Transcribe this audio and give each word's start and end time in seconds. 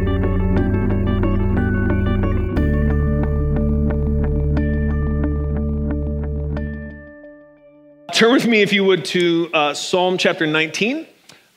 Turn 8.14 8.32
with 8.32 8.46
me, 8.46 8.62
if 8.62 8.72
you 8.72 8.84
would, 8.84 9.04
to 9.04 9.50
uh, 9.52 9.74
Psalm 9.74 10.16
chapter 10.16 10.46
19. 10.46 11.06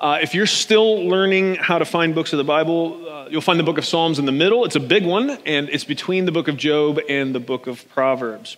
Uh, 0.01 0.19
if 0.21 0.35
you're 0.35 0.45
still 0.45 1.07
learning 1.07 1.55
how 1.55 1.79
to 1.79 1.85
find 1.85 2.13
books 2.13 2.33
of 2.33 2.37
the 2.37 2.43
Bible, 2.43 3.04
uh, 3.25 3.29
you'll 3.29 3.41
find 3.41 3.59
the 3.59 3.63
book 3.63 3.77
of 3.77 3.85
Psalms 3.85 4.19
in 4.19 4.25
the 4.25 4.31
middle. 4.31 4.65
It's 4.65 4.75
a 4.75 4.79
big 4.79 5.05
one, 5.05 5.29
and 5.45 5.69
it's 5.69 5.83
between 5.83 6.25
the 6.25 6.31
book 6.31 6.47
of 6.47 6.57
Job 6.57 6.99
and 7.09 7.33
the 7.33 7.39
book 7.39 7.67
of 7.67 7.87
Proverbs. 7.89 8.57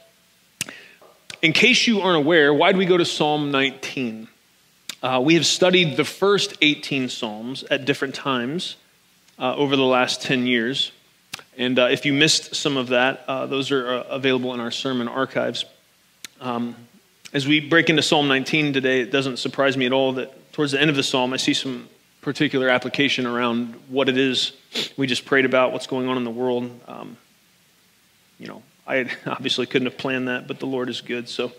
In 1.41 1.53
case 1.53 1.87
you 1.87 2.01
aren't 2.01 2.17
aware, 2.17 2.53
why 2.53 2.71
do 2.71 2.77
we 2.77 2.85
go 2.85 2.97
to 2.97 3.05
Psalm 3.05 3.51
19? 3.51 4.27
Uh, 5.01 5.21
we 5.23 5.35
have 5.35 5.45
studied 5.45 5.95
the 5.95 6.03
first 6.03 6.55
18 6.61 7.09
Psalms 7.09 7.63
at 7.63 7.85
different 7.85 8.15
times 8.15 8.75
uh, 9.39 9.55
over 9.55 9.75
the 9.75 9.83
last 9.83 10.21
10 10.23 10.47
years. 10.47 10.91
And 11.57 11.77
uh, 11.77 11.87
if 11.91 12.05
you 12.05 12.13
missed 12.13 12.55
some 12.55 12.77
of 12.77 12.87
that, 12.87 13.23
uh, 13.27 13.45
those 13.45 13.71
are 13.71 13.87
available 13.87 14.53
in 14.53 14.59
our 14.59 14.71
sermon 14.71 15.07
archives. 15.07 15.65
Um, 16.41 16.75
as 17.33 17.47
we 17.47 17.59
break 17.59 17.89
into 17.89 18.01
Psalm 18.01 18.27
19 18.27 18.73
today, 18.73 19.01
it 19.01 19.11
doesn't 19.11 19.37
surprise 19.37 19.77
me 19.77 19.85
at 19.85 19.93
all 19.93 20.13
that 20.13 20.53
towards 20.53 20.71
the 20.71 20.81
end 20.81 20.89
of 20.89 20.95
the 20.95 21.03
psalm, 21.03 21.33
I 21.33 21.37
see 21.37 21.53
some 21.53 21.87
particular 22.27 22.67
application 22.67 23.25
around 23.25 23.73
what 23.87 24.09
it 24.09 24.17
is 24.17 24.51
we 24.97 25.07
just 25.07 25.23
prayed 25.23 25.45
about, 25.45 25.71
what's 25.71 25.87
going 25.87 26.09
on 26.09 26.17
in 26.17 26.25
the 26.25 26.29
world. 26.29 26.69
Um, 26.85 27.15
you 28.37 28.47
know, 28.47 28.63
I 28.85 29.09
obviously 29.25 29.65
couldn't 29.65 29.85
have 29.85 29.97
planned 29.97 30.27
that, 30.27 30.45
but 30.45 30.59
the 30.59 30.65
Lord 30.65 30.89
is 30.89 30.99
good. 30.99 31.29
So, 31.29 31.53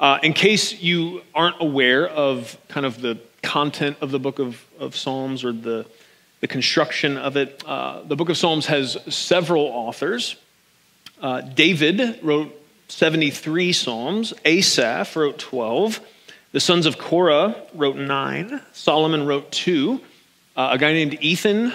uh, 0.00 0.18
in 0.24 0.32
case 0.32 0.82
you 0.82 1.22
aren't 1.32 1.54
aware 1.60 2.08
of 2.08 2.58
kind 2.66 2.84
of 2.84 3.00
the 3.00 3.20
content 3.44 3.96
of 4.00 4.10
the 4.10 4.18
book 4.18 4.40
of, 4.40 4.60
of 4.80 4.96
Psalms 4.96 5.44
or 5.44 5.52
the, 5.52 5.86
the 6.40 6.48
construction 6.48 7.16
of 7.16 7.36
it, 7.36 7.62
uh, 7.64 8.02
the 8.02 8.16
book 8.16 8.28
of 8.28 8.36
Psalms 8.36 8.66
has 8.66 8.98
several 9.08 9.66
authors. 9.66 10.34
Uh, 11.20 11.42
David 11.42 12.18
wrote 12.24 12.52
73 12.88 13.72
Psalms, 13.72 14.34
Asaph 14.44 15.14
wrote 15.14 15.38
12. 15.38 16.00
The 16.52 16.60
sons 16.60 16.84
of 16.84 16.98
Korah 16.98 17.56
wrote 17.74 17.96
nine, 17.96 18.60
Solomon 18.72 19.26
wrote 19.26 19.50
two. 19.50 20.00
Uh, 20.54 20.70
a 20.72 20.78
guy 20.78 20.92
named 20.92 21.16
Ethan 21.22 21.72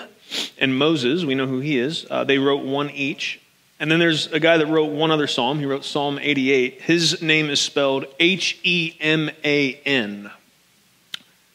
and 0.60 0.78
Moses, 0.78 1.26
we 1.26 1.34
know 1.34 1.48
who 1.48 1.60
he 1.60 1.80
is, 1.80 2.06
uh, 2.10 2.24
they 2.24 2.38
wrote 2.38 2.64
one 2.64 2.92
each. 2.92 3.42
And 3.80 3.92
then 3.92 4.00
there's 4.00 4.28
a 4.28 4.40
guy 4.40 4.58
that 4.58 4.68
wrote 4.68 4.92
one 4.92 5.12
other 5.12 5.28
psalm. 5.28 5.60
He 5.60 5.66
wrote 5.66 5.86
Psalm 5.86 6.18
88. 6.20 6.82
His 6.82 7.22
name 7.22 7.50
is 7.50 7.60
spelled 7.60 8.06
H 8.20 8.60
E 8.64 8.96
M 9.00 9.30
A 9.44 9.76
N. 9.86 10.32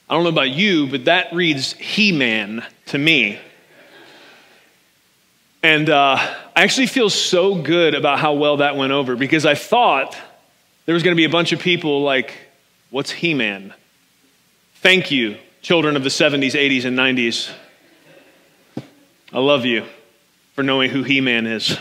I 0.09 0.15
don't 0.15 0.23
know 0.23 0.29
about 0.31 0.51
you, 0.51 0.87
but 0.87 1.07
that 1.07 1.33
reads 1.33 1.73
He 1.73 2.13
Man 2.13 2.65
to 2.87 2.99
me. 2.99 3.41
And 5.65 5.89
uh, 5.89 6.17
I 6.57 6.63
actually 6.63 6.89
feel 6.89 7.09
so 7.09 7.55
good 7.55 7.95
about 7.95 8.19
how 8.19 8.35
well 8.35 8.59
that 8.59 8.77
went 8.77 8.93
over 8.93 9.17
because 9.17 9.47
I 9.47 9.55
thought 9.55 10.17
there 10.87 10.93
was 10.93 11.03
going 11.03 11.15
to 11.15 11.21
be 11.21 11.25
a 11.25 11.31
bunch 11.31 11.53
of 11.53 11.61
people 11.61 12.03
like, 12.03 12.35
What's 12.93 13.11
He 13.11 13.33
Man? 13.33 13.73
Thank 14.83 15.11
you, 15.11 15.39
children 15.63 15.97
of 15.97 16.03
the 16.03 16.11
70s, 16.11 16.53
80s, 16.53 16.85
and 16.85 16.99
90s. 16.99 17.51
I 19.33 19.39
love 19.39 19.65
you 19.65 19.87
for 20.53 20.63
knowing 20.63 20.91
who 20.91 21.03
He 21.03 21.23
Man 21.23 21.47
is. 21.47 21.79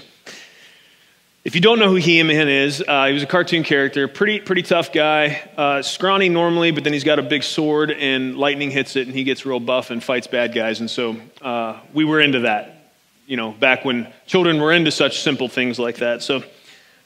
If 1.44 1.54
you 1.54 1.60
don't 1.60 1.80
know 1.80 1.90
who 1.90 1.96
He 1.96 2.24
Man 2.24 2.48
is, 2.48 2.82
uh, 2.88 3.08
he 3.08 3.14
was 3.14 3.24
a 3.24 3.26
cartoon 3.26 3.66
character, 3.66 4.08
pretty, 4.08 4.40
pretty 4.40 4.62
tough 4.62 4.94
guy, 4.94 5.50
uh, 5.58 5.82
scrawny 5.82 6.30
normally, 6.30 6.72
but 6.72 6.86
then 6.86 6.94
he's 6.94 7.04
got 7.04 7.20
a 7.20 7.24
big 7.24 7.44
sword 7.44 7.92
and 7.92 8.38
lightning 8.38 8.72
hits 8.72 8.96
it 8.96 9.06
and 9.06 9.14
he 9.14 9.26
gets 9.26 9.46
real 9.46 9.60
buff 9.60 9.92
and 9.92 10.02
fights 10.02 10.28
bad 10.28 10.56
guys. 10.56 10.80
And 10.80 10.90
so 10.90 11.18
uh, 11.42 11.78
we 11.94 12.06
were 12.06 12.22
into 12.22 12.40
that, 12.42 12.94
you 13.28 13.36
know, 13.36 13.52
back 13.52 13.84
when 13.84 14.08
children 14.28 14.62
were 14.62 14.72
into 14.72 14.92
such 14.92 15.20
simple 15.20 15.50
things 15.50 15.78
like 15.78 15.98
that. 15.98 16.22
So, 16.22 16.42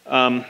um, 0.06 0.46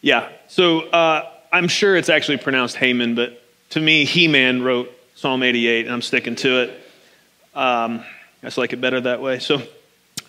yeah. 0.00 0.30
So, 0.46 0.88
uh, 0.88 1.32
I'm 1.50 1.68
sure 1.68 1.96
it's 1.96 2.08
actually 2.08 2.38
pronounced 2.38 2.76
Haman, 2.76 3.14
but 3.14 3.42
to 3.70 3.80
me, 3.80 4.04
He 4.04 4.28
Man 4.28 4.62
wrote 4.62 4.92
Psalm 5.14 5.42
88, 5.42 5.86
and 5.86 5.94
I'm 5.94 6.02
sticking 6.02 6.36
to 6.36 6.62
it. 6.62 6.70
Um, 7.54 8.04
I 8.42 8.46
just 8.46 8.58
like 8.58 8.72
it 8.72 8.80
better 8.80 9.00
that 9.00 9.20
way. 9.20 9.38
So, 9.38 9.62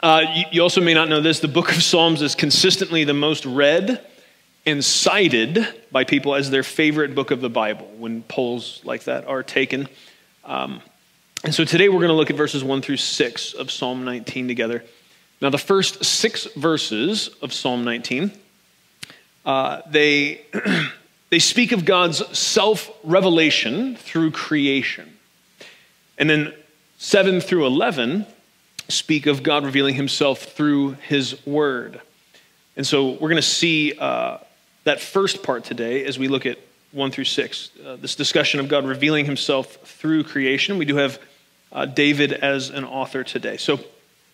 uh, 0.02 0.24
you, 0.34 0.44
you 0.52 0.62
also 0.62 0.82
may 0.82 0.94
not 0.94 1.10
know 1.10 1.22
this 1.22 1.40
the 1.40 1.48
book 1.48 1.72
of 1.76 1.84
Psalms 1.84 2.22
is 2.22 2.36
consistently 2.36 3.04
the 3.04 3.14
most 3.14 3.46
read 3.46 4.06
and 4.66 4.84
cited 4.84 5.68
by 5.92 6.04
people 6.04 6.36
as 6.36 6.50
their 6.50 6.64
favorite 6.64 7.16
book 7.16 7.32
of 7.32 7.42
the 7.42 7.50
Bible 7.50 7.88
when 7.98 8.24
polls 8.24 8.82
like 8.84 9.04
that 9.04 9.28
are 9.28 9.44
taken. 9.44 9.88
Um, 10.46 10.82
and 11.44 11.54
so 11.54 11.66
today 11.66 11.90
we're 11.90 12.00
going 12.00 12.10
to 12.10 12.16
look 12.16 12.30
at 12.30 12.36
verses 12.36 12.64
1 12.64 12.82
through 12.82 12.98
6 12.98 13.54
of 13.54 13.72
Psalm 13.72 14.06
19 14.06 14.48
together. 14.48 14.84
Now, 15.42 15.50
the 15.50 15.58
first 15.58 16.04
six 16.04 16.46
verses 16.56 17.30
of 17.42 17.54
Psalm 17.54 17.86
19, 17.86 18.32
uh, 19.46 19.82
they 19.90 20.42
They 21.30 21.40
speak 21.40 21.72
of 21.72 21.86
God's 21.86 22.38
self 22.38 22.90
revelation 23.04 23.96
through 23.96 24.32
creation. 24.32 25.18
And 26.18 26.30
then 26.30 26.54
7 26.98 27.40
through 27.40 27.66
11 27.66 28.26
speak 28.90 29.28
of 29.28 29.44
God 29.44 29.64
revealing 29.64 29.96
himself 29.96 30.40
through 30.40 30.94
his 31.08 31.46
word. 31.46 32.02
And 32.76 32.86
so 32.86 33.12
we're 33.12 33.30
going 33.30 33.36
to 33.36 33.42
see 33.42 33.94
uh, 33.98 34.40
that 34.84 35.00
first 35.00 35.44
part 35.44 35.64
today 35.64 36.06
as 36.06 36.18
we 36.18 36.28
look 36.28 36.46
at 36.46 36.58
1 36.92 37.12
through 37.12 37.26
6, 37.26 37.70
uh, 37.86 37.96
this 37.98 38.16
discussion 38.16 38.60
of 38.60 38.68
God 38.68 38.86
revealing 38.86 39.26
himself 39.26 39.76
through 39.86 40.24
creation. 40.24 40.78
We 40.78 40.86
do 40.86 40.96
have 40.96 41.20
uh, 41.72 41.86
David 41.86 42.34
as 42.34 42.70
an 42.70 42.84
author 42.84 43.24
today. 43.24 43.58
So 43.58 43.80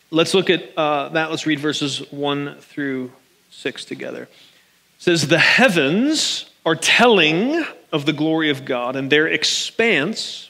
let's 0.10 0.34
look 0.34 0.50
at 0.50 0.76
uh, 0.78 1.10
that. 1.10 1.30
Let's 1.30 1.46
read 1.46 1.60
verses 1.60 2.10
1 2.12 2.56
through 2.62 3.12
6 3.52 3.86
together. 3.86 4.24
It 4.24 4.30
says, 5.00 5.28
The 5.28 5.38
heavens 5.38 6.50
are 6.66 6.76
telling 6.76 7.64
of 7.92 8.06
the 8.06 8.14
glory 8.14 8.50
of 8.50 8.66
God, 8.66 8.96
and 8.96 9.12
their 9.12 9.28
expanse 9.28 10.50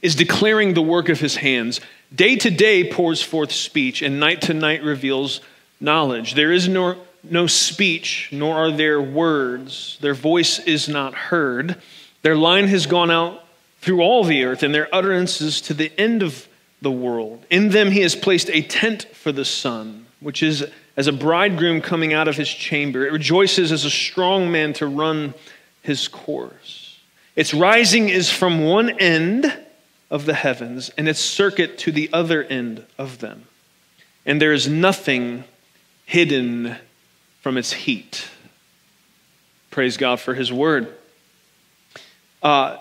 is 0.00 0.14
declaring 0.14 0.74
the 0.74 0.82
work 0.82 1.08
of 1.08 1.20
his 1.20 1.36
hands. 1.36 1.80
Day 2.14 2.36
to 2.36 2.50
day 2.50 2.90
pours 2.90 3.22
forth 3.22 3.52
speech, 3.52 4.02
and 4.02 4.20
night 4.20 4.42
to 4.42 4.54
night 4.54 4.82
reveals 4.82 5.40
knowledge. 5.80 6.34
There 6.34 6.52
is 6.52 6.68
no, 6.68 6.96
no 7.22 7.46
speech, 7.46 8.28
nor 8.32 8.56
are 8.56 8.70
there 8.70 9.00
words. 9.00 9.98
Their 10.00 10.14
voice 10.14 10.58
is 10.60 10.88
not 10.88 11.14
heard. 11.14 11.80
Their 12.22 12.36
line 12.36 12.68
has 12.68 12.86
gone 12.86 13.10
out 13.10 13.44
through 13.80 14.00
all 14.02 14.24
the 14.24 14.44
earth, 14.44 14.62
and 14.62 14.74
their 14.74 14.94
utterances 14.94 15.60
to 15.62 15.74
the 15.74 15.92
end 15.98 16.22
of 16.22 16.46
the 16.82 16.90
world. 16.90 17.44
In 17.50 17.70
them 17.70 17.90
he 17.90 18.00
has 18.00 18.14
placed 18.14 18.48
a 18.50 18.62
tent 18.62 19.06
for 19.12 19.32
the 19.32 19.44
sun, 19.44 20.06
which 20.20 20.42
is 20.42 20.64
as 21.00 21.06
a 21.06 21.12
bridegroom 21.14 21.80
coming 21.80 22.12
out 22.12 22.28
of 22.28 22.36
his 22.36 22.50
chamber. 22.50 23.06
It 23.06 23.12
rejoices 23.12 23.72
as 23.72 23.86
a 23.86 23.90
strong 23.90 24.52
man 24.52 24.74
to 24.74 24.86
run 24.86 25.32
his 25.80 26.08
course. 26.08 27.00
Its 27.34 27.54
rising 27.54 28.10
is 28.10 28.28
from 28.28 28.66
one 28.66 28.90
end 29.00 29.50
of 30.10 30.26
the 30.26 30.34
heavens 30.34 30.90
and 30.98 31.08
its 31.08 31.18
circuit 31.18 31.78
to 31.78 31.90
the 31.90 32.10
other 32.12 32.44
end 32.44 32.84
of 32.98 33.20
them. 33.20 33.46
And 34.26 34.42
there 34.42 34.52
is 34.52 34.68
nothing 34.68 35.44
hidden 36.04 36.76
from 37.40 37.56
its 37.56 37.72
heat. 37.72 38.28
Praise 39.70 39.96
God 39.96 40.20
for 40.20 40.34
his 40.34 40.52
word. 40.52 40.94
Uh, 42.42 42.76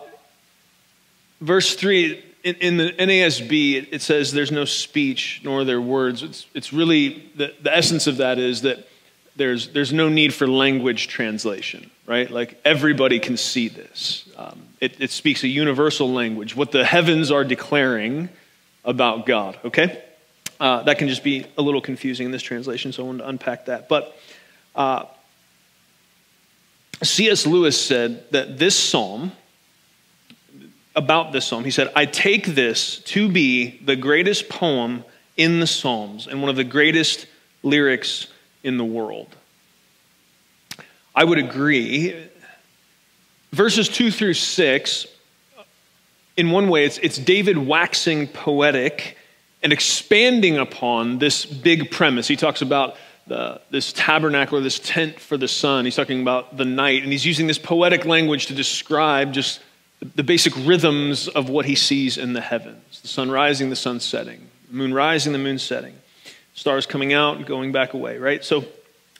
verse 1.39 1.73
3 1.73 2.21
in, 2.43 2.55
in, 2.55 2.77
the 2.77 2.91
NASB, 2.93 3.87
it, 3.91 4.01
says 4.01 4.31
there's 4.31 4.51
no 4.51 4.65
speech 4.65 5.41
nor 5.43 5.63
their 5.63 5.81
words. 5.81 6.23
It's, 6.23 6.45
it's 6.53 6.73
really, 6.73 7.29
the, 7.35 7.53
the 7.61 7.75
essence 7.75 8.07
of 8.07 8.17
that 8.17 8.39
is 8.39 8.61
that 8.61 8.87
there's, 9.35 9.69
there's 9.69 9.93
no 9.93 10.09
need 10.09 10.33
for 10.33 10.47
language 10.47 11.07
translation, 11.07 11.89
right? 12.05 12.29
Like 12.29 12.59
everybody 12.65 13.19
can 13.19 13.37
see 13.37 13.67
this. 13.67 14.29
Um, 14.37 14.61
it, 14.79 14.99
it 14.99 15.11
speaks 15.11 15.43
a 15.43 15.47
universal 15.47 16.11
language, 16.11 16.55
what 16.55 16.71
the 16.71 16.85
heavens 16.85 17.31
are 17.31 17.43
declaring 17.43 18.29
about 18.83 19.25
God, 19.25 19.59
okay? 19.65 20.03
Uh, 20.59 20.83
that 20.83 20.97
can 20.97 21.07
just 21.07 21.23
be 21.23 21.45
a 21.57 21.61
little 21.61 21.81
confusing 21.81 22.25
in 22.25 22.31
this 22.31 22.41
translation, 22.41 22.91
so 22.91 23.03
I 23.03 23.05
wanted 23.05 23.19
to 23.19 23.29
unpack 23.29 23.65
that. 23.65 23.87
But 23.87 24.15
uh, 24.75 25.05
C.S. 27.01 27.47
Lewis 27.47 27.79
said 27.79 28.29
that 28.31 28.57
this 28.57 28.77
psalm, 28.77 29.31
about 30.99 31.31
this 31.31 31.45
psalm. 31.45 31.63
He 31.63 31.71
said, 31.71 31.91
I 31.95 32.05
take 32.05 32.45
this 32.45 32.99
to 32.99 33.29
be 33.29 33.79
the 33.83 33.95
greatest 33.95 34.49
poem 34.49 35.05
in 35.37 35.61
the 35.61 35.65
Psalms 35.65 36.27
and 36.27 36.41
one 36.41 36.49
of 36.49 36.57
the 36.57 36.65
greatest 36.65 37.25
lyrics 37.63 38.27
in 38.63 38.77
the 38.77 38.83
world. 38.83 39.33
I 41.15 41.23
would 41.23 41.37
agree. 41.37 42.27
Verses 43.53 43.87
2 43.87 44.11
through 44.11 44.33
6, 44.33 45.07
in 46.35 46.51
one 46.51 46.67
way, 46.67 46.85
it's, 46.85 46.97
it's 46.97 47.17
David 47.17 47.57
waxing 47.57 48.27
poetic 48.27 49.17
and 49.63 49.71
expanding 49.71 50.57
upon 50.57 51.19
this 51.19 51.45
big 51.45 51.91
premise. 51.91 52.27
He 52.27 52.35
talks 52.35 52.61
about 52.61 52.97
the, 53.27 53.61
this 53.69 53.93
tabernacle 53.93 54.57
or 54.57 54.61
this 54.61 54.79
tent 54.79 55.19
for 55.19 55.37
the 55.37 55.47
sun. 55.47 55.85
He's 55.85 55.95
talking 55.95 56.21
about 56.21 56.57
the 56.57 56.65
night, 56.65 57.03
and 57.03 57.11
he's 57.13 57.25
using 57.25 57.47
this 57.47 57.57
poetic 57.57 58.03
language 58.03 58.47
to 58.47 58.53
describe 58.53 59.31
just 59.31 59.61
the, 60.01 60.23
basic 60.23 60.53
rhythms 60.65 61.27
of 61.27 61.49
what 61.49 61.65
he 61.65 61.75
sees 61.75 62.17
in 62.17 62.33
the 62.33 62.41
heavens 62.41 63.01
the 63.01 63.07
sun 63.07 63.29
rising, 63.29 63.69
the 63.69 63.75
sun 63.75 63.99
setting, 63.99 64.47
the 64.69 64.75
moon 64.75 64.93
rising, 64.93 65.33
the 65.33 65.39
moon 65.39 65.59
setting, 65.59 65.95
stars 66.53 66.85
coming 66.85 67.13
out 67.13 67.37
and 67.37 67.45
going 67.45 67.71
back 67.71 67.93
away, 67.93 68.17
right? 68.17 68.43
So 68.43 68.65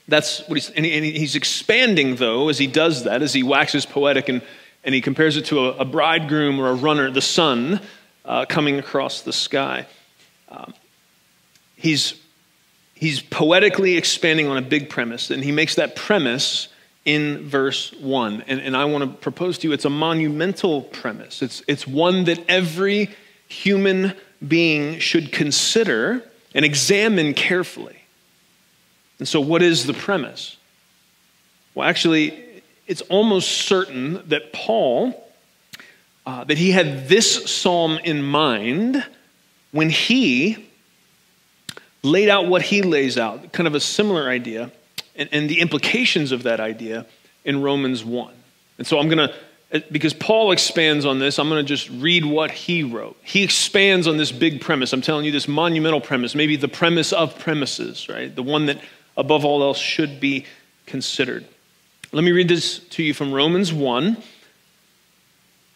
that's 0.08 0.46
what 0.48 0.56
he's, 0.56 0.70
and, 0.70 0.84
he, 0.84 0.92
and 0.94 1.04
he's 1.04 1.36
expanding, 1.36 2.16
though, 2.16 2.48
as 2.48 2.58
he 2.58 2.66
does 2.66 3.04
that, 3.04 3.22
as 3.22 3.32
he 3.32 3.42
waxes 3.42 3.86
poetic 3.86 4.28
and, 4.28 4.42
and 4.84 4.94
he 4.94 5.00
compares 5.00 5.36
it 5.36 5.46
to 5.46 5.66
a, 5.66 5.78
a 5.78 5.84
bridegroom 5.84 6.58
or 6.58 6.68
a 6.68 6.74
runner, 6.74 7.10
the 7.10 7.20
sun 7.20 7.80
uh, 8.24 8.44
coming 8.46 8.78
across 8.78 9.22
the 9.22 9.32
sky. 9.32 9.86
Um, 10.48 10.74
he's, 11.76 12.14
he's 12.94 13.20
poetically 13.20 13.96
expanding 13.96 14.48
on 14.48 14.56
a 14.56 14.62
big 14.62 14.90
premise, 14.90 15.30
and 15.30 15.42
he 15.42 15.52
makes 15.52 15.76
that 15.76 15.96
premise 15.96 16.68
in 17.04 17.48
verse 17.48 17.92
1. 17.94 18.44
And, 18.46 18.60
and 18.60 18.76
I 18.76 18.84
want 18.84 19.04
to 19.04 19.16
propose 19.18 19.58
to 19.58 19.68
you 19.68 19.72
it's 19.72 19.84
a 19.84 19.90
monumental 19.90 20.82
premise. 20.82 21.42
It's, 21.42 21.62
it's 21.66 21.86
one 21.86 22.24
that 22.24 22.44
every 22.48 23.10
human 23.48 24.14
being 24.46 24.98
should 24.98 25.32
consider 25.32 26.22
and 26.54 26.64
examine 26.64 27.34
carefully. 27.34 27.96
And 29.18 29.28
so, 29.28 29.40
what 29.40 29.62
is 29.62 29.86
the 29.86 29.92
premise? 29.92 30.56
Well, 31.74 31.88
actually, 31.88 32.62
it's 32.86 33.02
almost 33.02 33.50
certain 33.50 34.26
that 34.28 34.52
Paul, 34.52 35.30
uh, 36.26 36.44
that 36.44 36.58
he 36.58 36.70
had 36.70 37.08
this 37.08 37.50
psalm 37.50 37.98
in 38.02 38.22
mind 38.22 39.04
when 39.72 39.90
he 39.90 40.68
laid 42.02 42.28
out 42.28 42.46
what 42.46 42.62
he 42.62 42.82
lays 42.82 43.18
out, 43.18 43.52
kind 43.52 43.66
of 43.66 43.74
a 43.74 43.80
similar 43.80 44.28
idea, 44.28 44.72
and, 45.20 45.28
and 45.32 45.48
the 45.48 45.60
implications 45.60 46.32
of 46.32 46.44
that 46.44 46.58
idea 46.58 47.06
in 47.44 47.62
Romans 47.62 48.04
1. 48.04 48.34
And 48.78 48.86
so 48.86 48.98
I'm 48.98 49.08
going 49.08 49.28
to, 49.28 49.84
because 49.92 50.14
Paul 50.14 50.50
expands 50.50 51.04
on 51.04 51.18
this, 51.18 51.38
I'm 51.38 51.48
going 51.48 51.64
to 51.64 51.68
just 51.68 51.90
read 51.90 52.24
what 52.24 52.50
he 52.50 52.82
wrote. 52.82 53.16
He 53.22 53.44
expands 53.44 54.08
on 54.08 54.16
this 54.16 54.32
big 54.32 54.62
premise. 54.62 54.92
I'm 54.92 55.02
telling 55.02 55.26
you, 55.26 55.30
this 55.30 55.46
monumental 55.46 56.00
premise, 56.00 56.34
maybe 56.34 56.56
the 56.56 56.68
premise 56.68 57.12
of 57.12 57.38
premises, 57.38 58.08
right? 58.08 58.34
The 58.34 58.42
one 58.42 58.66
that 58.66 58.80
above 59.16 59.44
all 59.44 59.62
else 59.62 59.78
should 59.78 60.18
be 60.18 60.46
considered. 60.86 61.44
Let 62.12 62.24
me 62.24 62.32
read 62.32 62.48
this 62.48 62.78
to 62.78 63.02
you 63.02 63.14
from 63.14 63.32
Romans 63.32 63.72
1 63.72 64.16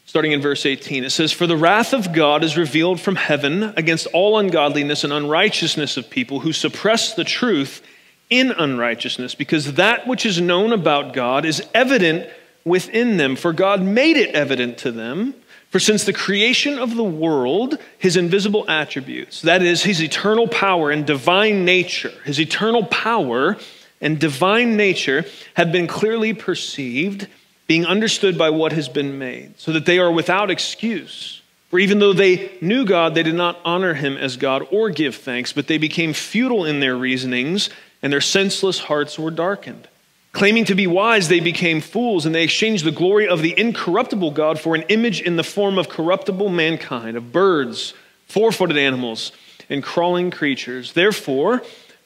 starting 0.07 0.33
in 0.33 0.41
verse 0.41 0.65
18. 0.65 1.03
It 1.03 1.11
says, 1.11 1.33
For 1.33 1.49
the 1.49 1.57
wrath 1.57 1.93
of 1.93 2.13
God 2.13 2.45
is 2.45 2.57
revealed 2.57 3.01
from 3.01 3.17
heaven 3.17 3.75
against 3.77 4.07
all 4.13 4.39
ungodliness 4.39 5.03
and 5.03 5.13
unrighteousness 5.13 5.97
of 5.97 6.09
people 6.09 6.39
who 6.39 6.53
suppress 6.53 7.15
the 7.15 7.25
truth 7.25 7.83
in 8.31 8.51
unrighteousness, 8.51 9.35
because 9.35 9.75
that 9.75 10.07
which 10.07 10.25
is 10.25 10.41
known 10.41 10.73
about 10.73 11.13
God 11.13 11.45
is 11.45 11.63
evident 11.75 12.29
within 12.65 13.17
them, 13.17 13.37
for 13.37 13.53
God 13.53 13.83
made 13.83 14.17
it 14.17 14.35
evident 14.35 14.79
to 14.79 14.91
them. 14.91 15.35
For 15.71 15.81
since 15.81 16.05
the 16.05 16.13
creation 16.13 16.79
of 16.79 16.95
the 16.95 17.05
world, 17.05 17.79
his 17.99 18.17
invisible 18.17 18.65
attributes, 18.71 19.43
that 19.43 19.61
is, 19.61 19.83
his 19.83 20.01
eternal 20.01 20.47
power 20.47 20.91
and 20.91 21.05
divine 21.05 21.65
nature, 21.65 22.13
his 22.25 22.39
eternal 22.41 22.85
power 22.87 23.57
and 24.01 24.21
divine 24.21 24.77
nature 24.77 25.25
have 25.55 25.73
been 25.73 25.87
clearly 25.87 26.33
perceived 26.33 27.27
being 27.67 27.87
understood 27.87 28.39
by 28.39 28.51
what 28.51 28.73
has 28.73 28.89
been 28.89 29.19
made, 29.19 29.59
so 29.59 29.73
that 29.73 29.87
they 29.87 29.99
are 29.99 30.13
without 30.13 30.51
excuse. 30.51 31.43
For 31.71 31.81
even 31.81 31.99
though 31.99 32.13
they 32.13 32.53
knew 32.61 32.85
God, 32.85 33.15
they 33.15 33.25
did 33.25 33.35
not 33.35 33.59
honor 33.65 33.95
him 33.95 34.17
as 34.17 34.37
God 34.37 34.65
or 34.71 34.91
give 34.91 35.17
thanks, 35.17 35.53
but 35.53 35.67
they 35.67 35.79
became 35.79 36.13
futile 36.13 36.65
in 36.65 36.79
their 36.79 36.95
reasonings, 36.95 37.69
and 38.05 38.13
their 38.13 38.21
senseless 38.21 38.81
hearts 38.81 39.19
were 39.19 39.31
darkened. 39.31 39.89
Claiming 40.33 40.67
to 40.67 40.75
be 40.75 40.87
wise, 40.87 41.29
they 41.29 41.41
became 41.41 41.81
fools, 41.81 42.27
and 42.27 42.35
they 42.35 42.45
exchanged 42.45 42.85
the 42.85 42.91
glory 42.91 43.27
of 43.27 43.41
the 43.41 43.59
incorruptible 43.59 44.33
God 44.33 44.61
for 44.61 44.75
an 44.75 44.83
image 44.83 45.23
in 45.23 45.37
the 45.37 45.43
form 45.43 45.79
of 45.79 45.89
corruptible 45.89 46.51
mankind, 46.51 47.17
of 47.17 47.33
birds, 47.33 47.95
four 48.27 48.53
footed 48.53 48.77
animals, 48.77 49.33
and 49.71 49.83
crawling 49.83 50.31
creatures. 50.31 50.93
Therefore, 50.93 51.63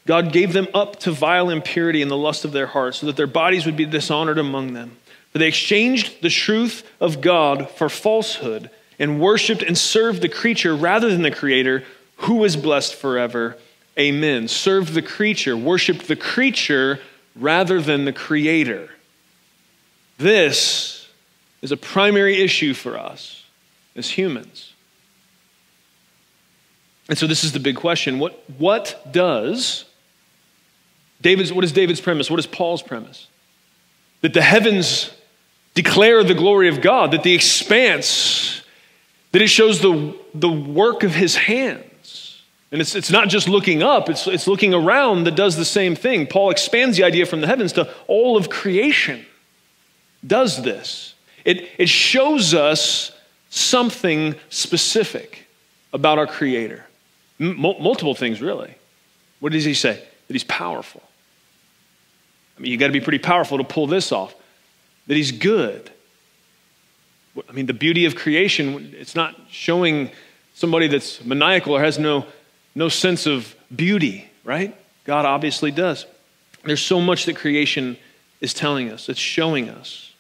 God 0.07 0.33
gave 0.33 0.53
them 0.53 0.69
up 0.73 1.01
to 1.01 1.11
vile 1.11 1.51
impurity 1.51 2.01
in 2.01 2.09
the 2.09 2.17
lust 2.17 2.45
of 2.45 2.53
their 2.53 2.69
hearts, 2.69 2.99
so 2.99 3.07
that 3.07 3.17
their 3.17 3.27
bodies 3.27 3.67
would 3.67 3.77
be 3.77 3.85
dishonored 3.85 4.39
among 4.39 4.75
them. 4.75 4.97
For 5.33 5.39
they 5.39 5.49
exchanged 5.49 6.23
the 6.23 6.31
truth 6.31 6.89
of 7.01 7.21
God 7.21 7.69
for 7.71 7.89
falsehood 7.89 8.71
and 9.01 9.21
worshiped 9.21 9.65
and 9.65 9.77
served 9.77 10.23
the 10.23 10.29
creature 10.29 10.77
rather 10.77 11.11
than 11.11 11.23
the 11.23 11.33
Creator, 11.33 11.83
who 12.19 12.45
is 12.45 12.57
blessed 12.57 12.95
forever. 12.95 13.57
Amen. 13.99 14.47
Served 14.47 14.95
the 14.95 15.03
creature, 15.03 15.57
worshiped 15.57 16.07
the 16.07 16.17
creature 16.17 17.01
rather 17.35 17.81
than 17.81 18.05
the 18.05 18.13
Creator. 18.13 18.91
This 20.19 21.09
is 21.63 21.73
a 21.73 21.77
primary 21.77 22.41
issue 22.41 22.75
for 22.75 22.97
us 22.99 23.45
as 23.97 24.11
humans. 24.11 24.73
And 27.09 27.17
so 27.17 27.27
this 27.27 27.43
is 27.43 27.53
the 27.53 27.61
big 27.61 27.77
question. 27.77 28.19
What, 28.19 28.43
what 28.59 29.01
does 29.11 29.85
David's 31.21 31.53
what 31.53 31.65
is 31.65 31.73
David's 31.73 32.01
premise? 32.01 32.31
What 32.31 32.39
is 32.39 32.47
Paul's 32.47 32.83
premise? 32.83 33.27
That 34.21 34.35
the 34.35 34.43
heavens 34.43 35.11
declare 35.75 36.23
the 36.23 36.35
glory 36.35 36.69
of 36.69 36.81
God, 36.81 37.13
that 37.13 37.23
the 37.23 37.35
expanse, 37.35 38.63
that 39.33 39.43
it 39.43 39.49
shows 39.49 39.81
the, 39.81 40.15
the 40.35 40.51
work 40.51 41.03
of 41.03 41.15
his 41.15 41.37
hands. 41.37 41.88
And 42.71 42.81
it's, 42.81 42.95
it's 42.95 43.11
not 43.11 43.29
just 43.29 43.49
looking 43.49 43.83
up, 43.83 44.11
it's, 44.11 44.27
it's 44.27 44.47
looking 44.47 44.75
around 44.75 45.25
that 45.25 45.35
does 45.35 45.57
the 45.57 45.65
same 45.65 45.97
thing. 45.97 46.27
Paul 46.27 46.51
expands 46.51 46.97
the 46.97 47.05
idea 47.05 47.25
from 47.25 47.41
the 47.41 47.47
heavens 47.47 47.73
to 47.75 47.93
all 48.07 48.37
of 48.37 48.51
creation 48.51 49.25
does 50.27 50.63
this. 50.63 51.15
It, 51.45 51.69
it 51.79 51.89
shows 51.89 52.53
us 52.53 53.13
something 53.49 54.35
specific 54.51 55.47
about 55.93 56.19
our 56.19 56.27
Creator. 56.27 56.85
M- 57.41 57.59
multiple 57.59 58.15
things, 58.15 58.43
really. 58.43 58.75
What 59.41 59.53
does 59.53 59.65
he 59.65 59.73
say? 59.75 60.03
That 60.27 60.35
he's 60.35 60.45
powerful. 60.45 61.03
I 62.59 62.61
mean, 62.61 62.73
you 62.73 62.77
got 62.77 62.89
to 62.89 62.93
be 62.93 63.01
pretty 63.01 63.21
powerful 63.21 63.59
to 63.59 63.65
pull 63.65 63.87
this 63.87 64.13
off 64.13 64.35
that 65.07 65.17
He's 65.17 65.33
good. 65.33 65.91
I 67.49 67.53
mean, 67.53 67.67
the 67.67 67.75
beauty 67.75 68.05
of 68.05 68.15
creation, 68.15 68.95
it's 68.97 69.15
not 69.15 69.35
showing 69.49 70.11
somebody 70.55 70.89
that's 70.89 71.25
maniacal 71.25 71.75
or 71.75 71.81
has 71.81 71.99
no, 71.99 72.27
no 72.79 72.89
sense 72.89 73.27
of 73.27 73.57
beauty, 73.75 74.31
right? 74.45 74.73
God 75.03 75.25
obviously 75.27 75.73
does. 75.73 76.07
There's 76.65 76.81
so 76.81 77.01
much 77.01 77.25
that 77.25 77.35
creation 77.35 77.97
is 78.41 78.55
telling 78.55 78.91
us, 78.93 79.09
it's 79.09 79.19
showing 79.19 79.69
us. 79.69 80.13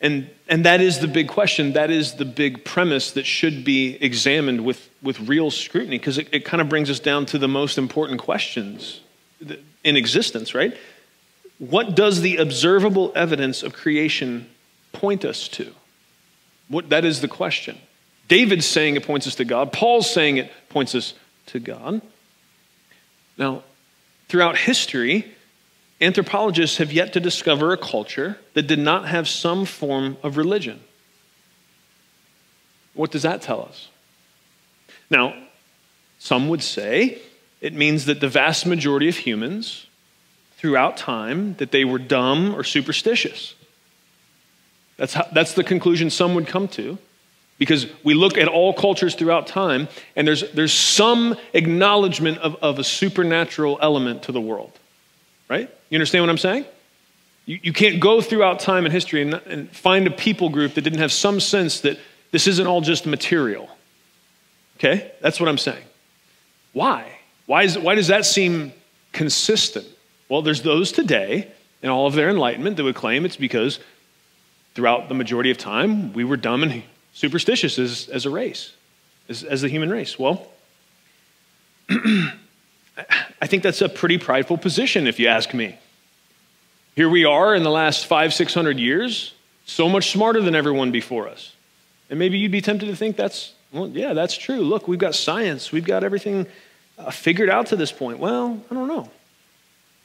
And, 0.00 0.30
and 0.48 0.64
that 0.64 0.80
is 0.80 1.00
the 1.00 1.08
big 1.08 1.28
question. 1.28 1.74
That 1.74 1.90
is 1.90 2.14
the 2.14 2.24
big 2.24 2.64
premise 2.64 3.10
that 3.12 3.26
should 3.26 3.62
be 3.62 3.96
examined 4.02 4.64
with, 4.64 4.88
with 5.02 5.20
real 5.20 5.50
scrutiny 5.50 5.98
because 5.98 6.16
it, 6.16 6.28
it 6.32 6.44
kind 6.46 6.62
of 6.62 6.70
brings 6.70 6.88
us 6.88 6.98
down 6.98 7.26
to 7.26 7.38
the 7.38 7.48
most 7.48 7.76
important 7.76 8.20
questions 8.20 9.00
in 9.84 9.96
existence, 9.96 10.54
right? 10.54 10.76
What 11.58 11.94
does 11.94 12.22
the 12.22 12.38
observable 12.38 13.12
evidence 13.14 13.62
of 13.62 13.74
creation 13.74 14.48
point 14.92 15.26
us 15.26 15.46
to? 15.48 15.74
What, 16.68 16.88
that 16.88 17.04
is 17.04 17.20
the 17.20 17.28
question. 17.28 17.78
David's 18.28 18.66
saying 18.66 18.96
it 18.96 19.04
points 19.04 19.26
us 19.26 19.36
to 19.36 19.44
God. 19.44 19.72
Paul's 19.72 20.10
saying 20.10 20.38
it 20.38 20.50
points 20.68 20.94
us 20.94 21.14
to 21.46 21.60
God. 21.60 22.02
Now, 23.38 23.62
throughout 24.28 24.56
history, 24.58 25.32
anthropologists 26.00 26.78
have 26.78 26.92
yet 26.92 27.12
to 27.12 27.20
discover 27.20 27.72
a 27.72 27.76
culture 27.76 28.38
that 28.54 28.66
did 28.66 28.78
not 28.78 29.08
have 29.08 29.28
some 29.28 29.64
form 29.64 30.16
of 30.22 30.36
religion. 30.36 30.80
What 32.94 33.10
does 33.10 33.22
that 33.22 33.42
tell 33.42 33.62
us? 33.62 33.88
Now, 35.10 35.34
some 36.18 36.48
would 36.48 36.62
say 36.62 37.18
it 37.60 37.74
means 37.74 38.06
that 38.06 38.20
the 38.20 38.28
vast 38.28 38.66
majority 38.66 39.08
of 39.08 39.16
humans 39.16 39.86
throughout 40.56 40.96
time 40.96 41.54
that 41.58 41.70
they 41.70 41.84
were 41.84 41.98
dumb 41.98 42.54
or 42.54 42.64
superstitious. 42.64 43.54
That's, 44.96 45.12
how, 45.12 45.26
that's 45.32 45.52
the 45.52 45.62
conclusion 45.62 46.08
some 46.08 46.34
would 46.34 46.46
come 46.46 46.68
to 46.68 46.98
because 47.58 47.86
we 48.04 48.14
look 48.14 48.36
at 48.36 48.48
all 48.48 48.72
cultures 48.74 49.14
throughout 49.14 49.46
time 49.46 49.88
and 50.14 50.26
there's, 50.26 50.50
there's 50.52 50.74
some 50.74 51.36
acknowledgement 51.54 52.38
of, 52.38 52.56
of 52.56 52.78
a 52.78 52.84
supernatural 52.84 53.78
element 53.80 54.24
to 54.24 54.32
the 54.32 54.40
world. 54.40 54.72
Right? 55.48 55.70
You 55.90 55.96
understand 55.96 56.22
what 56.22 56.30
I'm 56.30 56.38
saying? 56.38 56.64
You, 57.46 57.60
you 57.62 57.72
can't 57.72 58.00
go 58.00 58.20
throughout 58.20 58.60
time 58.60 58.84
and 58.84 58.92
history 58.92 59.22
and, 59.22 59.34
and 59.34 59.70
find 59.70 60.06
a 60.06 60.10
people 60.10 60.48
group 60.48 60.74
that 60.74 60.82
didn't 60.82 60.98
have 60.98 61.12
some 61.12 61.40
sense 61.40 61.80
that 61.80 61.98
this 62.32 62.46
isn't 62.46 62.66
all 62.66 62.80
just 62.80 63.06
material. 63.06 63.70
Okay? 64.76 65.12
That's 65.20 65.40
what 65.40 65.48
I'm 65.48 65.58
saying. 65.58 65.84
Why? 66.72 67.06
Why, 67.46 67.62
is, 67.62 67.78
why 67.78 67.94
does 67.94 68.08
that 68.08 68.26
seem 68.26 68.72
consistent? 69.12 69.86
Well, 70.28 70.42
there's 70.42 70.62
those 70.62 70.92
today 70.92 71.50
in 71.82 71.88
all 71.88 72.06
of 72.06 72.14
their 72.14 72.28
enlightenment 72.28 72.76
that 72.76 72.84
would 72.84 72.96
claim 72.96 73.24
it's 73.24 73.36
because 73.36 73.78
throughout 74.74 75.08
the 75.08 75.14
majority 75.14 75.50
of 75.50 75.56
time 75.56 76.12
we 76.12 76.24
were 76.24 76.36
dumb 76.36 76.62
and 76.62 76.82
superstitious 77.16 77.78
as, 77.78 78.08
as 78.10 78.26
a 78.26 78.30
race, 78.30 78.72
as, 79.30 79.42
as 79.42 79.62
the 79.62 79.68
human 79.68 79.88
race. 79.88 80.18
Well, 80.18 80.46
I 81.88 83.46
think 83.46 83.62
that's 83.62 83.80
a 83.80 83.88
pretty 83.88 84.18
prideful 84.18 84.58
position, 84.58 85.06
if 85.06 85.18
you 85.18 85.26
ask 85.28 85.54
me. 85.54 85.78
Here 86.94 87.08
we 87.08 87.24
are 87.24 87.54
in 87.54 87.62
the 87.62 87.70
last 87.70 88.06
five, 88.06 88.34
six 88.34 88.52
hundred 88.52 88.78
years, 88.78 89.32
so 89.64 89.88
much 89.88 90.10
smarter 90.10 90.42
than 90.42 90.54
everyone 90.54 90.90
before 90.90 91.26
us. 91.26 91.54
And 92.10 92.18
maybe 92.18 92.38
you'd 92.38 92.52
be 92.52 92.60
tempted 92.60 92.86
to 92.86 92.96
think 92.96 93.16
that's, 93.16 93.54
well, 93.72 93.88
yeah, 93.88 94.12
that's 94.12 94.36
true. 94.36 94.60
Look, 94.60 94.86
we've 94.86 94.98
got 94.98 95.14
science, 95.14 95.72
we've 95.72 95.86
got 95.86 96.04
everything 96.04 96.46
uh, 96.98 97.10
figured 97.10 97.48
out 97.48 97.66
to 97.68 97.76
this 97.76 97.92
point. 97.92 98.18
Well, 98.18 98.60
I 98.70 98.74
don't 98.74 98.88
know. 98.88 99.10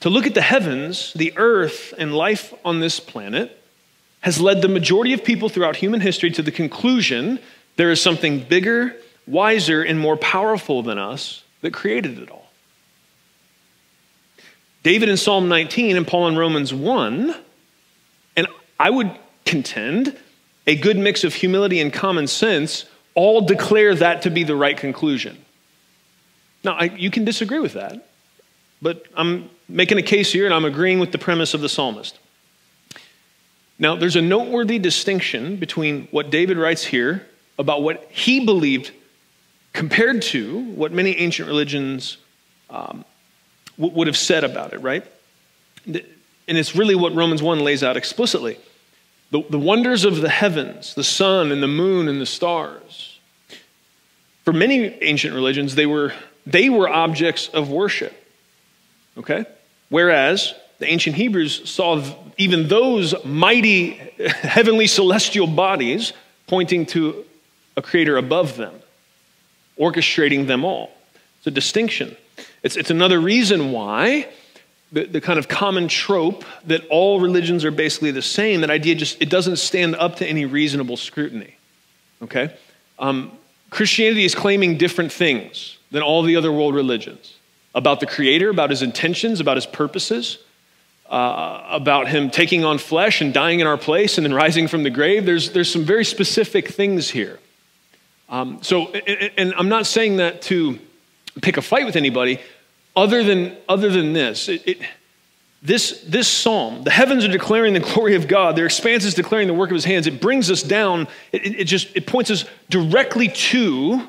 To 0.01 0.09
look 0.09 0.25
at 0.25 0.33
the 0.33 0.41
heavens, 0.41 1.11
the 1.13 1.33
earth, 1.37 1.93
and 1.97 2.15
life 2.15 2.53
on 2.63 2.79
this 2.79 3.01
planet 3.01 3.60
has 4.21 4.39
led 4.39 4.61
the 4.61 4.67
majority 4.67 5.13
of 5.13 5.23
people 5.23 5.49
throughout 5.49 5.75
human 5.75 5.99
history 5.99 6.31
to 6.31 6.41
the 6.41 6.51
conclusion 6.51 7.39
there 7.77 7.91
is 7.91 8.01
something 8.01 8.43
bigger, 8.43 8.95
wiser, 9.25 9.81
and 9.81 9.99
more 9.99 10.17
powerful 10.17 10.83
than 10.83 10.97
us 10.97 11.43
that 11.61 11.73
created 11.73 12.19
it 12.19 12.29
all. 12.29 12.49
David 14.83 15.09
in 15.09 15.17
Psalm 15.17 15.47
19 15.47 15.95
and 15.95 16.07
Paul 16.07 16.27
in 16.27 16.37
Romans 16.37 16.73
1, 16.73 17.35
and 18.35 18.47
I 18.79 18.89
would 18.89 19.11
contend 19.45 20.17
a 20.67 20.75
good 20.75 20.97
mix 20.97 21.23
of 21.23 21.33
humility 21.33 21.79
and 21.79 21.91
common 21.93 22.27
sense 22.27 22.85
all 23.13 23.41
declare 23.41 23.93
that 23.95 24.23
to 24.23 24.29
be 24.29 24.43
the 24.43 24.55
right 24.55 24.77
conclusion. 24.77 25.37
Now, 26.63 26.73
I, 26.73 26.85
you 26.85 27.09
can 27.09 27.25
disagree 27.25 27.59
with 27.59 27.73
that, 27.73 28.07
but 28.81 29.05
I'm 29.15 29.49
making 29.67 29.97
a 29.97 30.03
case 30.03 30.31
here 30.31 30.45
and 30.45 30.53
I'm 30.53 30.65
agreeing 30.65 30.99
with 30.99 31.11
the 31.11 31.17
premise 31.17 31.53
of 31.53 31.61
the 31.61 31.69
psalmist. 31.69 32.17
Now, 33.81 33.95
there's 33.95 34.15
a 34.15 34.21
noteworthy 34.21 34.77
distinction 34.77 35.55
between 35.55 36.07
what 36.11 36.29
David 36.29 36.59
writes 36.59 36.85
here 36.85 37.25
about 37.57 37.81
what 37.81 38.07
he 38.11 38.45
believed 38.45 38.91
compared 39.73 40.21
to 40.21 40.59
what 40.75 40.91
many 40.91 41.17
ancient 41.17 41.47
religions 41.47 42.17
um, 42.69 43.03
w- 43.77 43.95
would 43.97 44.05
have 44.05 44.15
said 44.15 44.43
about 44.43 44.73
it, 44.73 44.81
right? 44.81 45.03
And 45.87 46.03
it's 46.47 46.75
really 46.75 46.93
what 46.93 47.15
Romans 47.15 47.41
1 47.41 47.61
lays 47.61 47.83
out 47.83 47.97
explicitly. 47.97 48.59
The, 49.31 49.41
the 49.49 49.57
wonders 49.57 50.05
of 50.05 50.21
the 50.21 50.29
heavens, 50.29 50.93
the 50.93 51.03
sun 51.03 51.51
and 51.51 51.63
the 51.63 51.67
moon 51.67 52.07
and 52.07 52.21
the 52.21 52.27
stars. 52.27 53.19
For 54.45 54.53
many 54.53 54.95
ancient 55.01 55.33
religions, 55.33 55.73
they 55.73 55.87
were, 55.87 56.13
they 56.45 56.69
were 56.69 56.87
objects 56.87 57.47
of 57.47 57.71
worship. 57.71 58.13
Okay? 59.17 59.45
Whereas 59.89 60.53
the 60.81 60.87
ancient 60.87 61.15
Hebrews 61.15 61.69
saw 61.69 62.03
even 62.39 62.67
those 62.67 63.13
mighty 63.23 63.91
heavenly 64.19 64.87
celestial 64.87 65.45
bodies 65.45 66.11
pointing 66.47 66.87
to 66.87 67.23
a 67.77 67.83
creator 67.83 68.17
above 68.17 68.57
them, 68.57 68.73
orchestrating 69.79 70.47
them 70.47 70.65
all. 70.65 70.91
It's 71.37 71.45
a 71.45 71.51
distinction. 71.51 72.17
It's, 72.63 72.75
it's 72.77 72.89
another 72.89 73.19
reason 73.19 73.71
why 73.71 74.27
the, 74.91 75.05
the 75.05 75.21
kind 75.21 75.37
of 75.37 75.47
common 75.47 75.87
trope 75.87 76.43
that 76.65 76.83
all 76.87 77.19
religions 77.19 77.63
are 77.63 77.69
basically 77.69 78.09
the 78.09 78.23
same, 78.23 78.61
that 78.61 78.71
idea 78.71 78.95
just, 78.95 79.21
it 79.21 79.29
doesn't 79.29 79.57
stand 79.57 79.95
up 79.95 80.15
to 80.15 80.25
any 80.25 80.45
reasonable 80.45 80.97
scrutiny. 80.97 81.57
Okay? 82.23 82.55
Um, 82.97 83.31
Christianity 83.69 84.25
is 84.25 84.33
claiming 84.33 84.77
different 84.79 85.11
things 85.11 85.77
than 85.91 86.01
all 86.01 86.23
the 86.23 86.35
other 86.35 86.51
world 86.51 86.73
religions 86.73 87.35
about 87.75 87.99
the 87.99 88.07
Creator, 88.07 88.49
about 88.49 88.71
His 88.71 88.81
intentions, 88.81 89.39
about 89.39 89.57
His 89.57 89.67
purposes, 89.67 90.39
uh, 91.11 91.67
about 91.69 92.07
Him 92.07 92.31
taking 92.31 92.63
on 92.63 92.77
flesh 92.77 93.21
and 93.21 93.33
dying 93.33 93.59
in 93.59 93.67
our 93.67 93.77
place 93.77 94.17
and 94.17 94.25
then 94.25 94.33
rising 94.33 94.67
from 94.67 94.83
the 94.83 94.89
grave. 94.89 95.25
There's, 95.25 95.51
there's 95.51 95.71
some 95.71 95.83
very 95.83 96.05
specific 96.05 96.69
things 96.69 97.09
here. 97.09 97.37
Um, 98.29 98.59
so, 98.63 98.87
and, 98.93 99.31
and 99.37 99.53
I'm 99.55 99.67
not 99.67 99.85
saying 99.85 100.17
that 100.17 100.41
to 100.43 100.79
pick 101.41 101.57
a 101.57 101.61
fight 101.61 101.85
with 101.85 101.97
anybody, 101.97 102.39
other 102.95 103.23
than, 103.23 103.57
other 103.67 103.89
than 103.89 104.13
this. 104.13 104.47
It, 104.47 104.65
it, 104.65 104.77
this, 105.61 106.01
this 106.07 106.27
psalm, 106.27 106.83
the 106.83 106.91
heavens 106.91 107.23
are 107.25 107.31
declaring 107.31 107.73
the 107.73 107.79
glory 107.93 108.15
of 108.15 108.27
God, 108.29 108.55
their 108.55 108.65
expanse 108.65 109.03
is 109.03 109.13
declaring 109.13 109.47
the 109.47 109.53
work 109.53 109.69
of 109.69 109.75
his 109.75 109.85
hands. 109.85 110.07
It 110.07 110.21
brings 110.21 110.49
us 110.49 110.63
down, 110.63 111.07
it, 111.33 111.59
it 111.59 111.63
just 111.65 111.95
it 111.95 112.07
points 112.07 112.31
us 112.31 112.45
directly 112.69 113.27
to 113.27 114.07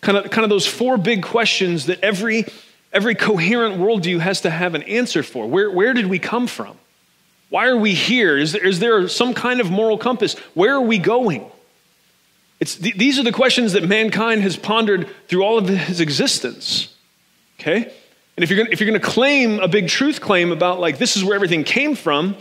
kind 0.00 0.18
of, 0.18 0.30
kind 0.30 0.42
of 0.42 0.50
those 0.50 0.66
four 0.66 0.98
big 0.98 1.22
questions 1.22 1.86
that 1.86 2.00
every, 2.00 2.46
every 2.92 3.14
coherent 3.14 3.76
worldview 3.76 4.20
has 4.20 4.42
to 4.42 4.50
have 4.50 4.74
an 4.74 4.82
answer 4.82 5.22
for. 5.22 5.46
Where, 5.46 5.70
where 5.70 5.94
did 5.94 6.06
we 6.06 6.18
come 6.18 6.46
from? 6.46 6.76
Why 7.48 7.66
are 7.66 7.76
we 7.76 7.94
here? 7.94 8.38
Is 8.38 8.52
there, 8.52 8.66
is 8.66 8.78
there 8.80 9.08
some 9.08 9.34
kind 9.34 9.60
of 9.60 9.70
moral 9.70 9.98
compass? 9.98 10.34
Where 10.54 10.74
are 10.74 10.80
we 10.80 10.98
going? 10.98 11.44
It's, 12.60 12.76
th- 12.76 12.96
these 12.96 13.18
are 13.18 13.22
the 13.22 13.32
questions 13.32 13.72
that 13.72 13.86
mankind 13.86 14.42
has 14.42 14.56
pondered 14.56 15.08
through 15.28 15.42
all 15.42 15.58
of 15.58 15.68
his 15.68 16.00
existence. 16.00 16.94
Okay? 17.60 17.92
And 18.36 18.44
if 18.44 18.50
you're, 18.50 18.66
you're 18.80 18.86
gonna 18.86 19.00
claim 19.00 19.60
a 19.60 19.68
big 19.68 19.88
truth 19.88 20.20
claim 20.20 20.52
about 20.52 20.80
like 20.80 20.98
this 20.98 21.16
is 21.16 21.24
where 21.24 21.34
everything 21.34 21.64
came 21.64 21.94
from, 21.94 22.36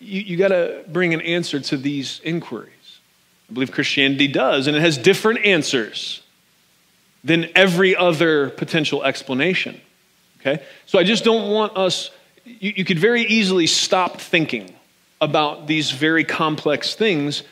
you, 0.00 0.22
you 0.22 0.36
gotta 0.36 0.84
bring 0.88 1.14
an 1.14 1.20
answer 1.20 1.60
to 1.60 1.76
these 1.76 2.20
inquiries. 2.24 2.72
I 3.48 3.52
believe 3.52 3.72
Christianity 3.72 4.28
does, 4.28 4.66
and 4.66 4.76
it 4.76 4.80
has 4.80 4.98
different 4.98 5.44
answers 5.44 6.22
than 7.24 7.48
every 7.54 7.96
other 7.96 8.50
potential 8.50 9.04
explanation. 9.04 9.80
Okay? 10.40 10.62
So 10.86 10.98
I 10.98 11.04
just 11.04 11.24
don't 11.24 11.50
want 11.50 11.76
us, 11.76 12.10
you, 12.44 12.72
you 12.76 12.84
could 12.84 12.98
very 12.98 13.22
easily 13.22 13.66
stop 13.66 14.20
thinking 14.20 14.74
about 15.20 15.66
these 15.66 15.90
very 15.90 16.24
complex 16.24 16.94
things 16.94 17.42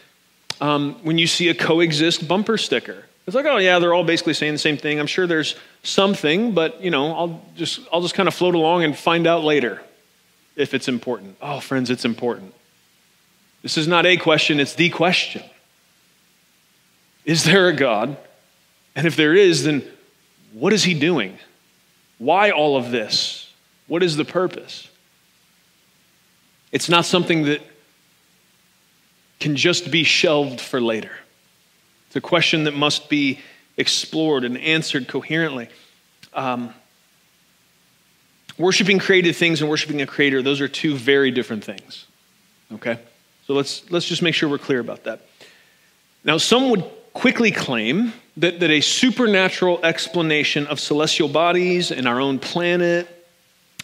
um, 0.61 0.95
when 1.03 1.19
you 1.19 1.27
see 1.27 1.49
a 1.49 1.55
coexist 1.55 2.27
bumper 2.27 2.57
sticker. 2.57 3.05
It's 3.27 3.35
like, 3.35 3.47
oh 3.47 3.57
yeah, 3.57 3.81
they're 3.81 3.93
all 3.93 4.05
basically 4.05 4.35
saying 4.35 4.53
the 4.53 4.59
same 4.59 4.77
thing. 4.77 5.01
I'm 5.01 5.09
sure 5.09 5.27
there's 5.27 5.57
something, 5.83 6.53
but 6.53 6.81
you 6.81 6.91
know, 6.91 7.13
I'll 7.13 7.43
just 7.57 7.81
I'll 7.93 8.01
just 8.01 8.15
kind 8.15 8.29
of 8.29 8.35
float 8.35 8.55
along 8.55 8.85
and 8.85 8.97
find 8.97 9.27
out 9.27 9.43
later 9.43 9.83
if 10.55 10.75
it's 10.75 10.87
important. 10.87 11.37
Oh, 11.43 11.59
friends, 11.59 11.91
it's 11.91 12.05
important. 12.05 12.55
This 13.63 13.77
is 13.77 13.89
not 13.89 14.07
a 14.07 14.17
question, 14.17 14.61
it's 14.61 14.75
the 14.75 14.91
question. 14.91 15.43
Is 17.25 17.43
there 17.43 17.67
a 17.67 17.73
God? 17.73 18.17
And 18.95 19.07
if 19.07 19.17
there 19.17 19.35
is, 19.35 19.65
then 19.65 19.83
what 20.53 20.73
is 20.73 20.85
he 20.85 20.95
doing? 20.95 21.37
Why 22.19 22.51
all 22.51 22.77
of 22.77 22.91
this? 22.91 23.53
What 23.87 24.03
is 24.03 24.17
the 24.17 24.25
purpose? 24.25 24.89
It's 26.73 26.89
not 26.89 27.05
something 27.05 27.45
that 27.45 27.63
can 29.39 29.57
just 29.57 29.91
be 29.91 30.03
shelved 30.03 30.61
for 30.61 30.81
later. 30.81 31.13
It's 32.09 32.17
a 32.17 32.21
question 32.21 32.65
that 32.65 32.75
must 32.75 33.09
be 33.09 33.41
explored 33.77 34.45
and 34.45 34.57
answered 34.59 35.09
coherently. 35.09 35.69
Um, 36.33 36.73
worshiping 38.59 38.99
created 38.99 39.37
things 39.37 39.61
and 39.61 39.71
worshiping 39.71 40.01
a 40.01 40.07
creator, 40.07 40.43
those 40.43 40.61
are 40.61 40.69
two 40.69 40.95
very 40.97 41.31
different 41.31 41.65
things. 41.65 42.07
Okay? 42.73 42.99
So 43.47 43.55
let's, 43.55 43.89
let's 43.91 44.07
just 44.07 44.23
make 44.23 44.35
sure 44.35 44.49
we're 44.49 44.59
clear 44.59 44.81
about 44.81 45.05
that. 45.05 45.21
Now, 46.25 46.39
some 46.39 46.71
would 46.71 46.85
quickly 47.13 47.51
claim 47.53 48.13
that, 48.37 48.61
that 48.61 48.71
a 48.71 48.81
supernatural 48.81 49.81
explanation 49.85 50.67
of 50.67 50.79
celestial 50.79 51.29
bodies 51.29 51.91
and 51.91 52.07
our 52.07 52.21
own 52.21 52.39
planet 52.39 53.09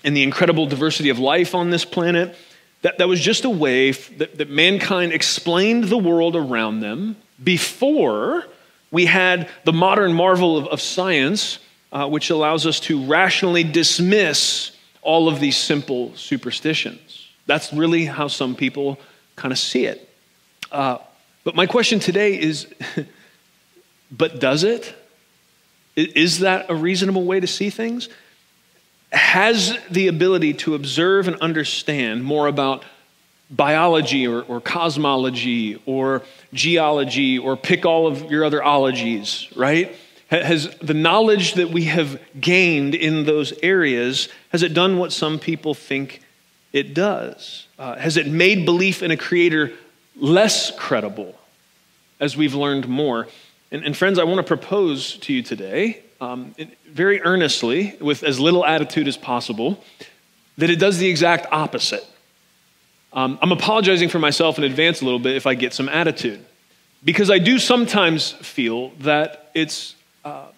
and 0.04 0.16
the 0.16 0.22
incredible 0.22 0.66
diversity 0.66 1.08
of 1.08 1.18
life 1.18 1.54
on 1.54 1.70
this 1.70 1.84
planet, 1.84 2.36
that, 2.82 2.98
that 2.98 3.08
was 3.08 3.20
just 3.20 3.44
a 3.44 3.50
way 3.50 3.92
that, 3.92 4.36
that 4.38 4.50
mankind 4.50 5.12
explained 5.12 5.84
the 5.84 5.98
world 5.98 6.36
around 6.36 6.80
them 6.80 7.16
before 7.42 8.44
we 8.90 9.06
had 9.06 9.48
the 9.64 9.72
modern 9.72 10.12
marvel 10.12 10.58
of, 10.58 10.66
of 10.66 10.80
science, 10.80 11.58
uh, 11.92 12.08
which 12.08 12.30
allows 12.30 12.66
us 12.66 12.78
to 12.80 13.04
rationally 13.06 13.64
dismiss 13.64 14.76
all 15.00 15.28
of 15.28 15.40
these 15.40 15.56
simple 15.56 16.14
superstitions. 16.14 17.28
That's 17.46 17.72
really 17.72 18.04
how 18.04 18.28
some 18.28 18.54
people 18.54 18.98
kind 19.34 19.50
of 19.50 19.58
see 19.58 19.86
it. 19.86 20.08
Uh, 20.70 20.98
but 21.44 21.54
my 21.54 21.66
question 21.66 21.98
today 21.98 22.38
is 22.38 22.72
but 24.12 24.38
does 24.38 24.62
it? 24.62 24.94
Is 25.96 26.40
that 26.40 26.70
a 26.70 26.74
reasonable 26.74 27.24
way 27.24 27.40
to 27.40 27.46
see 27.46 27.70
things? 27.70 28.08
Has 29.10 29.76
the 29.90 30.08
ability 30.08 30.54
to 30.54 30.74
observe 30.74 31.28
and 31.28 31.36
understand 31.36 32.24
more 32.24 32.46
about 32.46 32.84
biology 33.50 34.26
or, 34.26 34.42
or 34.42 34.60
cosmology 34.60 35.80
or 35.84 36.22
geology 36.54 37.38
or 37.38 37.56
pick 37.56 37.84
all 37.84 38.06
of 38.06 38.30
your 38.30 38.44
other 38.44 38.62
ologies, 38.62 39.48
right? 39.54 39.94
Has 40.28 40.74
the 40.78 40.94
knowledge 40.94 41.54
that 41.54 41.68
we 41.68 41.84
have 41.84 42.18
gained 42.40 42.94
in 42.94 43.24
those 43.24 43.52
areas, 43.62 44.30
has 44.48 44.62
it 44.62 44.72
done 44.72 44.96
what 44.96 45.12
some 45.12 45.38
people 45.38 45.74
think 45.74 46.22
it 46.72 46.94
does? 46.94 47.66
Uh, 47.78 47.96
has 47.96 48.16
it 48.16 48.26
made 48.26 48.64
belief 48.64 49.02
in 49.02 49.10
a 49.10 49.16
creator 49.16 49.72
less 50.16 50.70
credible 50.74 51.38
as 52.18 52.34
we've 52.34 52.54
learned 52.54 52.88
more? 52.88 53.28
And, 53.72 53.86
and 53.86 53.96
friends, 53.96 54.18
I 54.18 54.24
want 54.24 54.36
to 54.36 54.42
propose 54.42 55.16
to 55.20 55.32
you 55.32 55.42
today, 55.42 56.02
um, 56.20 56.54
very 56.86 57.22
earnestly, 57.22 57.96
with 58.00 58.22
as 58.22 58.38
little 58.38 58.66
attitude 58.66 59.08
as 59.08 59.16
possible, 59.16 59.82
that 60.58 60.68
it 60.68 60.78
does 60.78 60.98
the 60.98 61.08
exact 61.08 61.46
opposite. 61.50 62.06
Um, 63.14 63.38
I'm 63.40 63.50
apologizing 63.50 64.10
for 64.10 64.18
myself 64.18 64.58
in 64.58 64.64
advance 64.64 65.00
a 65.00 65.06
little 65.06 65.18
bit 65.18 65.36
if 65.36 65.46
I 65.46 65.54
get 65.54 65.72
some 65.72 65.88
attitude, 65.88 66.44
because 67.02 67.30
I 67.30 67.38
do 67.38 67.58
sometimes 67.58 68.32
feel 68.32 68.90
that 69.00 69.50
it's 69.54 69.96
uh, 70.22 70.48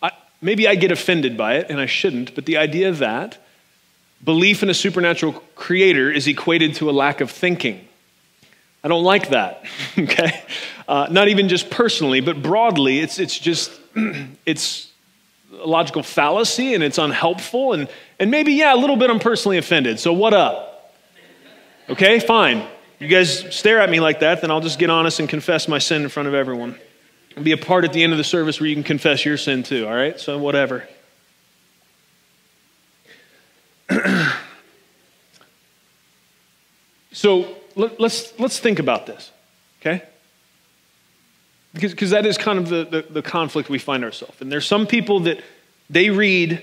I, 0.00 0.12
maybe 0.40 0.68
I 0.68 0.76
get 0.76 0.92
offended 0.92 1.36
by 1.36 1.56
it, 1.56 1.70
and 1.70 1.80
I 1.80 1.86
shouldn't, 1.86 2.36
but 2.36 2.46
the 2.46 2.58
idea 2.58 2.92
that 2.92 3.36
belief 4.24 4.62
in 4.62 4.70
a 4.70 4.74
supernatural 4.74 5.32
creator 5.56 6.08
is 6.08 6.28
equated 6.28 6.76
to 6.76 6.88
a 6.88 6.92
lack 6.92 7.20
of 7.20 7.32
thinking. 7.32 7.88
I 8.84 8.88
don't 8.88 9.02
like 9.02 9.30
that, 9.30 9.64
okay? 9.98 10.42
Uh, 10.86 11.08
not 11.10 11.28
even 11.28 11.48
just 11.48 11.70
personally, 11.70 12.20
but 12.20 12.42
broadly, 12.42 13.00
it's, 13.00 13.18
it's 13.18 13.38
just, 13.38 13.72
it's 14.44 14.92
a 15.50 15.66
logical 15.66 16.02
fallacy 16.02 16.74
and 16.74 16.84
it's 16.84 16.98
unhelpful. 16.98 17.72
And, 17.72 17.88
and 18.20 18.30
maybe, 18.30 18.52
yeah, 18.52 18.74
a 18.74 18.76
little 18.76 18.96
bit 18.96 19.08
I'm 19.08 19.20
personally 19.20 19.56
offended. 19.56 19.98
So 19.98 20.12
what 20.12 20.34
up? 20.34 20.94
Okay, 21.88 22.20
fine. 22.20 22.66
You 22.98 23.08
guys 23.08 23.54
stare 23.54 23.80
at 23.80 23.88
me 23.88 24.00
like 24.00 24.20
that, 24.20 24.42
then 24.42 24.50
I'll 24.50 24.60
just 24.60 24.78
get 24.78 24.90
honest 24.90 25.18
and 25.18 25.28
confess 25.30 25.66
my 25.66 25.78
sin 25.78 26.02
in 26.02 26.10
front 26.10 26.28
of 26.28 26.34
everyone. 26.34 26.78
And 27.36 27.44
be 27.44 27.52
a 27.52 27.56
part 27.56 27.84
at 27.84 27.94
the 27.94 28.02
end 28.02 28.12
of 28.12 28.18
the 28.18 28.24
service 28.24 28.60
where 28.60 28.68
you 28.68 28.74
can 28.76 28.84
confess 28.84 29.24
your 29.24 29.38
sin 29.38 29.62
too, 29.62 29.86
all 29.86 29.94
right? 29.94 30.20
So 30.20 30.36
whatever. 30.38 30.86
so 37.12 37.56
let, 37.76 38.00
us 38.00 38.32
let's 38.38 38.58
think 38.58 38.78
about 38.78 39.06
this, 39.06 39.30
okay? 39.80 40.02
Because, 41.72 41.90
because 41.92 42.10
that 42.10 42.24
is 42.24 42.38
kind 42.38 42.58
of 42.58 42.68
the, 42.68 42.84
the, 42.84 43.12
the 43.14 43.22
conflict 43.22 43.68
we 43.68 43.78
find 43.78 44.04
ourselves. 44.04 44.40
And 44.40 44.50
there's 44.50 44.66
some 44.66 44.86
people 44.86 45.20
that 45.20 45.42
they 45.90 46.10
read 46.10 46.62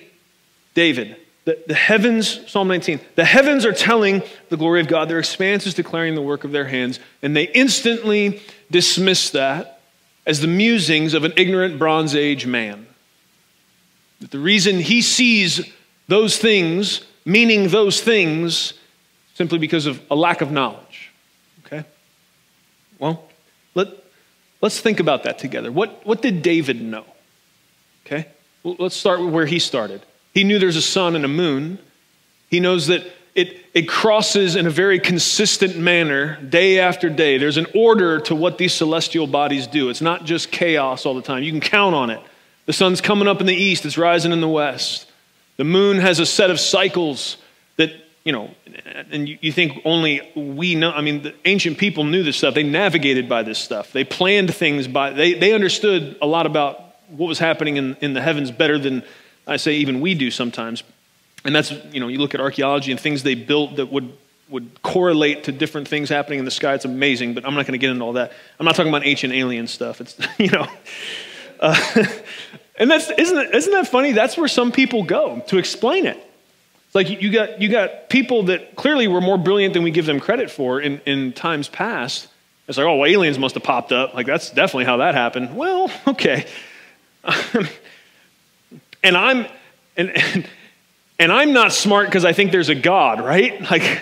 David, 0.74 1.18
the, 1.44 1.62
the 1.68 1.74
heavens, 1.74 2.50
Psalm 2.50 2.68
19, 2.68 3.00
the 3.16 3.26
heavens 3.26 3.66
are 3.66 3.74
telling 3.74 4.22
the 4.50 4.58
glory 4.58 4.80
of 4.80 4.88
God, 4.88 5.10
their 5.10 5.20
expanse 5.20 5.66
is 5.66 5.74
declaring 5.74 6.16
the 6.16 6.22
work 6.22 6.44
of 6.44 6.52
their 6.52 6.66
hands, 6.66 7.00
and 7.22 7.36
they 7.36 7.48
instantly 7.50 8.42
dismiss 8.70 9.32
that 9.32 9.82
as 10.26 10.40
the 10.40 10.48
musings 10.48 11.14
of 11.14 11.24
an 11.24 11.34
ignorant 11.36 11.80
Bronze 11.80 12.16
Age 12.16 12.46
man. 12.46 12.86
That 14.20 14.32
the 14.32 14.40
reason 14.40 14.80
he 14.80 15.02
sees 15.02 15.68
those 16.08 16.38
things, 16.38 17.02
meaning 17.26 17.70
those 17.70 18.02
things, 18.02 18.74
simply 19.34 19.58
because 19.58 19.88
of 19.88 20.00
a 20.12 20.16
lack 20.16 20.42
of 20.42 20.52
knowledge. 20.52 21.01
Well, 23.02 23.28
let, 23.74 23.88
let's 24.62 24.80
think 24.80 25.00
about 25.00 25.24
that 25.24 25.40
together. 25.40 25.72
What, 25.72 26.06
what 26.06 26.22
did 26.22 26.44
David 26.44 26.82
know? 26.82 27.04
Okay? 28.06 28.28
Let's 28.64 28.96
start 28.96 29.20
with 29.20 29.34
where 29.34 29.48
he 29.48 29.60
started. 29.60 30.06
He 30.34 30.44
knew 30.44 30.60
there's 30.60 30.76
a 30.76 30.82
sun 30.82 31.16
and 31.16 31.26
a 31.26 31.28
moon. 31.28 31.80
He 32.50 32.60
knows 32.60 32.88
that 32.88 33.04
it, 33.34 33.66
it 33.74 33.88
crosses 33.88 34.56
in 34.56 34.68
a 34.68 34.70
very 34.70 35.00
consistent 35.00 35.78
manner 35.78 36.40
day 36.42 36.80
after 36.80 37.10
day. 37.10 37.40
There's 37.40 37.58
an 37.58 37.66
order 37.74 38.20
to 38.22 38.36
what 38.36 38.60
these 38.60 38.74
celestial 38.74 39.26
bodies 39.26 39.66
do. 39.66 39.90
It's 39.90 40.02
not 40.02 40.26
just 40.26 40.52
chaos 40.52 41.06
all 41.06 41.16
the 41.16 41.22
time. 41.24 41.42
You 41.42 41.52
can 41.52 41.62
count 41.62 41.96
on 41.96 42.12
it. 42.12 42.22
The 42.68 42.74
sun's 42.74 43.02
coming 43.02 43.28
up 43.28 43.42
in 43.42 43.48
the 43.48 43.56
east, 43.56 43.84
it's 43.86 43.98
rising 43.98 44.32
in 44.32 44.42
the 44.42 44.48
west. 44.48 45.10
The 45.58 45.64
moon 45.64 45.98
has 45.98 46.20
a 46.20 46.26
set 46.26 46.52
of 46.52 46.60
cycles 46.60 47.38
that 47.78 47.92
you 48.24 48.32
know, 48.32 48.52
and 49.12 49.28
you, 49.28 49.52
think 49.52 49.82
only 49.84 50.22
we 50.36 50.76
know. 50.76 50.92
I 50.92 51.02
mean, 51.02 51.24
the 51.24 51.34
ancient 51.46 51.80
people 51.80 52.04
knew 52.04 52.22
this 52.22 52.38
stuff. 52.38 52.54
They 52.54 52.64
navigated 52.64 53.28
by 53.28 53.42
this 53.42 53.58
stuff. 53.58 53.92
They 53.92 54.04
planned 54.04 54.54
things 54.54 54.88
by, 54.88 55.12
they, 55.12 55.34
they 55.34 55.54
understood 55.54 56.18
a 56.22 56.28
lot 56.28 56.46
about 56.46 56.80
what 57.10 57.28
was 57.28 57.40
happening 57.40 57.78
in, 57.78 57.98
in 58.00 58.14
the 58.14 58.22
heavens 58.22 58.52
better 58.52 58.78
than 58.78 59.04
I 59.48 59.58
say 59.58 59.74
even 59.78 60.02
we 60.02 60.14
do 60.14 60.30
sometimes. 60.30 60.84
And 61.44 61.56
that's, 61.56 61.72
you 61.92 62.00
know, 62.00 62.08
you 62.08 62.20
look 62.20 62.36
at 62.36 62.42
archaeology 62.42 62.92
and 62.92 63.00
things 63.00 63.24
they 63.24 63.34
built 63.34 63.78
that 63.78 63.92
would, 63.92 64.16
would 64.50 64.82
correlate 64.84 65.46
to 65.46 65.52
different 65.52 65.88
things 65.88 66.10
happening 66.10 66.38
in 66.38 66.46
the 66.46 66.52
sky. 66.52 66.76
It's 66.76 66.86
amazing, 66.86 67.34
but 67.34 67.44
I'm 67.44 67.56
not 67.56 67.66
going 67.66 67.74
to 67.74 67.80
get 67.80 67.90
into 67.90 68.06
all 68.06 68.14
that. 68.14 68.34
I'm 68.60 68.66
not 68.68 68.76
talking 68.76 68.92
about 68.92 69.06
ancient 69.06 69.34
alien 69.34 69.66
stuff. 69.66 70.00
It's, 70.00 70.16
you 70.38 70.52
know. 70.52 70.68
Uh, 71.60 72.06
and 72.78 72.92
that's, 72.92 73.10
isn't, 73.10 73.56
isn't 73.56 73.74
that 73.74 73.88
funny? 73.88 74.12
That's 74.12 74.38
where 74.38 74.48
some 74.48 74.72
people 74.72 75.04
go 75.04 75.44
to 75.48 75.58
explain 75.58 76.06
it. 76.06 76.20
Like 76.94 77.10
you 77.10 77.32
got, 77.32 77.62
you 77.62 77.70
got 77.70 78.10
people 78.10 78.44
that 78.44 78.76
clearly 78.76 79.08
were 79.08 79.22
more 79.22 79.38
brilliant 79.38 79.74
than 79.74 79.84
we 79.84 79.92
give 79.92 80.06
them 80.06 80.20
credit 80.20 80.52
for 80.52 80.82
in, 80.82 81.00
in 81.06 81.32
times 81.34 81.70
past. 81.70 82.28
It's 82.68 82.78
like, 82.78 82.88
oh, 82.88 82.98
well, 82.98 83.10
aliens 83.10 83.40
must 83.40 83.56
have 83.56 83.64
popped 83.64 83.92
up. 83.92 84.14
Like, 84.14 84.26
that's 84.26 84.50
definitely 84.50 84.86
how 84.86 84.98
that 84.98 85.16
happened. 85.16 85.56
Well, 85.56 85.92
okay. 86.08 86.46
and 89.04 89.18
I'm, 89.18 89.46
and, 89.98 90.10
and, 90.10 90.48
and 91.20 91.32
I'm 91.32 91.54
not 91.54 91.74
smart 91.74 92.08
because 92.08 92.26
I 92.26 92.34
think 92.34 92.52
there's 92.52 92.70
a 92.70 92.76
God, 92.76 93.20
right? 93.20 93.62
Like, 93.70 94.02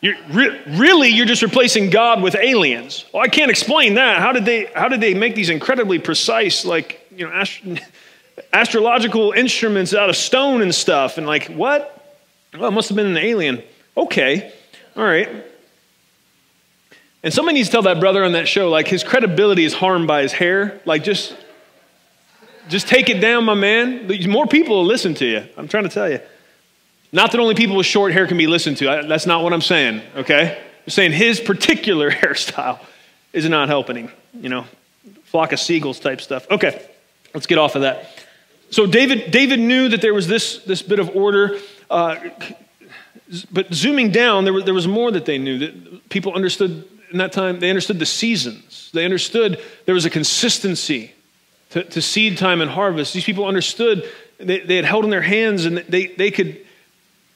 you're, 0.00 0.16
re- 0.30 0.60
really, 0.66 1.08
you're 1.08 1.26
just 1.26 1.42
replacing 1.42 1.90
God 1.90 2.22
with 2.22 2.36
aliens. 2.36 3.04
Well, 3.12 3.22
I 3.22 3.28
can't 3.28 3.50
explain 3.50 3.94
that. 3.94 4.18
How 4.18 4.32
did 4.32 4.44
they, 4.44 4.66
how 4.66 4.88
did 4.88 5.00
they 5.00 5.14
make 5.14 5.34
these 5.34 5.50
incredibly 5.50 5.98
precise, 5.98 6.64
like, 6.64 7.06
you 7.10 7.26
know, 7.26 7.32
ast- 7.32 7.60
astrological 8.52 9.32
instruments 9.32 9.94
out 9.94 10.08
of 10.08 10.16
stone 10.16 10.62
and 10.62 10.74
stuff. 10.74 11.18
And 11.18 11.26
like, 11.26 11.46
what? 11.46 11.94
Well, 12.54 12.68
it 12.68 12.72
must 12.72 12.88
have 12.88 12.96
been 12.96 13.06
an 13.06 13.16
alien. 13.16 13.62
Okay, 13.96 14.52
all 14.96 15.04
right. 15.04 15.28
And 17.22 17.34
somebody 17.34 17.56
needs 17.56 17.68
to 17.68 17.72
tell 17.72 17.82
that 17.82 18.00
brother 18.00 18.24
on 18.24 18.32
that 18.32 18.46
show, 18.46 18.70
like, 18.70 18.86
his 18.86 19.02
credibility 19.02 19.64
is 19.64 19.74
harmed 19.74 20.06
by 20.06 20.22
his 20.22 20.32
hair. 20.32 20.80
Like, 20.84 21.02
just, 21.02 21.36
just 22.68 22.86
take 22.86 23.08
it 23.08 23.20
down, 23.20 23.44
my 23.44 23.54
man. 23.54 24.08
More 24.28 24.46
people 24.46 24.76
will 24.76 24.84
listen 24.84 25.14
to 25.14 25.26
you. 25.26 25.44
I'm 25.56 25.68
trying 25.68 25.82
to 25.82 25.88
tell 25.88 26.08
you. 26.08 26.20
Not 27.10 27.32
that 27.32 27.40
only 27.40 27.54
people 27.54 27.76
with 27.76 27.86
short 27.86 28.12
hair 28.12 28.26
can 28.26 28.36
be 28.36 28.46
listened 28.46 28.76
to. 28.78 29.04
That's 29.06 29.26
not 29.26 29.42
what 29.42 29.52
I'm 29.52 29.62
saying, 29.62 30.02
okay? 30.16 30.62
I'm 30.86 30.90
saying 30.90 31.12
his 31.12 31.40
particular 31.40 32.10
hairstyle 32.12 32.78
is 33.32 33.48
not 33.48 33.68
helping 33.68 33.96
him, 33.96 34.12
you 34.34 34.48
know, 34.48 34.66
flock 35.24 35.52
of 35.52 35.60
seagulls 35.60 36.00
type 36.00 36.20
stuff. 36.20 36.50
Okay, 36.50 36.86
let's 37.34 37.46
get 37.46 37.58
off 37.58 37.74
of 37.74 37.82
that. 37.82 38.17
So 38.70 38.86
David, 38.86 39.30
David 39.30 39.60
knew 39.60 39.88
that 39.88 40.00
there 40.00 40.14
was 40.14 40.26
this, 40.26 40.58
this 40.58 40.82
bit 40.82 40.98
of 40.98 41.14
order. 41.16 41.58
Uh, 41.90 42.16
but 43.50 43.72
zooming 43.72 44.10
down, 44.10 44.44
there 44.44 44.52
was, 44.52 44.64
there 44.64 44.74
was 44.74 44.86
more 44.86 45.10
that 45.10 45.24
they 45.24 45.38
knew. 45.38 45.58
That 45.58 46.08
people 46.08 46.34
understood 46.34 46.88
in 47.10 47.18
that 47.18 47.32
time, 47.32 47.60
they 47.60 47.70
understood 47.70 47.98
the 47.98 48.06
seasons. 48.06 48.90
They 48.92 49.04
understood 49.04 49.62
there 49.86 49.94
was 49.94 50.04
a 50.04 50.10
consistency 50.10 51.12
to, 51.70 51.84
to 51.84 52.02
seed 52.02 52.38
time 52.38 52.60
and 52.60 52.70
harvest. 52.70 53.14
These 53.14 53.24
people 53.24 53.46
understood, 53.46 54.08
they, 54.38 54.60
they 54.60 54.76
had 54.76 54.84
held 54.84 55.04
in 55.04 55.10
their 55.10 55.22
hands 55.22 55.64
and 55.64 55.78
they, 55.78 56.06
they, 56.06 56.30
could, 56.30 56.58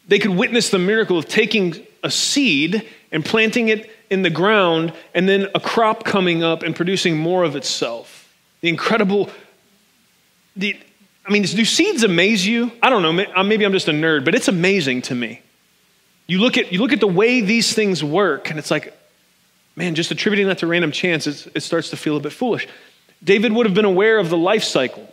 they 0.09 0.19
could 0.19 0.33
witness 0.33 0.71
the 0.71 0.79
miracle 0.79 1.19
of 1.19 1.29
taking 1.29 1.87
a 2.03 2.11
seed 2.11 2.87
and 3.11 3.25
planting 3.25 3.69
it 3.69 3.91
in 4.11 4.23
the 4.23 4.31
ground 4.31 4.93
and 5.15 5.29
then 5.29 5.49
a 5.55 5.61
crop 5.61 6.05
coming 6.05 6.43
up 6.43 6.63
and 6.63 6.77
producing 6.77 7.17
more 7.17 7.45
of 7.45 7.57
itself. 7.57 8.31
The 8.61 8.69
incredible, 8.69 9.31
the, 10.57 10.79
I 11.25 11.31
mean, 11.31 11.43
do 11.43 11.65
seeds 11.65 12.03
amaze 12.03 12.47
you? 12.47 12.73
I 12.83 12.91
don't 12.91 13.03
know. 13.03 13.25
Uh, 13.35 13.45
maybe 13.45 13.65
I'm 13.65 13.73
just 13.73 13.89
a 13.89 13.93
nerd, 13.93 14.25
but 14.25 14.35
it's 14.35 14.49
amazing 14.49 15.03
to 15.03 15.15
me. 15.15 15.41
You 16.27 16.39
look 16.39 16.57
at, 16.59 16.73
you 16.73 16.81
look 16.81 16.93
at 16.93 17.01
the 17.01 17.07
way 17.07 17.41
these 17.41 17.75
things 17.75 18.03
work, 18.03 18.51
and 18.51 18.59
it's 18.59 18.71
like, 18.71 18.97
man, 19.77 19.95
just 19.95 20.11
attributing 20.11 20.49
that 20.49 20.59
to 20.59 20.67
random 20.67 20.93
chance, 20.93 21.27
it 21.27 21.63
starts 21.63 21.91
to 21.91 21.97
feel 21.97 22.17
a 22.17 22.21
bit 22.21 22.33
foolish. 22.33 22.67
David 23.23 23.53
would 23.53 23.67
have 23.67 23.75
been 23.75 23.85
aware 23.85 24.19
of 24.19 24.31
the 24.31 24.37
life 24.37 24.65
cycle 24.65 25.09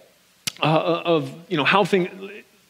uh, 0.61 0.65
uh, 0.65 1.01
of, 1.05 1.33
you 1.47 1.57
know, 1.57 1.63
how 1.63 1.85
things, 1.85 2.09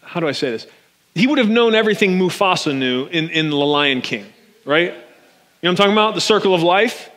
how 0.02 0.20
do 0.20 0.28
I 0.28 0.34
say 0.34 0.52
this? 0.52 0.68
He 1.16 1.28
would 1.28 1.38
have 1.38 1.50
known 1.50 1.76
everything 1.76 2.20
Mufasa 2.20 2.76
knew 2.78 3.06
in, 3.08 3.30
in 3.30 3.50
The 3.50 3.56
Lion 3.56 4.02
King, 4.02 4.26
right? 4.66 4.94
You 4.94 4.94
know 5.64 5.70
I'm 5.70 5.76
talking 5.76 5.94
about? 5.94 6.16
The 6.16 6.22
circle 6.22 6.54
of 6.54 6.62
life. 6.62 7.10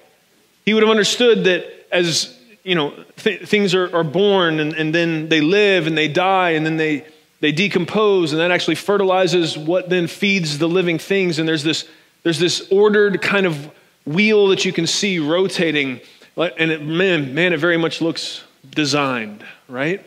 He 0.64 0.74
would 0.74 0.82
have 0.82 0.90
understood 0.90 1.44
that 1.44 1.66
as 1.92 2.38
you 2.62 2.74
know, 2.74 2.94
th- 3.16 3.48
things 3.48 3.74
are, 3.74 3.94
are 3.94 4.04
born 4.04 4.60
and, 4.60 4.74
and 4.74 4.94
then 4.94 5.28
they 5.28 5.40
live 5.40 5.86
and 5.86 5.96
they 5.96 6.08
die 6.08 6.50
and 6.50 6.64
then 6.64 6.76
they, 6.76 7.04
they 7.40 7.52
decompose 7.52 8.32
and 8.32 8.40
that 8.40 8.50
actually 8.50 8.76
fertilizes 8.76 9.58
what 9.58 9.88
then 9.88 10.06
feeds 10.06 10.58
the 10.58 10.68
living 10.68 10.98
things. 10.98 11.38
And 11.38 11.48
there's 11.48 11.64
this, 11.64 11.88
there's 12.22 12.38
this 12.38 12.68
ordered 12.70 13.20
kind 13.20 13.46
of 13.46 13.70
wheel 14.06 14.48
that 14.48 14.64
you 14.64 14.72
can 14.72 14.86
see 14.86 15.18
rotating. 15.18 16.00
And 16.36 16.70
it, 16.70 16.82
man, 16.82 17.34
man, 17.34 17.52
it 17.52 17.58
very 17.58 17.76
much 17.76 18.00
looks 18.00 18.42
designed, 18.70 19.44
right? 19.68 20.04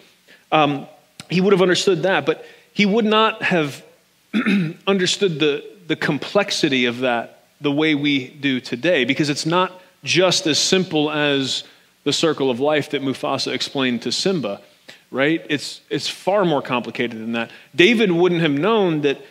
Um, 0.51 0.87
he 1.29 1.41
would 1.41 1.53
have 1.53 1.61
understood 1.61 2.03
that, 2.03 2.25
but 2.25 2.45
he 2.73 2.85
would 2.85 3.05
not 3.05 3.41
have 3.41 3.83
understood 4.87 5.39
the, 5.39 5.63
the 5.87 5.95
complexity 5.95 6.85
of 6.85 6.99
that 6.99 7.43
the 7.61 7.71
way 7.71 7.95
we 7.95 8.27
do 8.27 8.59
today 8.59 9.05
because 9.05 9.29
it's 9.29 9.45
not 9.45 9.81
just 10.03 10.45
as 10.45 10.59
simple 10.59 11.09
as 11.09 11.63
the 12.05 12.13
circle 12.13 12.49
of 12.49 12.61
life 12.61 12.91
that 12.91 13.01
Mufasa 13.01 13.51
explained 13.51 14.03
to 14.03 14.11
Simba, 14.11 14.61
right? 15.11 15.45
It's, 15.49 15.81
it's 15.89 16.07
far 16.07 16.45
more 16.45 16.61
complicated 16.61 17.19
than 17.19 17.33
that. 17.33 17.51
David 17.75 18.11
wouldn't 18.11 18.41
have 18.41 18.51
known 18.51 19.01
that, 19.01 19.21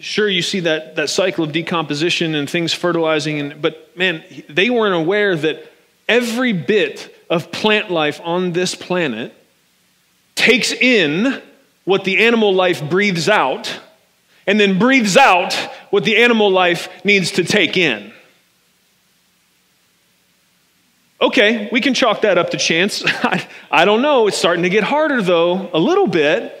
sure, 0.00 0.28
you 0.28 0.42
see 0.42 0.60
that, 0.60 0.96
that 0.96 1.08
cycle 1.08 1.44
of 1.44 1.52
decomposition 1.52 2.34
and 2.34 2.50
things 2.50 2.74
fertilizing, 2.74 3.40
and, 3.40 3.62
but 3.62 3.96
man, 3.96 4.22
they 4.48 4.68
weren't 4.68 4.94
aware 4.94 5.36
that 5.36 5.64
every 6.08 6.52
bit 6.52 7.14
of 7.30 7.52
plant 7.52 7.90
life 7.90 8.20
on 8.24 8.52
this 8.52 8.74
planet 8.74 9.32
takes 10.34 10.72
in 10.72 11.40
what 11.84 12.04
the 12.04 12.18
animal 12.18 12.52
life 12.52 12.82
breathes 12.90 13.28
out 13.28 13.80
and 14.46 14.58
then 14.58 14.78
breathes 14.78 15.16
out 15.16 15.54
what 15.90 16.04
the 16.04 16.16
animal 16.16 16.50
life 16.50 16.88
needs 17.04 17.32
to 17.32 17.44
take 17.44 17.76
in. 17.76 18.12
Okay, 21.20 21.68
we 21.72 21.80
can 21.80 21.94
chalk 21.94 22.20
that 22.20 22.38
up 22.38 22.50
to 22.50 22.56
chance. 22.56 23.02
I, 23.06 23.46
I 23.70 23.84
don't 23.84 24.02
know. 24.02 24.28
It's 24.28 24.36
starting 24.36 24.62
to 24.62 24.68
get 24.68 24.84
harder, 24.84 25.20
though, 25.20 25.68
a 25.72 25.78
little 25.78 26.06
bit. 26.06 26.54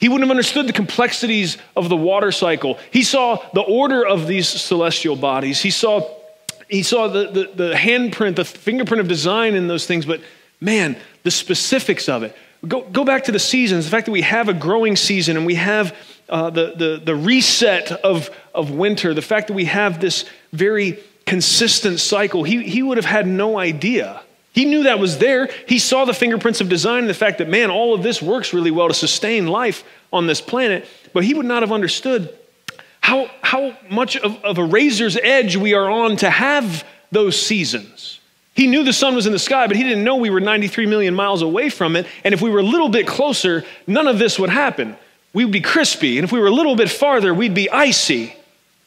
He 0.00 0.08
wouldn't 0.08 0.28
have 0.28 0.30
understood 0.30 0.66
the 0.66 0.72
complexities 0.72 1.58
of 1.76 1.88
the 1.88 1.96
water 1.96 2.32
cycle. 2.32 2.78
He 2.90 3.04
saw 3.04 3.36
the 3.54 3.62
order 3.62 4.04
of 4.04 4.26
these 4.26 4.48
celestial 4.48 5.14
bodies. 5.14 5.60
He 5.60 5.70
saw, 5.70 6.08
he 6.68 6.82
saw 6.82 7.06
the, 7.06 7.30
the, 7.30 7.50
the 7.54 7.74
handprint, 7.74 8.36
the 8.36 8.44
fingerprint 8.44 9.00
of 9.00 9.08
design 9.08 9.54
in 9.54 9.68
those 9.68 9.86
things, 9.86 10.04
but 10.04 10.20
man, 10.60 10.96
the 11.22 11.30
specifics 11.30 12.08
of 12.08 12.24
it. 12.24 12.36
Go, 12.66 12.82
go 12.82 13.04
back 13.04 13.24
to 13.24 13.32
the 13.32 13.38
seasons, 13.38 13.84
the 13.84 13.90
fact 13.90 14.06
that 14.06 14.12
we 14.12 14.22
have 14.22 14.48
a 14.48 14.54
growing 14.54 14.96
season 14.96 15.36
and 15.36 15.46
we 15.46 15.54
have 15.54 15.96
uh, 16.28 16.50
the, 16.50 16.74
the, 16.76 17.02
the 17.04 17.14
reset 17.14 17.92
of, 17.92 18.30
of 18.54 18.70
winter, 18.70 19.14
the 19.14 19.22
fact 19.22 19.48
that 19.48 19.54
we 19.54 19.66
have 19.66 20.00
this 20.00 20.24
very 20.52 20.98
consistent 21.26 22.00
cycle, 22.00 22.42
he, 22.42 22.62
he 22.62 22.82
would 22.82 22.96
have 22.96 23.06
had 23.06 23.26
no 23.26 23.58
idea. 23.58 24.22
He 24.52 24.64
knew 24.64 24.84
that 24.84 24.98
was 24.98 25.18
there. 25.18 25.48
He 25.66 25.78
saw 25.78 26.04
the 26.04 26.14
fingerprints 26.14 26.60
of 26.60 26.68
design 26.68 27.00
and 27.00 27.08
the 27.08 27.14
fact 27.14 27.38
that, 27.38 27.48
man, 27.48 27.70
all 27.70 27.92
of 27.92 28.02
this 28.02 28.22
works 28.22 28.54
really 28.54 28.70
well 28.70 28.88
to 28.88 28.94
sustain 28.94 29.48
life 29.48 29.82
on 30.12 30.26
this 30.26 30.40
planet, 30.40 30.86
but 31.12 31.24
he 31.24 31.34
would 31.34 31.46
not 31.46 31.62
have 31.62 31.72
understood 31.72 32.32
how, 33.00 33.28
how 33.42 33.76
much 33.90 34.16
of, 34.16 34.42
of 34.44 34.58
a 34.58 34.64
razor's 34.64 35.16
edge 35.16 35.56
we 35.56 35.74
are 35.74 35.90
on 35.90 36.16
to 36.16 36.30
have 36.30 36.86
those 37.10 37.40
seasons. 37.40 38.20
He 38.54 38.68
knew 38.68 38.84
the 38.84 38.92
sun 38.92 39.16
was 39.16 39.26
in 39.26 39.32
the 39.32 39.38
sky, 39.38 39.66
but 39.66 39.76
he 39.76 39.82
didn't 39.82 40.04
know 40.04 40.16
we 40.16 40.30
were 40.30 40.40
93 40.40 40.86
million 40.86 41.14
miles 41.14 41.42
away 41.42 41.68
from 41.68 41.96
it. 41.96 42.06
And 42.22 42.32
if 42.32 42.40
we 42.40 42.48
were 42.48 42.60
a 42.60 42.64
little 42.64 42.88
bit 42.88 43.06
closer, 43.06 43.64
none 43.86 44.06
of 44.06 44.18
this 44.18 44.38
would 44.38 44.50
happen. 44.50 44.96
We 45.32 45.44
would 45.44 45.52
be 45.52 45.60
crispy. 45.60 46.16
And 46.16 46.24
if 46.24 46.30
we 46.30 46.38
were 46.38 46.46
a 46.46 46.52
little 46.52 46.76
bit 46.76 46.88
farther, 46.88 47.34
we'd 47.34 47.54
be 47.54 47.68
icy. 47.68 48.36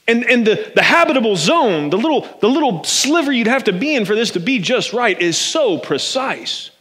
And, 0.07 0.23
and 0.23 0.47
the, 0.47 0.71
the 0.73 0.81
habitable 0.81 1.35
zone, 1.35 1.89
the 1.89 1.97
little, 1.97 2.21
the 2.39 2.47
little 2.47 2.83
sliver 2.85 3.31
you'd 3.31 3.47
have 3.47 3.65
to 3.65 3.73
be 3.73 3.93
in 3.93 4.05
for 4.05 4.15
this 4.15 4.31
to 4.31 4.39
be 4.39 4.59
just 4.59 4.93
right, 4.93 5.19
is 5.19 5.37
so 5.37 5.77
precise. 5.77 6.71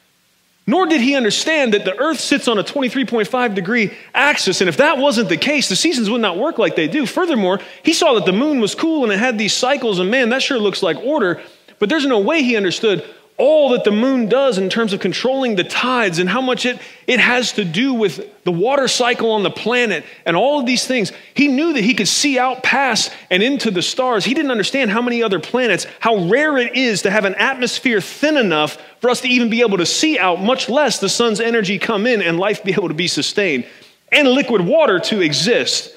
Nor 0.69 0.87
did 0.87 1.01
he 1.01 1.15
understand 1.15 1.75
that 1.75 1.85
the 1.85 1.97
earth 1.97 2.19
sits 2.19 2.49
on 2.49 2.59
a 2.59 2.65
23.5 2.65 3.55
degree 3.55 3.93
axis, 4.15 4.61
and 4.61 4.69
if 4.69 4.77
that 4.79 4.99
wasn't 4.99 5.29
the 5.29 5.37
case, 5.37 5.69
the 5.69 5.77
seasons 5.77 6.11
would 6.11 6.21
not 6.21 6.39
work 6.39 6.59
like 6.59 6.75
they 6.75 6.89
do. 6.89 7.07
Furthermore, 7.07 7.61
he 7.85 7.93
saw 7.93 8.15
that 8.15 8.27
the 8.27 8.33
moon 8.33 8.61
was 8.61 8.75
cool 8.75 9.05
and 9.05 9.13
it 9.13 9.19
had 9.19 9.39
these 9.39 9.55
cycles, 9.55 10.01
and 10.01 10.11
man, 10.11 10.31
that 10.31 10.43
sure 10.43 10.59
looks 10.59 10.83
like 10.83 10.97
order. 10.99 11.41
But 11.79 11.89
there's 11.89 12.07
no 12.07 12.19
way 12.19 12.43
he 12.43 12.57
understood 12.57 13.05
all 13.39 13.71
that 13.71 13.85
the 13.85 13.91
moon 13.91 14.29
does 14.29 14.57
in 14.57 14.71
terms 14.71 14.95
of 14.95 15.01
controlling 15.01 15.57
the 15.57 15.65
tides 15.65 16.19
and 16.19 16.29
how 16.29 16.41
much 16.41 16.65
it, 16.65 16.79
it 17.07 17.21
has 17.21 17.53
to 17.53 17.65
do 17.67 17.93
with 17.93 18.43
the 18.45 18.53
water 18.53 18.89
cycle 18.89 19.33
on 19.33 19.43
the 19.43 19.51
planet 19.51 20.05
and 20.25 20.37
all 20.37 20.59
of 20.59 20.65
these 20.65 20.87
things. 20.87 21.13
He 21.35 21.49
knew 21.49 21.75
that 21.75 21.85
he 21.85 21.93
could 21.93 22.09
see 22.09 22.39
out 22.39 22.63
past 22.63 23.13
and 23.31 23.43
into 23.43 23.71
the 23.71 23.83
stars. 23.83 24.25
He 24.25 24.33
didn't 24.33 24.51
understand 24.51 24.91
how 24.91 25.03
many 25.03 25.23
other 25.23 25.39
planets, 25.39 25.87
how 26.01 26.17
rare 26.29 26.57
it 26.57 26.77
is 26.77 27.03
to 27.03 27.11
have 27.11 27.27
an 27.27 27.35
atmosphere 27.35 28.01
thin 28.01 28.39
enough 28.39 28.79
for 29.01 29.11
us 29.11 29.21
to 29.21 29.29
even 29.29 29.51
be 29.51 29.61
able 29.61 29.79
to 29.79 29.87
see 29.87 30.19
out, 30.19 30.41
much 30.41 30.71
less 30.71 30.99
the 30.99 31.09
sun's 31.09 31.41
energy 31.41 31.79
come 31.79 32.07
in 32.07 32.23
and 32.23 32.39
life 32.39 32.65
be 32.65 32.73
able 32.73 32.89
to 32.89 32.95
be 32.95 33.09
sustained 33.09 33.67
and 34.11 34.29
liquid 34.29 34.63
water 34.63 34.99
to 34.99 35.21
exist. 35.21 35.95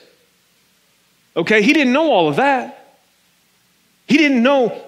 Okay, 1.38 1.62
he 1.62 1.72
didn't 1.72 1.94
know 1.94 2.12
all 2.12 2.28
of 2.28 2.36
that. 2.36 2.98
He 4.08 4.18
didn't 4.18 4.44
know 4.44 4.86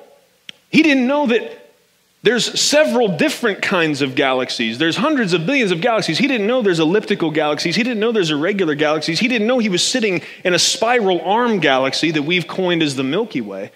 he 0.69 0.83
didn't 0.83 1.05
know 1.05 1.27
that 1.27 1.60
there's 2.23 2.59
several 2.59 3.17
different 3.17 3.63
kinds 3.63 4.03
of 4.03 4.13
galaxies. 4.13 4.77
There's 4.77 4.95
hundreds 4.95 5.33
of 5.33 5.45
billions 5.47 5.71
of 5.71 5.81
galaxies. 5.81 6.19
He 6.19 6.27
didn't 6.27 6.45
know 6.45 6.61
there's 6.61 6.79
elliptical 6.79 7.31
galaxies. 7.31 7.75
He 7.75 7.81
didn't 7.81 7.99
know 7.99 8.11
there's 8.11 8.29
irregular 8.29 8.75
galaxies. 8.75 9.19
He 9.19 9.27
didn't 9.27 9.47
know 9.47 9.57
he 9.57 9.69
was 9.69 9.83
sitting 9.83 10.21
in 10.43 10.53
a 10.53 10.59
spiral 10.59 11.21
arm 11.21 11.59
galaxy 11.59 12.11
that 12.11 12.21
we've 12.21 12.47
coined 12.47 12.83
as 12.83 12.95
the 12.95 13.03
Milky 13.03 13.41
Way. 13.41 13.71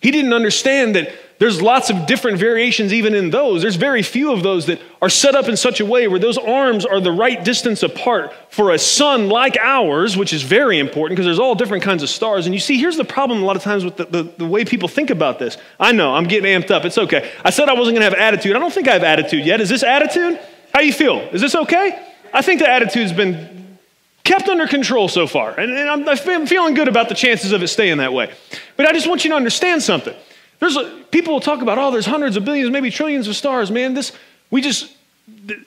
He 0.00 0.10
didn't 0.10 0.32
understand 0.32 0.96
that 0.96 1.12
there's 1.38 1.62
lots 1.62 1.88
of 1.88 2.06
different 2.06 2.38
variations 2.38 2.92
even 2.92 3.14
in 3.14 3.30
those. 3.30 3.62
There's 3.62 3.76
very 3.76 4.02
few 4.02 4.32
of 4.32 4.42
those 4.42 4.66
that 4.66 4.80
are 5.00 5.08
set 5.08 5.36
up 5.36 5.48
in 5.48 5.56
such 5.56 5.78
a 5.78 5.86
way 5.86 6.08
where 6.08 6.18
those 6.18 6.36
arms 6.36 6.84
are 6.84 7.00
the 7.00 7.12
right 7.12 7.44
distance 7.44 7.84
apart 7.84 8.32
for 8.50 8.72
a 8.72 8.78
sun 8.78 9.28
like 9.28 9.56
ours, 9.56 10.16
which 10.16 10.32
is 10.32 10.42
very 10.42 10.80
important 10.80 11.16
because 11.16 11.26
there's 11.26 11.38
all 11.38 11.54
different 11.54 11.84
kinds 11.84 12.02
of 12.02 12.08
stars. 12.08 12.46
And 12.46 12.54
you 12.54 12.60
see, 12.60 12.76
here's 12.76 12.96
the 12.96 13.04
problem 13.04 13.40
a 13.42 13.46
lot 13.46 13.54
of 13.54 13.62
times 13.62 13.84
with 13.84 13.96
the, 13.96 14.06
the, 14.06 14.22
the 14.24 14.46
way 14.46 14.64
people 14.64 14.88
think 14.88 15.10
about 15.10 15.38
this. 15.38 15.56
I 15.78 15.92
know, 15.92 16.12
I'm 16.12 16.24
getting 16.24 16.60
amped 16.60 16.72
up. 16.72 16.84
It's 16.84 16.98
okay. 16.98 17.30
I 17.44 17.50
said 17.50 17.68
I 17.68 17.74
wasn't 17.74 17.96
going 17.98 18.10
to 18.10 18.16
have 18.16 18.18
attitude. 18.18 18.56
I 18.56 18.58
don't 18.58 18.72
think 18.72 18.88
I 18.88 18.94
have 18.94 19.04
attitude 19.04 19.46
yet. 19.46 19.60
Is 19.60 19.68
this 19.68 19.84
attitude? 19.84 20.40
How 20.74 20.80
do 20.80 20.86
you 20.86 20.92
feel? 20.92 21.20
Is 21.20 21.40
this 21.40 21.54
okay? 21.54 22.04
I 22.34 22.42
think 22.42 22.60
the 22.60 22.68
attitude's 22.68 23.12
been 23.12 23.78
kept 24.24 24.48
under 24.48 24.66
control 24.66 25.06
so 25.06 25.28
far. 25.28 25.58
And, 25.58 25.70
and 25.70 25.88
I'm, 25.88 26.08
I'm 26.08 26.46
feeling 26.46 26.74
good 26.74 26.88
about 26.88 27.08
the 27.08 27.14
chances 27.14 27.52
of 27.52 27.62
it 27.62 27.68
staying 27.68 27.98
that 27.98 28.12
way. 28.12 28.30
But 28.76 28.86
I 28.86 28.92
just 28.92 29.06
want 29.06 29.24
you 29.24 29.30
to 29.30 29.36
understand 29.36 29.82
something. 29.82 30.14
There's 30.60 30.76
a, 30.76 31.04
people 31.10 31.34
will 31.34 31.40
talk 31.40 31.62
about, 31.62 31.78
oh, 31.78 31.90
there's 31.90 32.06
hundreds 32.06 32.36
of 32.36 32.44
billions, 32.44 32.70
maybe 32.70 32.90
trillions 32.90 33.28
of 33.28 33.36
stars. 33.36 33.70
Man, 33.70 33.94
this, 33.94 34.12
we 34.50 34.60
just, 34.60 34.92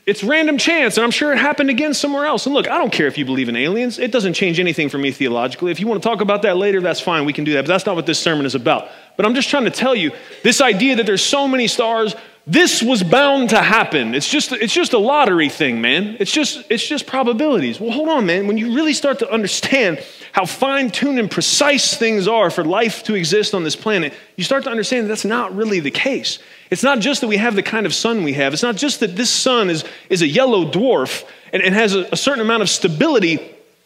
it's 0.06 0.24
random 0.24 0.58
chance, 0.58 0.98
and 0.98 1.04
I'm 1.04 1.12
sure 1.12 1.32
it 1.32 1.38
happened 1.38 1.70
again 1.70 1.94
somewhere 1.94 2.26
else. 2.26 2.46
And 2.46 2.54
look, 2.54 2.68
I 2.68 2.78
don't 2.78 2.92
care 2.92 3.08
if 3.08 3.18
you 3.18 3.26
believe 3.26 3.48
in 3.48 3.56
aliens. 3.56 4.00
It 4.00 4.12
doesn't 4.12 4.34
change 4.34 4.60
anything 4.60 4.90
for 4.90 4.98
me 4.98 5.12
theologically. 5.12 5.72
If 5.72 5.80
you 5.80 5.88
want 5.88 6.02
to 6.02 6.08
talk 6.08 6.22
about 6.22 6.42
that 6.42 6.58
later, 6.58 6.82
that's 6.82 7.00
fine. 7.00 7.26
We 7.26 7.34
can 7.34 7.44
do 7.44 7.54
that. 7.54 7.62
But 7.62 7.68
that's 7.68 7.86
not 7.86 7.96
what 7.96 8.06
this 8.06 8.20
sermon 8.20 8.46
is 8.46 8.56
about. 8.56 8.90
But 9.18 9.26
I'm 9.26 9.36
just 9.36 9.50
trying 9.50 9.66
to 9.66 9.72
tell 9.72 9.96
you 9.96 10.12
this 10.44 10.62
idea 10.62 10.96
that 10.98 11.06
there's 11.06 11.24
so 11.24 11.48
many 11.48 11.68
stars, 11.68 12.16
this 12.52 12.84
was 12.84 13.02
bound 13.02 13.52
to 13.52 13.62
happen. 13.62 14.14
It's 14.14 14.28
just, 14.28 14.52
it's 14.52 14.74
just 14.74 14.92
a 14.92 14.98
lottery 14.98 15.48
thing, 15.48 15.80
man. 15.80 16.18
It's 16.20 16.34
just, 16.34 16.66
it's 16.70 16.86
just 16.86 17.08
probabilities. 17.08 17.80
Well, 17.80 17.92
hold 17.92 18.10
on, 18.10 18.26
man. 18.26 18.46
When 18.46 18.58
you 18.58 18.76
really 18.76 18.92
start 18.92 19.20
to 19.20 19.32
understand 19.32 20.04
how 20.34 20.46
fine 20.46 20.90
tuned 20.90 21.18
and 21.18 21.32
precise 21.32 21.96
things 21.96 22.28
are 22.28 22.50
for 22.50 22.66
life 22.66 23.04
to 23.04 23.16
exist 23.16 23.54
on 23.54 23.64
this 23.64 23.78
planet, 23.78 24.14
you 24.36 24.44
start 24.44 24.66
to 24.66 24.70
understand 24.70 25.06
that 25.06 25.08
that's 25.08 25.24
not 25.24 25.56
really 25.56 25.80
the 25.80 25.92
case. 25.92 26.40
It's 26.70 26.84
not 26.84 27.00
just 27.00 27.22
that 27.22 27.28
we 27.28 27.38
have 27.38 27.56
the 27.56 27.64
kind 27.64 27.86
of 27.86 27.94
sun 27.94 28.22
we 28.22 28.34
have, 28.34 28.52
it's 28.52 28.64
not 28.64 28.76
just 28.76 29.00
that 29.00 29.16
this 29.16 29.30
sun 29.30 29.70
is, 29.70 29.86
is 30.10 30.22
a 30.22 30.28
yellow 30.28 30.70
dwarf 30.70 31.26
and, 31.54 31.64
and 31.64 31.74
has 31.74 31.96
a, 31.96 32.02
a 32.12 32.18
certain 32.18 32.42
amount 32.42 32.64
of 32.64 32.70
stability 32.70 33.40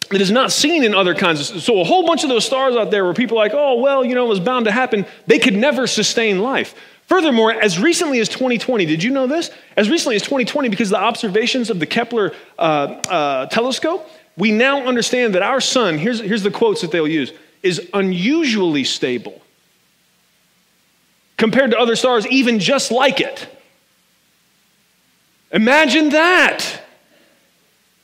that 0.09 0.21
is 0.21 0.31
not 0.31 0.51
seen 0.51 0.83
in 0.83 0.95
other 0.95 1.13
kinds 1.13 1.51
of 1.51 1.61
so 1.61 1.81
a 1.81 1.83
whole 1.83 2.05
bunch 2.05 2.23
of 2.23 2.29
those 2.29 2.45
stars 2.45 2.75
out 2.75 2.91
there 2.91 3.03
where 3.05 3.13
people 3.15 3.39
are 3.39 3.43
like 3.43 3.53
oh 3.55 3.79
well 3.79 4.05
you 4.05 4.13
know 4.13 4.23
it 4.23 4.29
was 4.29 4.39
bound 4.39 4.65
to 4.65 4.71
happen 4.71 5.03
they 5.25 5.39
could 5.39 5.55
never 5.55 5.87
sustain 5.87 6.39
life 6.39 6.75
furthermore 7.07 7.51
as 7.51 7.79
recently 7.79 8.19
as 8.19 8.29
2020 8.29 8.85
did 8.85 9.03
you 9.03 9.11
know 9.11 9.27
this 9.27 9.51
as 9.77 9.89
recently 9.89 10.15
as 10.15 10.21
2020 10.21 10.69
because 10.69 10.89
the 10.89 10.99
observations 10.99 11.69
of 11.69 11.79
the 11.79 11.85
Kepler 11.85 12.33
uh, 12.57 12.61
uh, 12.61 13.45
telescope 13.47 14.09
we 14.37 14.51
now 14.51 14.85
understand 14.85 15.35
that 15.35 15.41
our 15.41 15.61
sun, 15.61 15.97
here's, 15.97 16.19
here's 16.19 16.43
the 16.43 16.51
quotes 16.51 16.81
that 16.81 16.91
they'll 16.91 17.07
use, 17.07 17.31
is 17.63 17.89
unusually 17.93 18.83
stable 18.83 19.41
compared 21.37 21.71
to 21.71 21.79
other 21.79 21.95
stars, 21.95 22.27
even 22.27 22.59
just 22.59 22.91
like 22.91 23.19
it. 23.21 23.47
Imagine 25.51 26.09
that. 26.09 26.81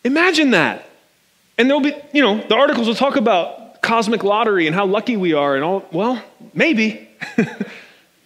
Imagine 0.03 0.51
that. 0.51 0.87
And 1.57 1.69
there'll 1.69 1.81
be, 1.81 1.93
you 2.13 2.21
know, 2.21 2.45
the 2.47 2.55
articles 2.55 2.87
will 2.87 2.95
talk 2.95 3.17
about 3.17 3.81
cosmic 3.81 4.23
lottery 4.23 4.67
and 4.67 4.75
how 4.75 4.85
lucky 4.85 5.17
we 5.17 5.33
are 5.33 5.55
and 5.55 5.63
all. 5.63 5.85
Well, 5.91 6.23
maybe. 6.53 7.09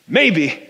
maybe. 0.08 0.62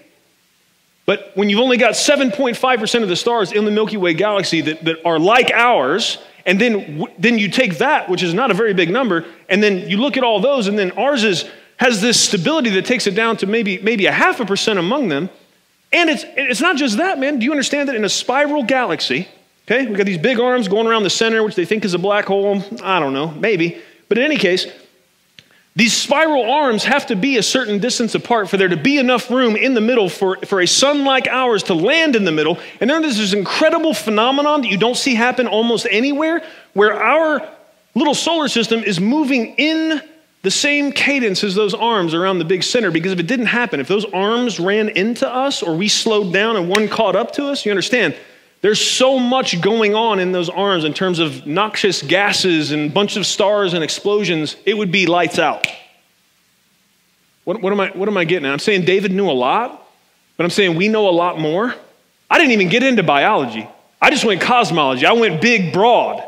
But 1.06 1.32
when 1.36 1.50
you've 1.50 1.60
only 1.60 1.78
got 1.78 1.94
7.5% 1.94 3.04
of 3.04 3.10
the 3.10 3.16
stars 3.16 3.52
in 3.52 3.66
the 3.66 3.72
Milky 3.72 3.98
Way 3.98 4.14
galaxy 4.14 4.62
that, 4.62 4.84
that 4.86 5.06
are 5.06 5.20
like 5.20 5.52
ours, 5.52 6.18
and 6.46 6.60
then, 6.60 7.06
then 7.20 7.38
you 7.38 7.50
take 7.50 7.78
that, 7.78 8.10
which 8.10 8.24
is 8.24 8.34
not 8.34 8.52
a 8.52 8.54
very 8.54 8.74
big 8.74 8.90
number, 8.90 9.26
and 9.50 9.62
then 9.62 9.88
you 9.90 9.98
look 9.98 10.18
at 10.18 10.24
all 10.24 10.40
those, 10.40 10.68
and 10.68 10.78
then 10.78 10.92
ours 10.92 11.24
is, 11.24 11.46
has 11.78 12.02
this 12.02 12.20
stability 12.20 12.72
that 12.72 12.86
takes 12.86 13.08
it 13.08 13.16
down 13.16 13.38
to 13.38 13.48
maybe, 13.48 13.78
maybe 13.80 14.06
a 14.06 14.12
half 14.12 14.40
a 14.40 14.46
percent 14.46 14.80
among 14.80 15.10
them. 15.10 15.30
And 15.92 16.10
it's, 16.10 16.26
it's 16.36 16.62
not 16.62 16.78
just 16.78 16.98
that, 16.98 17.20
man. 17.20 17.40
Do 17.40 17.46
you 17.46 17.52
understand 17.52 17.90
that 17.90 17.96
in 17.96 18.04
a 18.04 18.10
spiral 18.10 18.64
galaxy, 18.64 19.28
okay, 19.68 19.86
we've 19.86 19.98
got 19.98 20.06
these 20.06 20.18
big 20.18 20.40
arms 20.40 20.68
going 20.68 20.88
around 20.88 21.04
the 21.04 21.10
center, 21.10 21.44
which 21.44 21.56
they 21.56 21.66
think 21.66 21.86
is 21.86 21.94
a 21.94 22.00
black 22.00 22.26
hole. 22.26 22.64
I 22.84 23.00
don't 23.00 23.14
know, 23.14 23.32
maybe. 23.32 23.82
But 24.10 24.18
in 24.18 24.24
any 24.24 24.38
case, 24.38 24.68
these 25.76 25.94
spiral 25.94 26.50
arms 26.50 26.86
have 26.86 27.08
to 27.08 27.18
be 27.18 27.38
a 27.38 27.44
certain 27.44 27.80
distance 27.80 28.16
apart 28.16 28.50
for 28.50 28.56
there 28.56 28.70
to 28.70 28.78
be 28.78 28.98
enough 28.98 29.30
room 29.30 29.58
in 29.58 29.74
the 29.74 29.82
middle 29.82 30.08
for, 30.08 30.38
for 30.46 30.62
a 30.62 30.66
sun 30.66 31.04
like 31.04 31.28
ours 31.28 31.64
to 31.64 31.74
land 31.74 32.16
in 32.16 32.24
the 32.24 32.32
middle. 32.32 32.58
And 32.80 32.90
then 32.90 33.02
there's 33.02 33.18
this 33.18 33.34
incredible 33.34 33.94
phenomenon 33.94 34.62
that 34.62 34.70
you 34.70 34.78
don't 34.78 34.96
see 34.96 35.16
happen 35.16 35.48
almost 35.48 35.86
anywhere 35.92 36.42
where 36.74 36.94
our 36.94 37.46
little 37.94 38.14
solar 38.14 38.48
system 38.48 38.84
is 38.84 39.02
moving 39.02 39.56
in 39.58 40.02
the 40.44 40.52
same 40.52 40.94
cadence 40.94 41.44
as 41.44 41.56
those 41.56 41.74
arms 41.74 42.14
around 42.14 42.40
the 42.40 42.46
big 42.46 42.64
center. 42.64 42.90
Because 42.90 43.12
if 43.12 43.20
it 43.20 43.28
didn't 43.28 43.48
happen, 43.48 43.82
if 43.82 43.90
those 43.90 44.06
arms 44.06 44.62
ran 44.62 44.88
into 44.90 45.28
us 45.28 45.62
or 45.62 45.76
we 45.76 45.90
slowed 45.90 46.32
down 46.32 46.56
and 46.56 46.70
one 46.70 46.88
caught 46.88 47.18
up 47.18 47.34
to 47.34 47.48
us, 47.48 47.66
you 47.66 47.72
understand, 47.72 48.16
there's 48.66 48.82
so 48.82 49.20
much 49.20 49.62
going 49.62 49.94
on 49.94 50.18
in 50.18 50.32
those 50.32 50.50
arms 50.50 50.86
in 50.86 50.94
terms 50.96 51.20
of 51.20 51.46
noxious 51.46 52.02
gases 52.02 52.72
and 52.72 52.92
bunch 52.92 53.16
of 53.16 53.24
stars 53.24 53.76
and 53.76 53.84
explosions, 53.84 54.56
it 54.66 54.76
would 54.76 54.92
be 54.92 55.06
lights 55.06 55.38
out. 55.38 55.68
What, 57.44 57.62
what, 57.62 57.72
am, 57.72 57.80
I, 57.80 57.90
what 57.90 58.10
am 58.10 58.18
I 58.18 58.24
getting 58.24 58.48
at? 58.48 58.52
I'm 58.52 58.58
saying 58.58 58.86
David 58.86 59.12
knew 59.12 59.30
a 59.30 59.38
lot, 59.38 59.88
but 60.36 60.46
I'm 60.46 60.50
saying 60.50 60.78
we 60.78 60.88
know 60.88 61.08
a 61.08 61.12
lot 61.12 61.40
more. 61.40 61.76
I 62.28 62.40
didn't 62.40 62.54
even 62.54 62.70
get 62.70 62.82
into 62.82 63.04
biology. 63.04 63.70
I 64.02 64.10
just 64.10 64.26
went 64.26 64.42
cosmology. 64.42 65.06
I 65.06 65.14
went 65.14 65.44
big, 65.44 65.72
broad. 65.72 66.24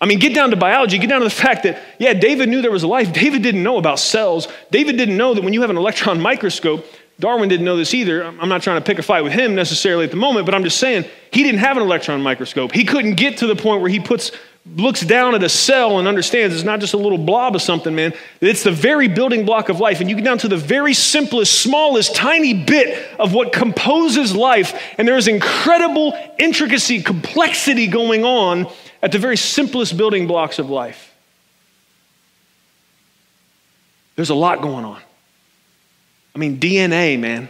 I 0.00 0.06
mean, 0.06 0.18
get 0.18 0.34
down 0.34 0.50
to 0.50 0.56
biology, 0.56 0.98
get 0.98 1.08
down 1.08 1.20
to 1.20 1.26
the 1.26 1.30
fact 1.30 1.62
that, 1.62 1.80
yeah, 2.00 2.14
David 2.14 2.48
knew 2.48 2.62
there 2.62 2.72
was 2.72 2.82
life. 2.82 3.12
David 3.12 3.44
didn't 3.44 3.62
know 3.62 3.78
about 3.78 4.00
cells. 4.00 4.48
David 4.72 4.96
didn't 4.96 5.16
know 5.16 5.34
that 5.34 5.44
when 5.44 5.52
you 5.52 5.60
have 5.60 5.70
an 5.70 5.76
electron 5.76 6.20
microscope, 6.20 6.84
Darwin 7.18 7.48
didn't 7.48 7.64
know 7.64 7.76
this 7.76 7.94
either. 7.94 8.24
I'm 8.24 8.48
not 8.48 8.62
trying 8.62 8.78
to 8.78 8.84
pick 8.84 8.98
a 8.98 9.02
fight 9.02 9.22
with 9.24 9.32
him 9.32 9.54
necessarily 9.54 10.04
at 10.04 10.10
the 10.10 10.18
moment, 10.18 10.44
but 10.44 10.54
I'm 10.54 10.64
just 10.64 10.78
saying 10.78 11.06
he 11.30 11.42
didn't 11.42 11.60
have 11.60 11.76
an 11.78 11.82
electron 11.82 12.20
microscope. 12.20 12.72
He 12.72 12.84
couldn't 12.84 13.14
get 13.14 13.38
to 13.38 13.46
the 13.46 13.56
point 13.56 13.80
where 13.80 13.90
he 13.90 14.00
puts 14.00 14.32
looks 14.74 15.00
down 15.00 15.34
at 15.34 15.42
a 15.42 15.48
cell 15.48 15.98
and 15.98 16.08
understands 16.08 16.54
it's 16.54 16.64
not 16.64 16.80
just 16.80 16.94
a 16.94 16.96
little 16.96 17.18
blob 17.18 17.54
of 17.54 17.62
something, 17.62 17.94
man. 17.94 18.12
It's 18.40 18.64
the 18.64 18.72
very 18.72 19.06
building 19.06 19.44
block 19.44 19.68
of 19.68 19.78
life. 19.78 20.00
And 20.00 20.10
you 20.10 20.16
get 20.16 20.24
down 20.24 20.38
to 20.38 20.48
the 20.48 20.56
very 20.56 20.92
simplest, 20.92 21.60
smallest, 21.60 22.14
tiny 22.16 22.52
bit 22.52 23.06
of 23.18 23.32
what 23.32 23.52
composes 23.52 24.34
life. 24.34 24.78
And 24.98 25.06
there 25.06 25.16
is 25.16 25.28
incredible 25.28 26.18
intricacy, 26.38 27.00
complexity 27.02 27.86
going 27.86 28.24
on 28.24 28.66
at 29.02 29.12
the 29.12 29.18
very 29.18 29.36
simplest 29.36 29.96
building 29.96 30.26
blocks 30.26 30.58
of 30.58 30.68
life. 30.68 31.14
There's 34.16 34.30
a 34.30 34.34
lot 34.34 34.62
going 34.62 34.84
on. 34.84 35.00
I 36.36 36.38
mean, 36.38 36.60
DNA, 36.60 37.18
man. 37.18 37.48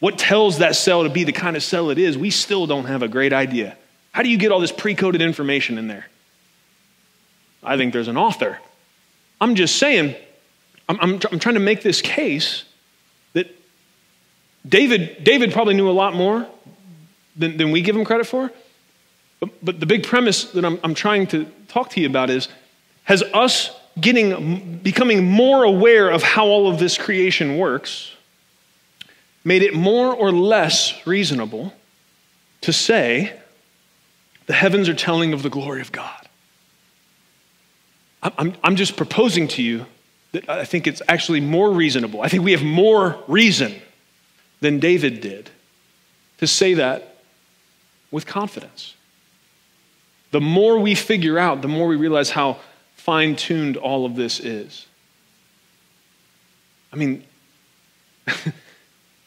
What 0.00 0.16
tells 0.16 0.58
that 0.58 0.74
cell 0.74 1.02
to 1.02 1.10
be 1.10 1.24
the 1.24 1.32
kind 1.32 1.54
of 1.54 1.62
cell 1.62 1.90
it 1.90 1.98
is, 1.98 2.16
we 2.16 2.30
still 2.30 2.66
don't 2.66 2.86
have 2.86 3.02
a 3.02 3.08
great 3.08 3.34
idea. 3.34 3.76
How 4.10 4.22
do 4.22 4.30
you 4.30 4.38
get 4.38 4.50
all 4.50 4.58
this 4.58 4.72
pre 4.72 4.94
coded 4.94 5.20
information 5.20 5.76
in 5.76 5.86
there? 5.86 6.06
I 7.62 7.76
think 7.76 7.92
there's 7.92 8.08
an 8.08 8.16
author. 8.16 8.58
I'm 9.38 9.54
just 9.54 9.76
saying, 9.76 10.16
I'm, 10.88 10.98
I'm, 10.98 11.20
I'm 11.30 11.38
trying 11.38 11.56
to 11.56 11.60
make 11.60 11.82
this 11.82 12.00
case 12.00 12.64
that 13.34 13.54
David, 14.66 15.22
David 15.24 15.52
probably 15.52 15.74
knew 15.74 15.90
a 15.90 15.92
lot 15.92 16.14
more 16.14 16.48
than, 17.36 17.58
than 17.58 17.70
we 17.70 17.82
give 17.82 17.94
him 17.94 18.04
credit 18.06 18.26
for. 18.26 18.50
But, 19.40 19.62
but 19.62 19.78
the 19.78 19.86
big 19.86 20.04
premise 20.04 20.44
that 20.52 20.64
I'm, 20.64 20.80
I'm 20.82 20.94
trying 20.94 21.26
to 21.28 21.44
talk 21.68 21.90
to 21.90 22.00
you 22.00 22.06
about 22.06 22.30
is 22.30 22.48
has 23.04 23.22
us 23.34 23.70
getting 24.00 24.78
becoming 24.78 25.22
more 25.22 25.64
aware 25.64 26.08
of 26.08 26.22
how 26.22 26.46
all 26.46 26.72
of 26.72 26.78
this 26.78 26.96
creation 26.96 27.58
works 27.58 28.16
made 29.44 29.62
it 29.62 29.74
more 29.74 30.14
or 30.14 30.32
less 30.32 31.06
reasonable 31.06 31.72
to 32.60 32.72
say 32.72 33.38
the 34.46 34.52
heavens 34.52 34.88
are 34.88 34.94
telling 34.94 35.32
of 35.32 35.42
the 35.42 35.50
glory 35.50 35.80
of 35.80 35.92
God. 35.92 36.28
I'm, 38.22 38.54
I'm 38.62 38.76
just 38.76 38.96
proposing 38.96 39.48
to 39.48 39.62
you 39.62 39.86
that 40.32 40.48
I 40.48 40.64
think 40.64 40.86
it's 40.86 41.02
actually 41.08 41.40
more 41.40 41.70
reasonable. 41.70 42.22
I 42.22 42.28
think 42.28 42.44
we 42.44 42.52
have 42.52 42.62
more 42.62 43.18
reason 43.26 43.74
than 44.60 44.78
David 44.78 45.20
did 45.20 45.50
to 46.38 46.46
say 46.46 46.74
that 46.74 47.16
with 48.10 48.26
confidence. 48.26 48.94
The 50.30 50.40
more 50.40 50.78
we 50.78 50.94
figure 50.94 51.38
out, 51.38 51.62
the 51.62 51.68
more 51.68 51.88
we 51.88 51.96
realize 51.96 52.30
how 52.30 52.58
fine 52.94 53.36
tuned 53.36 53.76
all 53.76 54.06
of 54.06 54.14
this 54.14 54.40
is. 54.40 54.86
I 56.92 56.96
mean, 56.96 57.24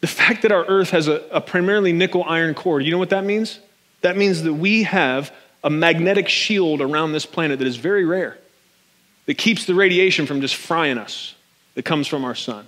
the 0.01 0.07
fact 0.07 0.41
that 0.43 0.51
our 0.51 0.65
earth 0.65 0.91
has 0.91 1.07
a, 1.07 1.23
a, 1.31 1.41
primarily 1.41 1.93
nickel 1.93 2.23
iron 2.23 2.53
core, 2.53 2.81
you 2.81 2.91
know 2.91 2.97
what 2.97 3.09
that 3.09 3.23
means? 3.23 3.59
That 4.01 4.17
means 4.17 4.43
that 4.43 4.53
we 4.53 4.83
have 4.83 5.33
a 5.63 5.69
magnetic 5.69 6.29
shield 6.29 6.81
around 6.81 7.13
this 7.13 7.25
planet 7.25 7.59
that 7.59 7.67
is 7.67 7.77
very 7.77 8.05
rare 8.05 8.37
that 9.25 9.35
keeps 9.35 9.65
the 9.65 9.73
radiation 9.73 10.25
from 10.25 10.41
just 10.41 10.55
frying 10.55 10.97
us 10.97 11.35
that 11.73 11.83
comes 11.83 12.07
from 12.07 12.23
our 12.23 12.35
sun. 12.35 12.67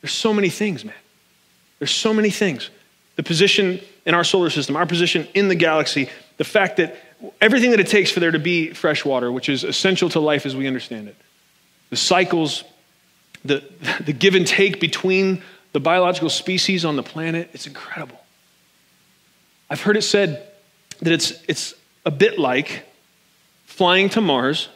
There's 0.00 0.12
so 0.12 0.32
many 0.32 0.48
things, 0.48 0.84
man. 0.84 0.94
There's 1.78 1.90
so 1.90 2.14
many 2.14 2.30
things. 2.30 2.70
The 3.16 3.22
position 3.22 3.80
in 4.06 4.14
our 4.14 4.24
solar 4.24 4.50
system, 4.50 4.76
our 4.76 4.86
position 4.86 5.28
in 5.34 5.48
the 5.48 5.54
galaxy, 5.54 6.08
the 6.38 6.44
fact 6.44 6.78
that 6.78 6.96
everything 7.40 7.70
that 7.72 7.80
it 7.80 7.88
takes 7.88 8.10
for 8.10 8.20
there 8.20 8.30
to 8.30 8.38
be 8.38 8.72
fresh 8.72 9.04
water, 9.04 9.30
which 9.30 9.48
is 9.48 9.64
essential 9.64 10.08
to 10.10 10.20
life 10.20 10.46
as 10.46 10.56
we 10.56 10.66
understand 10.66 11.08
it, 11.08 11.16
the 11.90 11.96
cycles, 11.96 12.64
the, 13.44 13.62
the 14.04 14.12
give 14.12 14.34
and 14.34 14.46
take 14.46 14.80
between 14.80 15.42
the 15.72 15.80
biological 15.80 16.30
species 16.30 16.84
on 16.84 16.96
the 16.96 17.02
planet, 17.02 17.50
it's 17.52 17.66
incredible. 17.66 18.18
I've 19.68 19.82
heard 19.82 19.96
it 19.96 20.02
said 20.02 20.48
that 21.00 21.12
it's, 21.12 21.32
it's 21.48 21.74
a 22.04 22.10
bit 22.10 22.38
like 22.38 22.84
flying 23.66 24.08
to 24.10 24.20
Mars 24.20 24.68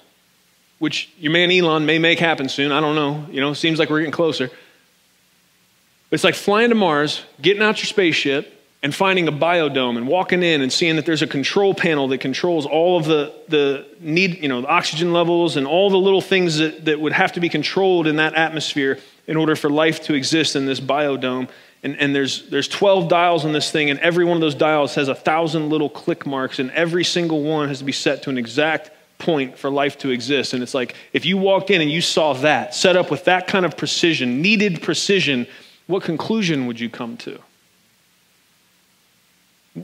which 0.84 1.10
your 1.18 1.32
man 1.32 1.50
Elon 1.50 1.86
may 1.86 1.98
make 1.98 2.18
happen 2.18 2.48
soon. 2.48 2.72
I 2.72 2.80
don't 2.80 2.94
know. 2.94 3.26
You 3.30 3.40
know, 3.40 3.54
seems 3.54 3.78
like 3.78 3.88
we're 3.88 4.00
getting 4.00 4.12
closer. 4.12 4.48
But 4.48 6.14
it's 6.14 6.24
like 6.24 6.34
flying 6.34 6.68
to 6.68 6.74
Mars, 6.74 7.22
getting 7.40 7.62
out 7.62 7.78
your 7.78 7.86
spaceship, 7.86 8.50
and 8.82 8.94
finding 8.94 9.26
a 9.26 9.32
biodome 9.32 9.96
and 9.96 10.06
walking 10.06 10.42
in 10.42 10.60
and 10.60 10.70
seeing 10.70 10.96
that 10.96 11.06
there's 11.06 11.22
a 11.22 11.26
control 11.26 11.72
panel 11.72 12.08
that 12.08 12.18
controls 12.18 12.66
all 12.66 12.98
of 12.98 13.06
the, 13.06 13.32
the 13.48 13.86
need, 13.98 14.42
you 14.42 14.48
know, 14.48 14.60
the 14.60 14.68
oxygen 14.68 15.14
levels 15.14 15.56
and 15.56 15.66
all 15.66 15.88
the 15.88 15.96
little 15.96 16.20
things 16.20 16.58
that, 16.58 16.84
that 16.84 17.00
would 17.00 17.12
have 17.12 17.32
to 17.32 17.40
be 17.40 17.48
controlled 17.48 18.06
in 18.06 18.16
that 18.16 18.34
atmosphere 18.34 18.98
in 19.26 19.36
order 19.36 19.56
for 19.56 19.70
life 19.70 20.02
to 20.02 20.14
exist 20.14 20.56
in 20.56 20.66
this 20.66 20.80
biodome. 20.80 21.48
And, 21.82 21.96
and 21.98 22.14
there's, 22.14 22.48
there's 22.48 22.68
12 22.68 23.08
dials 23.08 23.44
on 23.44 23.52
this 23.52 23.70
thing, 23.70 23.90
and 23.90 23.98
every 24.00 24.24
one 24.24 24.36
of 24.36 24.40
those 24.40 24.54
dials 24.54 24.94
has 24.94 25.08
a 25.08 25.14
thousand 25.14 25.68
little 25.68 25.90
click 25.90 26.26
marks, 26.26 26.58
and 26.58 26.70
every 26.70 27.04
single 27.04 27.42
one 27.42 27.68
has 27.68 27.78
to 27.78 27.84
be 27.84 27.92
set 27.92 28.22
to 28.22 28.30
an 28.30 28.38
exact 28.38 28.90
point 29.18 29.56
for 29.58 29.70
life 29.70 29.98
to 29.98 30.10
exist. 30.10 30.54
And 30.54 30.62
it's 30.62 30.74
like 30.74 30.94
if 31.12 31.24
you 31.24 31.36
walked 31.36 31.70
in 31.70 31.80
and 31.80 31.90
you 31.90 32.00
saw 32.00 32.32
that 32.34 32.74
set 32.74 32.96
up 32.96 33.10
with 33.10 33.24
that 33.24 33.46
kind 33.46 33.64
of 33.64 33.76
precision, 33.76 34.42
needed 34.42 34.82
precision, 34.82 35.46
what 35.86 36.02
conclusion 36.02 36.66
would 36.66 36.80
you 36.80 36.88
come 36.88 37.16
to? 37.18 37.38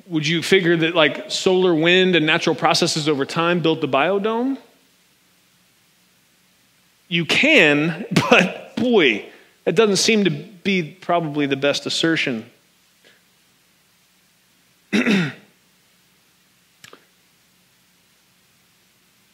Would 0.06 0.26
you 0.26 0.42
figure 0.42 0.76
that 0.78 0.94
like 0.94 1.30
solar 1.30 1.74
wind 1.74 2.16
and 2.16 2.24
natural 2.24 2.54
processes 2.54 3.08
over 3.08 3.24
time 3.24 3.60
built 3.60 3.80
the 3.80 3.88
biodome? 3.88 4.56
You 7.08 7.24
can, 7.24 8.06
but 8.30 8.69
boy, 8.80 9.26
that 9.64 9.74
doesn't 9.74 9.96
seem 9.96 10.24
to 10.24 10.30
be 10.30 10.82
probably 10.82 11.46
the 11.46 11.56
best 11.56 11.86
assertion. 11.86 12.50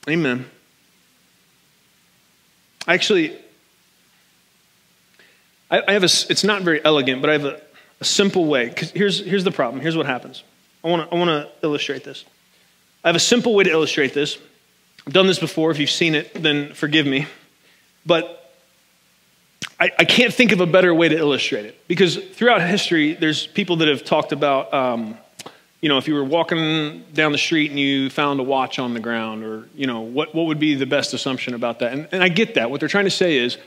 Amen. 0.09 0.46
Actually, 2.87 3.37
I, 5.70 5.82
I 5.88 5.92
have 5.92 6.02
a, 6.02 6.11
it's 6.28 6.44
not 6.44 6.62
very 6.62 6.85
elegant, 6.85 7.20
but 7.20 7.30
I 7.30 7.32
have 7.32 7.44
a, 7.44 7.61
a 8.00 8.04
simple 8.04 8.44
way. 8.46 8.68
Because 8.68 8.90
here's, 8.90 9.24
here's 9.24 9.44
the 9.44 9.50
problem. 9.50 9.80
Here's 9.80 9.96
what 9.96 10.06
happens. 10.06 10.44
I 10.85 10.88
want 10.88 11.09
to 11.09 11.16
I 11.16 11.18
wanna 11.18 11.48
illustrate 11.62 12.04
this. 12.04 12.24
I 13.02 13.09
have 13.09 13.16
a 13.16 13.20
simple 13.20 13.54
way 13.54 13.64
to 13.64 13.70
illustrate 13.70 14.14
this. 14.14 14.38
I've 15.06 15.12
done 15.12 15.26
this 15.26 15.38
before. 15.38 15.70
If 15.70 15.78
you've 15.78 15.90
seen 15.90 16.14
it, 16.14 16.32
then 16.35 16.74
forgive 16.74 17.06
me. 17.06 17.26
But 18.04 18.45
I, 19.78 19.90
I 19.98 20.04
can't 20.04 20.32
think 20.32 20.52
of 20.52 20.60
a 20.60 20.66
better 20.66 20.94
way 20.94 21.08
to 21.08 21.16
illustrate 21.16 21.66
it. 21.66 21.86
Because 21.86 22.16
throughout 22.16 22.62
history, 22.62 23.14
there's 23.14 23.46
people 23.46 23.76
that 23.76 23.88
have 23.88 24.04
talked 24.04 24.32
about 24.32 24.72
um, 24.72 25.18
you 25.80 25.88
know, 25.88 25.98
if 25.98 26.08
you 26.08 26.14
were 26.14 26.24
walking 26.24 27.04
down 27.12 27.32
the 27.32 27.38
street 27.38 27.70
and 27.70 27.78
you 27.78 28.08
found 28.10 28.40
a 28.40 28.42
watch 28.42 28.78
on 28.78 28.94
the 28.94 29.00
ground, 29.00 29.44
or, 29.44 29.68
you 29.74 29.86
know, 29.86 30.00
what, 30.00 30.34
what 30.34 30.46
would 30.46 30.58
be 30.58 30.74
the 30.74 30.84
best 30.84 31.12
assumption 31.14 31.54
about 31.54 31.78
that? 31.80 31.92
And, 31.92 32.08
and 32.12 32.22
I 32.22 32.28
get 32.28 32.54
that. 32.54 32.70
What 32.70 32.80
they're 32.80 32.88
trying 32.88 33.04
to 33.04 33.10
say 33.10 33.36
is 33.36 33.58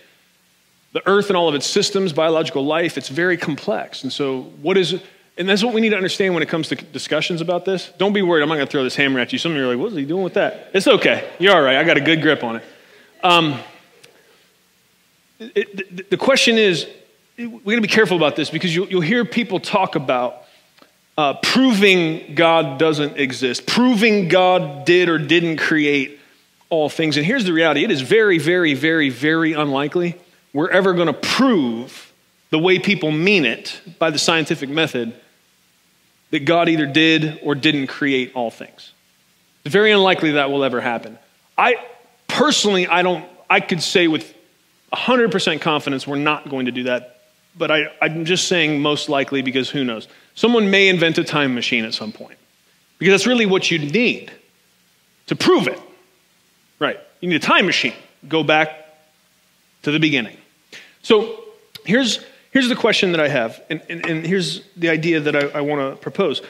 the 0.91 1.07
earth 1.07 1.27
and 1.29 1.37
all 1.37 1.47
of 1.47 1.55
its 1.55 1.67
systems, 1.67 2.11
biological 2.11 2.65
life, 2.65 2.97
it's 2.97 3.09
very 3.09 3.37
complex. 3.37 4.03
And 4.03 4.11
so, 4.11 4.41
what 4.61 4.75
is, 4.75 5.01
and 5.37 5.47
that's 5.47 5.63
what 5.63 5.73
we 5.73 5.81
need 5.81 5.91
to 5.91 5.95
understand 5.95 6.33
when 6.33 6.41
it 6.41 6.49
comes 6.49 6.67
to 6.69 6.75
discussions 6.75 7.41
about 7.41 7.63
this. 7.63 7.91
Don't 7.97 8.13
be 8.13 8.23
worried, 8.23 8.41
I'm 8.41 8.49
not 8.49 8.55
going 8.55 8.67
to 8.67 8.71
throw 8.71 8.83
this 8.83 8.95
hammer 8.95 9.19
at 9.19 9.31
you. 9.31 9.37
Some 9.37 9.51
of 9.51 9.57
you 9.57 9.65
are 9.65 9.67
like, 9.67 9.77
what 9.77 9.91
is 9.91 9.97
he 9.97 10.05
doing 10.05 10.23
with 10.23 10.33
that? 10.33 10.71
It's 10.73 10.87
okay. 10.87 11.29
You're 11.37 11.55
all 11.55 11.61
right. 11.61 11.77
I 11.77 11.83
got 11.83 11.97
a 11.97 12.01
good 12.01 12.21
grip 12.21 12.43
on 12.43 12.57
it. 12.57 12.63
Um, 13.23 13.59
it 15.39 16.10
the 16.10 16.17
question 16.17 16.58
is, 16.58 16.88
we're 17.38 17.47
going 17.47 17.78
to 17.78 17.82
be 17.82 17.88
careful 17.88 18.17
about 18.17 18.36
this 18.36 18.49
because 18.49 18.75
you'll, 18.75 18.88
you'll 18.88 19.02
hear 19.02 19.23
people 19.23 19.60
talk 19.60 19.95
about 19.95 20.43
uh, 21.17 21.34
proving 21.36 22.36
God 22.36 22.80
doesn't 22.80 23.17
exist, 23.17 23.65
proving 23.65 24.28
God 24.28 24.86
did 24.86 25.10
or 25.10 25.17
didn't 25.17 25.58
create 25.58 26.19
all 26.69 26.89
things. 26.89 27.17
And 27.17 27.25
here's 27.25 27.45
the 27.45 27.54
reality 27.54 27.84
it 27.84 27.91
is 27.91 28.02
very, 28.02 28.38
very, 28.38 28.73
very, 28.73 29.10
very 29.10 29.54
unlikely 29.54 30.15
we're 30.54 30.69
ever 30.69 30.93
going 30.93 31.08
to 31.08 31.13
prove 31.13 32.12
the 32.49 32.60
way 32.60 32.80
people 32.80 33.12
mean 33.12 33.45
it 33.45 33.82
by 33.99 34.10
the 34.10 34.17
scientific 34.17 34.69
method 34.69 35.13
that 36.32 36.45
God 36.45 36.69
either 36.69 36.86
did 36.86 37.39
or 37.43 37.56
didn't 37.56 37.88
create 37.88 38.32
all 38.34 38.49
things. 38.49 38.93
It's 39.63 39.73
very 39.73 39.91
unlikely 39.91 40.32
that 40.32 40.49
will 40.49 40.63
ever 40.63 40.82
happen. 40.82 41.19
I 41.58 41.75
personally, 42.28 42.88
I 42.88 43.02
don't, 43.02 43.25
I 43.49 43.60
could 43.60 43.82
say 43.82 44.08
with 44.08 44.34
100% 44.93 45.62
confidence 45.62 46.08
we're 46.08 46.15
not 46.15 46.49
going 46.49 46.65
to 46.65 46.71
do 46.71 46.84
that 46.84 47.19
but 47.60 47.71
I, 47.71 47.91
I'm 48.02 48.25
just 48.25 48.47
saying 48.47 48.82
most 48.82 49.10
likely 49.10 49.41
because 49.41 49.69
who 49.69 49.84
knows? 49.84 50.08
Someone 50.36 50.71
may 50.71 50.88
invent 50.88 51.17
a 51.17 51.23
time 51.23 51.54
machine 51.54 51.86
at 51.86 51.93
some 51.93 52.12
point 52.12 52.39
because 52.97 53.13
that's 53.13 53.28
really 53.28 53.45
what 53.45 53.69
you 53.69 53.80
need 53.80 54.32
to 55.28 55.36
prove 55.36 55.67
it. 55.67 55.80
Right. 56.80 56.99
You 57.19 57.30
need 57.30 57.36
a 57.36 57.45
time 57.45 57.65
machine. 57.65 57.93
Go 58.28 58.43
back 58.43 58.71
to 59.84 59.91
the 59.91 59.99
beginning. 59.99 60.38
So 61.02 61.43
here's, 61.86 62.23
here's 62.52 62.69
the 62.69 62.75
question 62.75 63.12
that 63.12 63.21
I 63.21 63.28
have, 63.28 63.62
and, 63.69 63.82
and, 63.89 64.06
and 64.06 64.25
here's 64.25 64.62
the 64.75 64.89
idea 64.89 65.19
that 65.19 65.36
I, 65.36 65.60
I 65.60 65.62
want 65.62 65.82
to 65.82 66.02
propose. 66.02 66.41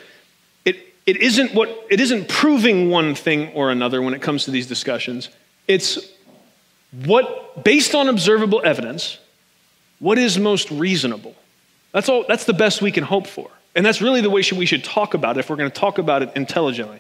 It, 0.65 0.78
it, 1.06 1.17
isn't 1.17 1.54
what, 1.54 1.69
it 1.89 1.99
isn't 1.99 2.28
proving 2.28 2.89
one 2.89 3.15
thing 3.15 3.52
or 3.54 3.71
another 3.71 4.02
when 4.02 4.13
it 4.13 4.21
comes 4.21 4.45
to 4.45 4.52
these 4.52 4.67
discussions. 4.67 5.30
It's 5.67 5.99
what, 6.91 7.63
based 7.63 7.93
on 7.93 8.08
observable 8.08 8.62
evidence, 8.63 9.19
what 9.99 10.17
is 10.17 10.39
most 10.39 10.71
reasonable? 10.71 11.36
That's, 11.91 12.10
all, 12.10 12.25
that's 12.28 12.45
the 12.45 12.54
best 12.54 12.82
we 12.82 12.91
can 12.91 13.04
hope 13.04 13.28
for. 13.28 13.49
And 13.75 13.86
that's 13.86 14.02
really 14.02 14.21
the 14.21 14.30
way 14.30 14.43
we 14.56 14.65
should 14.65 14.84
talk 14.84 15.13
about 15.13 15.38
it 15.38 15.41
if 15.41 15.49
we're 15.49 15.56
going 15.56 15.69
to 15.69 15.80
talk 15.80 15.97
about 15.97 16.23
it 16.23 16.32
intelligently. 16.36 16.99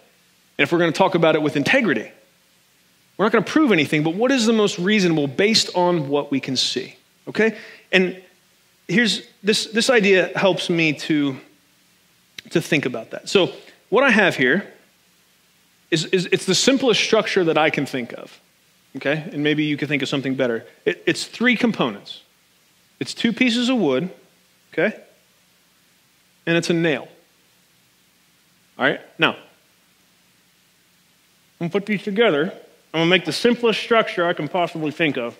And 0.57 0.63
if 0.63 0.71
we're 0.71 0.79
going 0.79 0.91
to 0.93 0.97
talk 0.97 1.15
about 1.15 1.35
it 1.35 1.41
with 1.41 1.55
integrity. 1.55 2.11
We're 3.17 3.25
not 3.25 3.31
going 3.31 3.43
to 3.43 3.51
prove 3.51 3.71
anything, 3.71 4.03
but 4.03 4.15
what 4.15 4.31
is 4.31 4.45
the 4.45 4.53
most 4.53 4.79
reasonable 4.79 5.27
based 5.27 5.75
on 5.75 6.07
what 6.07 6.31
we 6.31 6.39
can 6.39 6.55
see? 6.55 6.95
Okay? 7.27 7.57
And 7.91 8.21
here's 8.87 9.27
this 9.43 9.65
this 9.65 9.89
idea 9.89 10.31
helps 10.37 10.69
me 10.69 10.93
to, 10.93 11.37
to 12.51 12.61
think 12.61 12.85
about 12.85 13.11
that. 13.11 13.27
So, 13.27 13.51
what 13.89 14.03
I 14.03 14.11
have 14.11 14.35
here 14.35 14.71
is, 15.91 16.05
is 16.05 16.27
it's 16.31 16.45
the 16.45 16.55
simplest 16.55 17.01
structure 17.01 17.43
that 17.43 17.57
I 17.57 17.69
can 17.69 17.85
think 17.85 18.13
of. 18.13 18.39
Okay? 18.95 19.29
And 19.31 19.43
maybe 19.43 19.63
you 19.63 19.77
can 19.77 19.87
think 19.87 20.01
of 20.01 20.09
something 20.09 20.35
better. 20.35 20.65
It, 20.85 21.03
it's 21.05 21.25
three 21.25 21.55
components 21.55 22.23
it's 22.99 23.13
two 23.13 23.31
pieces 23.31 23.69
of 23.69 23.77
wood, 23.77 24.09
okay? 24.73 24.99
And 26.45 26.57
it's 26.57 26.69
a 26.69 26.73
nail. 26.73 27.07
All 28.77 28.85
right? 28.85 28.99
Now, 29.17 29.31
I'm 29.31 29.39
going 31.59 31.69
to 31.69 31.79
put 31.79 31.85
these 31.85 32.03
together 32.03 32.51
I'm 32.91 33.01
going 33.01 33.07
to 33.07 33.09
make 33.11 33.25
the 33.25 33.31
simplest 33.31 33.79
structure 33.79 34.25
I 34.25 34.33
can 34.33 34.47
possibly 34.47 34.89
think 34.89 35.15
of. 35.15 35.37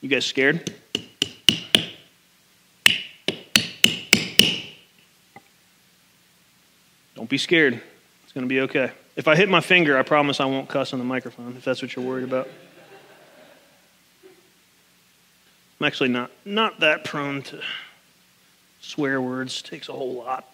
You 0.00 0.08
guys 0.08 0.24
scared? 0.24 0.72
Don't 7.16 7.28
be 7.28 7.36
scared. 7.36 7.82
It's 8.22 8.32
going 8.32 8.44
to 8.44 8.48
be 8.48 8.60
okay. 8.60 8.92
If 9.18 9.26
I 9.26 9.34
hit 9.34 9.48
my 9.48 9.60
finger, 9.60 9.98
I 9.98 10.02
promise 10.04 10.38
I 10.38 10.44
won't 10.44 10.68
cuss 10.68 10.92
on 10.92 11.00
the 11.00 11.04
microphone, 11.04 11.56
if 11.56 11.64
that's 11.64 11.82
what 11.82 11.96
you're 11.96 12.04
worried 12.04 12.22
about. 12.22 12.48
I'm 15.80 15.86
actually 15.86 16.10
not, 16.10 16.30
not 16.44 16.78
that 16.78 17.02
prone 17.02 17.42
to 17.42 17.60
swear 18.80 19.20
words, 19.20 19.60
it 19.60 19.68
takes 19.68 19.88
a 19.88 19.92
whole 19.92 20.14
lot. 20.14 20.44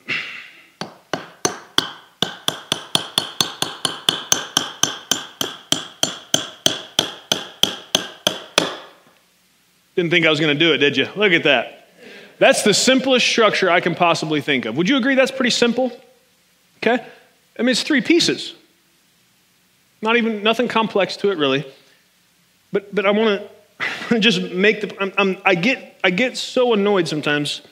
Didn't 9.95 10.11
think 10.11 10.25
I 10.25 10.31
was 10.31 10.41
going 10.41 10.57
to 10.57 10.59
do 10.59 10.73
it, 10.73 10.79
did 10.79 10.97
you? 10.97 11.07
Look 11.17 11.33
at 11.33 11.43
that. 11.43 11.91
That's 12.39 12.63
the 12.63 12.73
simplest 12.73 13.27
structure 13.27 13.71
I 13.71 13.81
can 13.81 13.95
possibly 13.95 14.41
think 14.41 14.65
of. 14.65 14.75
Would 14.79 14.89
you 14.89 14.97
agree 14.97 15.17
that's 15.17 15.31
pretty 15.31 15.51
simple? 15.51 15.93
Okay? 16.79 17.05
I 17.59 17.63
mean, 17.63 17.71
it's 17.71 17.83
three 17.83 18.01
pieces. 18.01 18.55
Not 20.03 20.17
even, 20.17 20.43
nothing 20.43 20.69
complex 20.69 21.17
to 21.19 21.31
it, 21.31 21.39
really. 21.39 21.65
But, 22.73 22.95
but 22.95 23.07
I 23.07 23.11
want 23.11 23.43
to 24.09 24.19
just 24.21 24.43
make 24.53 24.81
the, 24.81 25.01
I'm, 25.01 25.13
I'm, 25.17 25.37
i 25.45 25.55
get, 25.55 25.99
I 26.05 26.11
get 26.11 26.37
so 26.37 26.73
annoyed 26.73 27.09
sometimes 27.09 27.63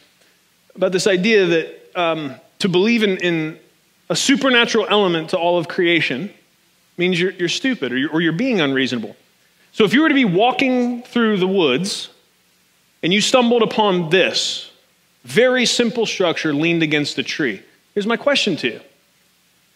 about 0.75 0.93
this 0.93 1.07
idea 1.07 1.47
that 1.47 1.91
um, 1.95 2.35
to 2.61 2.69
believe 2.69 3.03
in, 3.03 3.19
in 3.19 3.59
a 4.09 4.17
supernatural 4.17 4.87
element 4.89 5.31
to 5.31 5.39
all 5.39 5.59
of 5.59 5.69
creation 5.69 6.33
means 6.97 7.21
you're, 7.21 7.33
you're 7.33 7.49
stupid 7.49 7.93
or 7.93 7.99
you're, 7.99 8.11
or 8.11 8.21
you're 8.21 8.33
being 8.33 8.61
unreasonable. 8.61 9.17
So 9.73 9.85
if 9.85 9.93
you 9.93 10.03
were 10.03 10.09
to 10.09 10.15
be 10.15 10.25
walking 10.25 11.03
through 11.03 11.39
the 11.39 11.47
woods 11.47 12.11
and 13.03 13.13
you 13.13 13.21
stumbled 13.21 13.63
upon 13.63 14.11
this 14.11 14.71
very 15.25 15.67
simple 15.67 16.07
structure 16.07 16.53
leaned 16.53 16.83
against 16.83 17.19
a 17.19 17.23
tree, 17.23 17.63
here's 17.95 18.07
my 18.07 18.17
question 18.17 18.57
to 18.57 18.69
you 18.69 18.81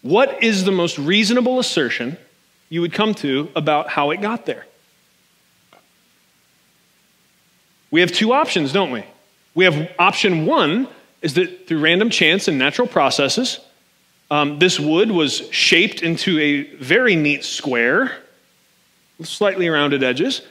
What 0.07 0.41
is 0.41 0.65
the 0.65 0.71
most 0.71 0.99
reasonable 0.99 1.59
assertion 1.59 2.17
you 2.69 2.81
would 2.81 2.93
come 2.93 3.13
to 3.15 3.51
about 3.57 3.89
how 3.89 4.13
it 4.13 4.21
got 4.21 4.47
there? 4.47 4.65
We 7.91 8.03
have 8.03 8.13
two 8.13 8.33
options, 8.33 8.73
don't 8.73 8.93
we? 8.93 9.05
We 9.57 9.65
have 9.65 9.91
option 9.99 10.47
one 10.47 10.87
is 11.23 11.35
that 11.35 11.67
through 11.67 11.81
random 11.81 12.11
chance 12.11 12.47
and 12.47 12.57
natural 12.57 12.87
processes, 12.87 13.59
um, 14.31 14.61
this 14.61 14.79
wood 14.79 15.11
was 15.11 15.49
shaped 15.51 16.03
into 16.03 16.39
a 16.39 16.63
very 16.77 17.17
neat 17.17 17.43
square 17.43 18.13
slightly 19.25 19.69
rounded 19.69 20.05
edges. 20.05 20.43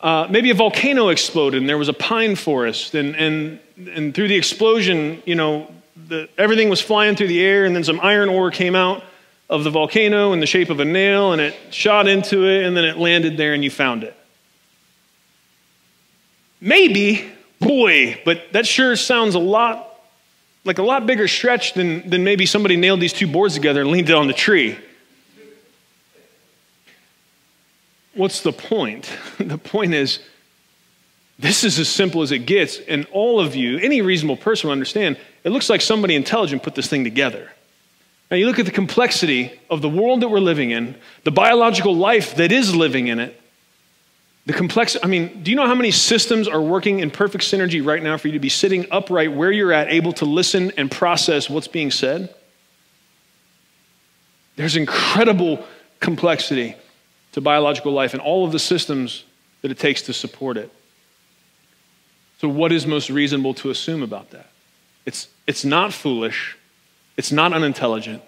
Uh, 0.00 0.26
maybe 0.28 0.50
a 0.50 0.54
volcano 0.54 1.10
exploded 1.10 1.60
and 1.60 1.68
there 1.68 1.78
was 1.78 1.88
a 1.88 1.92
pine 1.92 2.34
forest, 2.34 2.96
and, 2.96 3.14
and, 3.14 3.60
and 3.90 4.12
through 4.12 4.26
the 4.26 4.34
explosion, 4.34 5.22
you 5.24 5.36
know, 5.36 5.72
the, 6.06 6.28
everything 6.38 6.68
was 6.68 6.80
flying 6.80 7.16
through 7.16 7.28
the 7.28 7.40
air, 7.40 7.64
and 7.64 7.74
then 7.74 7.84
some 7.84 8.00
iron 8.00 8.28
ore 8.28 8.50
came 8.50 8.74
out 8.74 9.02
of 9.50 9.64
the 9.64 9.70
volcano 9.70 10.32
in 10.32 10.40
the 10.40 10.46
shape 10.46 10.70
of 10.70 10.80
a 10.80 10.84
nail, 10.84 11.32
and 11.32 11.40
it 11.40 11.54
shot 11.70 12.06
into 12.06 12.44
it, 12.44 12.64
and 12.64 12.76
then 12.76 12.84
it 12.84 12.98
landed 12.98 13.36
there, 13.36 13.54
and 13.54 13.64
you 13.64 13.70
found 13.70 14.04
it. 14.04 14.14
Maybe, 16.60 17.24
boy, 17.60 18.20
but 18.24 18.52
that 18.52 18.66
sure 18.66 18.96
sounds 18.96 19.34
a 19.34 19.38
lot 19.38 19.86
like 20.64 20.78
a 20.78 20.82
lot 20.82 21.06
bigger 21.06 21.28
stretch 21.28 21.72
than, 21.72 22.10
than 22.10 22.24
maybe 22.24 22.44
somebody 22.44 22.76
nailed 22.76 23.00
these 23.00 23.12
two 23.14 23.26
boards 23.26 23.54
together 23.54 23.80
and 23.80 23.90
leaned 23.90 24.10
it 24.10 24.14
on 24.14 24.26
the 24.26 24.34
tree. 24.34 24.76
what's 28.18 28.42
the 28.42 28.52
point? 28.52 29.10
the 29.38 29.56
point 29.56 29.94
is, 29.94 30.18
this 31.38 31.62
is 31.62 31.78
as 31.78 31.88
simple 31.88 32.22
as 32.22 32.32
it 32.32 32.40
gets, 32.40 32.78
and 32.78 33.06
all 33.12 33.38
of 33.40 33.54
you, 33.54 33.78
any 33.78 34.02
reasonable 34.02 34.36
person 34.36 34.68
will 34.68 34.72
understand, 34.72 35.16
it 35.44 35.50
looks 35.50 35.70
like 35.70 35.80
somebody 35.80 36.14
intelligent 36.14 36.62
put 36.62 36.74
this 36.74 36.88
thing 36.88 37.04
together. 37.04 37.52
Now, 38.30 38.36
you 38.36 38.46
look 38.46 38.58
at 38.58 38.66
the 38.66 38.72
complexity 38.72 39.58
of 39.70 39.80
the 39.80 39.88
world 39.88 40.20
that 40.20 40.28
we're 40.28 40.40
living 40.40 40.70
in, 40.70 40.96
the 41.24 41.30
biological 41.30 41.94
life 41.94 42.34
that 42.34 42.52
is 42.52 42.74
living 42.74 43.06
in 43.06 43.20
it, 43.20 43.40
the 44.48 44.52
complex, 44.54 44.96
I 45.02 45.06
mean, 45.06 45.42
do 45.42 45.50
you 45.50 45.56
know 45.56 45.66
how 45.66 45.74
many 45.74 45.90
systems 45.90 46.48
are 46.48 46.60
working 46.60 47.00
in 47.00 47.10
perfect 47.10 47.44
synergy 47.44 47.84
right 47.84 48.02
now 48.02 48.16
for 48.16 48.28
you 48.28 48.32
to 48.32 48.40
be 48.40 48.48
sitting 48.48 48.86
upright 48.90 49.32
where 49.32 49.52
you're 49.52 49.72
at, 49.74 49.88
able 49.92 50.14
to 50.14 50.24
listen 50.24 50.72
and 50.78 50.90
process 50.90 51.50
what's 51.50 51.68
being 51.68 51.90
said? 51.90 52.34
There's 54.56 54.74
incredible 54.74 55.64
complexity 56.00 56.74
to 57.32 57.40
biological 57.42 57.92
life 57.92 58.14
and 58.14 58.22
all 58.22 58.46
of 58.46 58.52
the 58.52 58.58
systems 58.58 59.24
that 59.60 59.70
it 59.70 59.78
takes 59.78 60.02
to 60.02 60.14
support 60.14 60.56
it. 60.56 60.72
So, 62.38 62.48
what 62.48 62.72
is 62.72 62.86
most 62.86 63.10
reasonable 63.10 63.54
to 63.54 63.70
assume 63.70 64.02
about 64.02 64.30
that? 64.30 64.50
It's, 65.04 65.28
it's 65.46 65.64
not 65.64 65.92
foolish, 65.92 66.56
it's 67.16 67.32
not 67.32 67.52
unintelligent. 67.52 68.22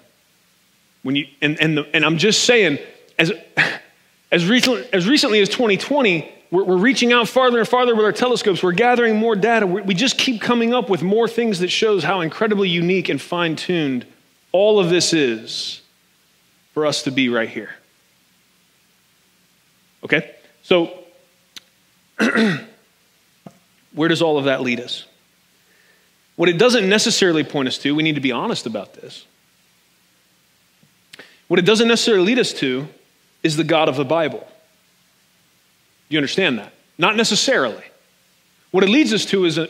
When 1.02 1.16
you, 1.16 1.26
and, 1.40 1.58
and, 1.60 1.78
the, 1.78 1.88
and 1.94 2.04
I'm 2.04 2.18
just 2.18 2.44
saying, 2.44 2.78
as, 3.18 3.32
as, 4.32 4.46
recently, 4.46 4.86
as 4.92 5.08
recently 5.08 5.40
as 5.40 5.48
2020, 5.48 6.30
we're, 6.50 6.64
we're, 6.64 6.76
reaching 6.76 7.12
out 7.12 7.28
farther 7.28 7.60
and 7.60 7.68
farther 7.68 7.94
with 7.94 8.04
our 8.04 8.12
telescopes. 8.12 8.62
We're 8.62 8.72
gathering 8.72 9.16
more 9.16 9.36
data. 9.36 9.66
we 9.66 9.82
we 9.82 9.94
just 9.94 10.18
keep 10.18 10.40
coming 10.40 10.74
up 10.74 10.90
with 10.90 11.02
more 11.02 11.28
things 11.28 11.60
that 11.60 11.68
shows 11.68 12.02
how 12.02 12.20
incredibly 12.20 12.68
unique 12.68 13.08
and 13.08 13.20
fine-tuned 13.20 14.06
all 14.52 14.80
of 14.80 14.90
this 14.90 15.12
is 15.12 15.80
for 16.74 16.86
us 16.86 17.04
to 17.04 17.10
be 17.10 17.28
right 17.28 17.48
here. 17.48 17.70
Okay? 20.02 20.34
So, 20.62 21.04
where 23.92 24.08
does 24.08 24.22
all 24.22 24.38
of 24.38 24.44
that 24.44 24.60
lead 24.62 24.80
us? 24.80 25.04
What 26.36 26.48
it 26.48 26.58
doesn't 26.58 26.88
necessarily 26.88 27.44
point 27.44 27.68
us 27.68 27.78
to, 27.78 27.94
we 27.94 28.02
need 28.02 28.14
to 28.14 28.20
be 28.20 28.32
honest 28.32 28.66
about 28.66 28.94
this. 28.94 29.26
What 31.48 31.58
it 31.58 31.66
doesn't 31.66 31.88
necessarily 31.88 32.24
lead 32.24 32.38
us 32.38 32.52
to 32.54 32.88
is 33.42 33.56
the 33.56 33.64
God 33.64 33.88
of 33.88 33.96
the 33.96 34.04
Bible. 34.04 34.46
You 36.08 36.18
understand 36.18 36.58
that? 36.58 36.72
Not 36.96 37.16
necessarily. 37.16 37.82
What 38.70 38.84
it 38.84 38.88
leads 38.88 39.12
us 39.12 39.24
to 39.26 39.44
is 39.44 39.58
a 39.58 39.68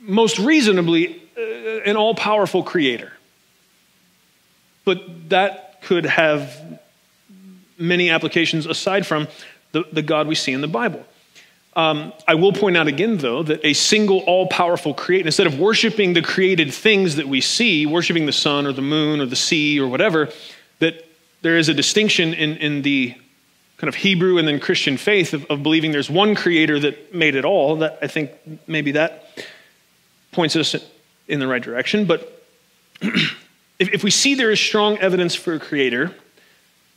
most 0.00 0.38
reasonably 0.38 1.22
uh, 1.36 1.40
an 1.84 1.96
all 1.96 2.14
powerful 2.14 2.62
creator. 2.62 3.12
But 4.84 5.28
that 5.30 5.82
could 5.82 6.06
have 6.06 6.80
many 7.78 8.10
applications 8.10 8.66
aside 8.66 9.06
from 9.06 9.28
the, 9.72 9.84
the 9.92 10.02
God 10.02 10.26
we 10.26 10.34
see 10.34 10.52
in 10.52 10.60
the 10.60 10.68
Bible. 10.68 11.04
Um, 11.76 12.14
I 12.26 12.36
will 12.36 12.54
point 12.54 12.78
out 12.78 12.88
again, 12.88 13.18
though, 13.18 13.42
that 13.42 13.62
a 13.62 13.74
single 13.74 14.20
all 14.20 14.46
powerful 14.46 14.94
creator, 14.94 15.26
instead 15.26 15.46
of 15.46 15.58
worshiping 15.58 16.14
the 16.14 16.22
created 16.22 16.72
things 16.72 17.16
that 17.16 17.28
we 17.28 17.42
see, 17.42 17.84
worshiping 17.84 18.24
the 18.24 18.32
sun 18.32 18.66
or 18.66 18.72
the 18.72 18.82
moon 18.82 19.20
or 19.20 19.26
the 19.26 19.36
sea 19.36 19.78
or 19.78 19.86
whatever, 19.86 20.30
that 20.78 21.06
there 21.42 21.58
is 21.58 21.68
a 21.68 21.74
distinction 21.74 22.32
in, 22.32 22.56
in 22.56 22.80
the 22.80 23.14
kind 23.76 23.88
of 23.88 23.94
Hebrew 23.94 24.38
and 24.38 24.48
then 24.48 24.58
Christian 24.58 24.96
faith 24.96 25.34
of, 25.34 25.44
of 25.50 25.62
believing 25.62 25.92
there's 25.92 26.08
one 26.08 26.34
creator 26.34 26.80
that 26.80 27.14
made 27.14 27.34
it 27.34 27.44
all. 27.44 27.76
That 27.76 27.98
I 28.00 28.06
think 28.06 28.30
maybe 28.66 28.92
that 28.92 29.28
points 30.32 30.56
us 30.56 30.74
in 31.28 31.40
the 31.40 31.46
right 31.46 31.62
direction. 31.62 32.06
But 32.06 32.42
if, 33.02 33.36
if 33.78 34.02
we 34.02 34.10
see 34.10 34.34
there 34.34 34.50
is 34.50 34.58
strong 34.58 34.96
evidence 34.96 35.34
for 35.34 35.52
a 35.52 35.60
creator, 35.60 36.14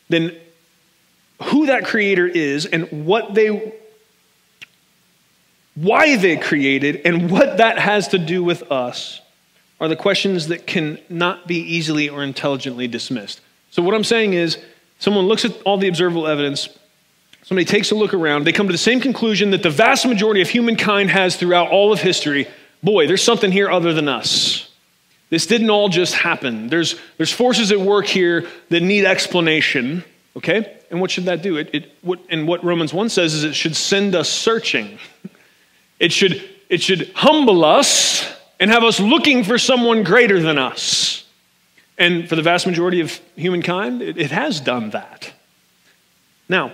then 0.08 0.38
who 1.44 1.66
that 1.66 1.86
creator 1.86 2.26
is 2.26 2.66
and 2.66 3.06
what 3.06 3.34
they 3.34 3.74
why 5.82 6.18
they 6.18 6.36
created 6.36 7.02
and 7.06 7.32
what 7.32 7.58
that 7.58 7.80
has 7.80 8.10
to 8.10 8.18
do 8.18 8.44
with 8.44 8.70
us 8.72 9.22
are 9.80 9.88
the 9.88 9.96
questions 9.96 10.48
that 10.48 10.68
can 10.68 11.00
not 11.08 11.48
be 11.48 11.56
easily 11.56 12.10
or 12.10 12.22
intelligently 12.22 12.88
dismissed. 12.88 13.40
So 13.72 13.82
what 13.82 13.94
I'm 13.94 14.04
saying 14.04 14.34
is 14.34 14.58
someone 14.98 15.26
looks 15.26 15.46
at 15.46 15.62
all 15.62 15.78
the 15.78 15.88
observable 15.88 16.28
evidence, 16.28 16.68
somebody 17.44 17.64
takes 17.64 17.92
a 17.92 17.96
look 17.96 18.14
around, 18.14 18.44
they 18.44 18.52
come 18.52 18.68
to 18.68 18.74
the 18.74 18.78
same 18.78 19.00
conclusion 19.00 19.52
that 19.52 19.64
the 19.64 19.70
vast 19.70 20.06
majority 20.06 20.42
of 20.42 20.50
humankind 20.50 21.12
has 21.12 21.38
throughout 21.38 21.70
all 21.70 21.94
of 21.94 22.02
history, 22.02 22.48
boy, 22.84 23.08
there's 23.08 23.24
something 23.24 23.52
here 23.52 23.70
other 23.70 23.94
than 23.94 24.10
us. 24.10 24.70
This 25.30 25.46
didn't 25.46 25.70
all 25.70 25.88
just 25.88 26.14
happen. 26.14 26.68
There's, 26.68 27.00
there's 27.16 27.32
forces 27.32 27.72
at 27.72 27.80
work 27.80 28.06
here 28.06 28.48
that 28.70 28.82
need 28.82 29.06
explanation, 29.06 30.04
okay? 30.36 30.78
And 30.92 31.00
what 31.00 31.12
should 31.12 31.26
that 31.26 31.42
do? 31.42 31.56
It, 31.56 31.70
it, 31.74 31.96
what, 32.02 32.20
and 32.30 32.48
what 32.48 32.64
Romans 32.66 32.94
1 32.94 33.08
says 33.10 33.34
is 33.34 33.44
it 33.46 33.54
should 33.54 33.78
send 33.78 34.16
us 34.16 34.28
searching. 34.28 35.00
It 36.00 36.12
should, 36.12 36.48
it 36.70 36.82
should 36.82 37.12
humble 37.14 37.66
us 37.66 38.34
and 38.60 38.72
have 38.72 38.84
us 38.84 39.00
looking 39.00 39.44
for 39.44 39.58
someone 39.58 40.04
greater 40.04 40.42
than 40.42 40.58
us. 40.58 41.26
And 41.98 42.30
for 42.30 42.36
the 42.36 42.42
vast 42.42 42.66
majority 42.66 43.02
of 43.02 43.20
humankind, 43.36 44.02
it, 44.02 44.18
it 44.18 44.32
has 44.32 44.62
done 44.62 44.92
that. 44.92 45.34
Now, 46.48 46.72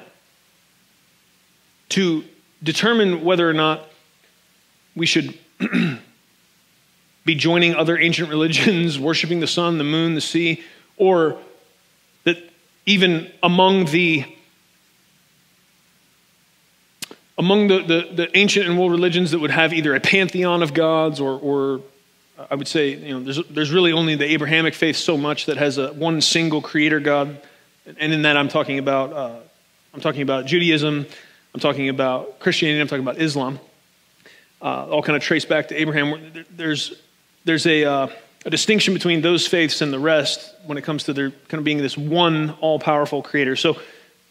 to 1.90 2.24
determine 2.62 3.24
whether 3.24 3.50
or 3.50 3.54
not 3.54 3.88
we 4.96 5.06
should 5.06 5.38
be 7.26 7.36
joining 7.36 7.76
other 7.76 7.98
ancient 7.98 8.30
religions, 8.30 9.00
worshiping 9.00 9.40
the 9.40 9.48
sun, 9.48 9.78
the 9.78 9.84
moon, 9.84 10.16
the 10.16 10.22
sea, 10.22 10.64
or 10.98 11.38
that 12.24 12.38
even 12.86 13.32
among 13.42 13.86
the 13.86 14.26
among 17.38 17.68
the, 17.68 17.80
the, 17.80 18.10
the, 18.14 18.38
ancient 18.38 18.66
and 18.66 18.78
world 18.78 18.92
religions 18.92 19.32
that 19.32 19.40
would 19.40 19.52
have 19.52 19.74
either 19.74 19.94
a 19.94 20.00
pantheon 20.00 20.64
of 20.64 20.74
gods 20.74 21.20
or, 21.20 21.38
or 21.40 21.82
I 22.50 22.56
would 22.56 22.68
say, 22.68 22.96
you 22.96 23.14
know, 23.14 23.24
there's, 23.24 23.46
there's 23.50 23.72
really 23.72 23.92
only 23.92 24.16
the 24.16 24.26
Abrahamic 24.26 24.74
faith 24.74 24.96
so 24.96 25.18
much 25.18 25.46
that 25.48 25.58
has 25.58 25.78
a 25.78 25.92
one 25.94 26.22
single 26.22 26.62
creator 26.62 27.00
God. 27.00 27.38
And 28.00 28.14
in 28.14 28.24
that 28.24 28.38
I'm 28.38 28.48
talking 28.48 28.80
about, 28.80 29.14
uh, 29.14 29.40
I'm 29.94 30.02
talking 30.02 30.22
about 30.22 30.46
Judaism, 30.46 31.06
I'm 31.54 31.60
talking 31.60 31.90
about 31.90 32.40
Christianity, 32.40 32.82
I'm 32.82 32.88
talking 32.88 33.04
about 33.04 33.22
Islam. 33.22 33.60
Uh, 34.62 34.88
all 34.90 35.04
kind 35.04 35.16
of 35.16 35.22
trace 35.22 35.46
back 35.46 35.68
to 35.68 35.80
Abraham. 35.80 36.46
There's, 36.50 37.02
there's 37.44 37.66
a, 37.68 37.84
uh, 37.84 38.08
a 38.46 38.50
distinction 38.50 38.94
between 38.94 39.22
those 39.22 39.48
faiths 39.48 39.82
and 39.82 39.92
the 39.92 40.00
rest 40.00 40.54
when 40.66 40.78
it 40.78 40.84
comes 40.84 41.04
to 41.06 41.14
their 41.14 41.32
kind 41.32 41.60
of 41.60 41.64
being 41.64 41.78
this 41.78 41.98
one 41.98 42.52
all 42.62 42.80
powerful 42.80 43.22
creator. 43.22 43.56
So, 43.56 43.78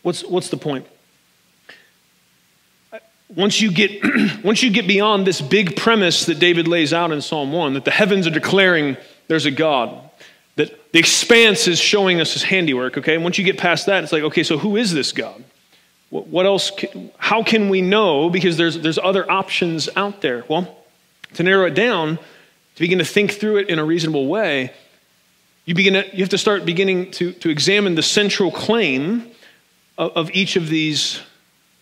what's, 0.03 0.25
what's 0.25 0.49
the 0.49 0.57
point? 0.57 0.87
Once 3.37 3.61
you, 3.61 3.71
get, 3.73 4.01
once 4.45 4.63
you 4.63 4.71
get 4.71 4.87
beyond 4.87 5.27
this 5.27 5.41
big 5.41 5.77
premise 5.77 6.27
that 6.27 6.39
David 6.39 6.69
lays 6.69 6.93
out 6.93 7.11
in 7.11 7.21
Psalm 7.21 7.53
1, 7.53 7.75
that 7.75 7.85
the 7.85 7.91
heavens 7.91 8.27
are 8.27 8.31
declaring 8.31 8.97
there's 9.29 9.47
a 9.47 9.51
God, 9.51 10.11
that 10.57 10.93
the 10.93 10.99
expanse 10.99 11.67
is 11.67 11.79
showing 11.79 12.21
us 12.21 12.35
his 12.35 12.45
handiwork, 12.45 12.99
okay? 12.99 13.15
and 13.15 13.25
Once 13.25 13.39
you 13.39 13.45
get 13.45 13.59
past 13.59 13.87
that, 13.87 14.05
it's 14.05 14.13
like, 14.13 14.23
okay, 14.23 14.43
so 14.43 14.59
who 14.59 14.77
is 14.77 14.93
this 14.93 15.13
God? 15.13 15.43
What 16.11 16.47
else? 16.47 16.71
Can, 16.71 17.11
how 17.19 17.43
can 17.43 17.69
we 17.69 17.83
know? 17.83 18.31
Because 18.31 18.57
there's, 18.57 18.79
there's 18.79 18.99
other 18.99 19.29
options 19.29 19.89
out 19.97 20.21
there. 20.21 20.45
Well, 20.47 20.79
to 21.35 21.43
narrow 21.43 21.67
it 21.67 21.75
down, 21.75 22.19
to 22.19 22.81
begin 22.81 22.99
to 22.99 23.05
think 23.05 23.33
through 23.33 23.57
it 23.57 23.69
in 23.69 23.81
a 23.81 23.85
reasonable 23.85 24.29
way, 24.29 24.73
you, 25.65 25.75
begin 25.75 25.95
to, 25.95 26.09
you 26.13 26.23
have 26.23 26.29
to 26.29 26.39
start 26.39 26.65
beginning 26.65 27.11
to, 27.13 27.33
to 27.33 27.49
examine 27.49 27.97
the 27.97 28.03
central 28.03 28.53
claim 28.53 29.29
of, 29.99 30.13
of 30.13 30.31
each 30.33 30.55
of 30.55 30.69
these, 30.69 31.21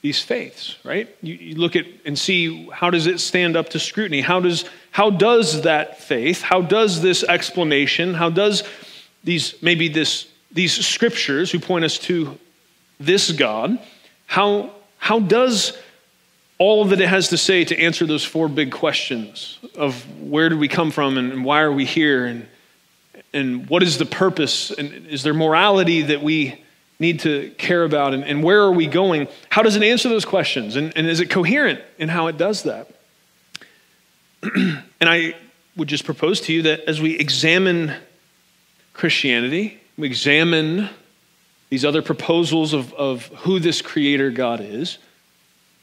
these 0.02 0.20
faiths, 0.20 0.76
right? 0.84 1.08
You, 1.22 1.34
you 1.34 1.54
look 1.54 1.76
at 1.76 1.86
and 2.04 2.18
see 2.18 2.68
how 2.70 2.90
does 2.90 3.06
it 3.06 3.20
stand 3.20 3.56
up 3.56 3.70
to 3.70 3.78
scrutiny? 3.78 4.20
How 4.20 4.40
does, 4.40 4.64
how 4.90 5.10
does 5.10 5.62
that 5.62 6.00
faith, 6.00 6.42
how 6.42 6.60
does 6.60 7.00
this 7.00 7.22
explanation, 7.22 8.14
how 8.14 8.28
does 8.28 8.64
these, 9.22 9.54
maybe 9.62 9.88
this, 9.88 10.26
these 10.50 10.72
scriptures 10.84 11.52
who 11.52 11.60
point 11.60 11.84
us 11.84 11.98
to 12.00 12.36
this 12.98 13.30
God, 13.30 13.78
how, 14.26 14.72
how 14.98 15.20
does 15.20 15.78
all 16.58 16.84
that 16.86 17.00
it 17.00 17.08
has 17.08 17.28
to 17.28 17.38
say 17.38 17.64
to 17.64 17.78
answer 17.78 18.04
those 18.04 18.24
four 18.24 18.48
big 18.48 18.72
questions 18.72 19.58
of 19.76 20.04
where 20.20 20.48
did 20.48 20.58
we 20.58 20.68
come 20.68 20.90
from 20.90 21.16
and 21.16 21.44
why 21.44 21.60
are 21.60 21.72
we 21.72 21.84
here 21.84 22.26
and, 22.26 22.46
and 23.32 23.68
what 23.68 23.82
is 23.82 23.98
the 23.98 24.06
purpose 24.06 24.72
and 24.72 25.06
is 25.06 25.22
there 25.22 25.34
morality 25.34 26.02
that 26.02 26.22
we 26.22 26.61
need 27.02 27.20
to 27.20 27.50
care 27.58 27.84
about 27.84 28.14
and, 28.14 28.24
and 28.24 28.42
where 28.42 28.62
are 28.62 28.72
we 28.72 28.86
going? 28.86 29.28
How 29.50 29.60
does 29.60 29.76
it 29.76 29.82
answer 29.82 30.08
those 30.08 30.24
questions? 30.24 30.76
And, 30.76 30.96
and 30.96 31.06
is 31.06 31.20
it 31.20 31.28
coherent 31.28 31.80
in 31.98 32.08
how 32.08 32.28
it 32.28 32.38
does 32.38 32.62
that? 32.62 32.88
And 35.02 35.10
i 35.10 35.34
would 35.76 35.88
just 35.88 36.04
propose 36.04 36.40
to 36.42 36.52
you 36.52 36.62
that 36.62 36.80
as 36.88 37.00
we 37.00 37.18
examine 37.18 37.92
christianity 38.92 39.80
we 39.96 40.06
examine 40.06 40.88
these 41.70 41.84
other 41.84 42.02
proposals 42.02 42.72
of, 42.72 42.92
of 42.92 43.26
who 43.38 43.58
this 43.58 43.82
creator 43.82 44.30
god 44.30 44.60
is 44.60 44.98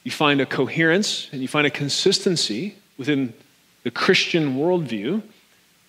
you 0.04 0.12
find 0.12 0.42
a 0.42 0.46
coherence 0.46 1.28
and 1.32 1.42
you 1.42 1.48
find 1.48 1.68
a 1.68 1.70
consistency 1.70 2.76
within 2.98 3.34
the 3.84 3.92
Christian 3.92 4.56
worldview 4.56 5.22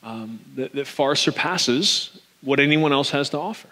um, 0.02 0.40
that, 0.56 0.74
that 0.74 0.86
far 0.86 1.14
surpasses 1.14 2.20
what 2.40 2.60
anyone 2.60 2.92
else 2.92 3.10
has 3.10 3.30
to 3.30 3.38
offer. 3.38 3.68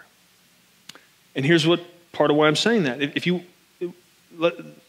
And 1.39 1.45
here's 1.45 1.65
what 1.65 1.79
part 2.11 2.31
of 2.31 2.35
why 2.35 2.49
I'm 2.49 2.57
saying 2.57 2.83
that. 2.83 3.01
If 3.01 3.25
you 3.25 3.45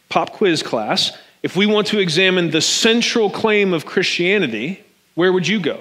pop 0.09 0.33
quiz 0.33 0.61
class, 0.61 1.17
if 1.43 1.55
we 1.55 1.65
want 1.65 1.87
to 1.87 1.99
examine 1.99 2.51
the 2.51 2.59
central 2.59 3.29
claim 3.29 3.71
of 3.71 3.85
Christianity, 3.85 4.83
where 5.15 5.31
would 5.31 5.47
you 5.47 5.61
go? 5.61 5.79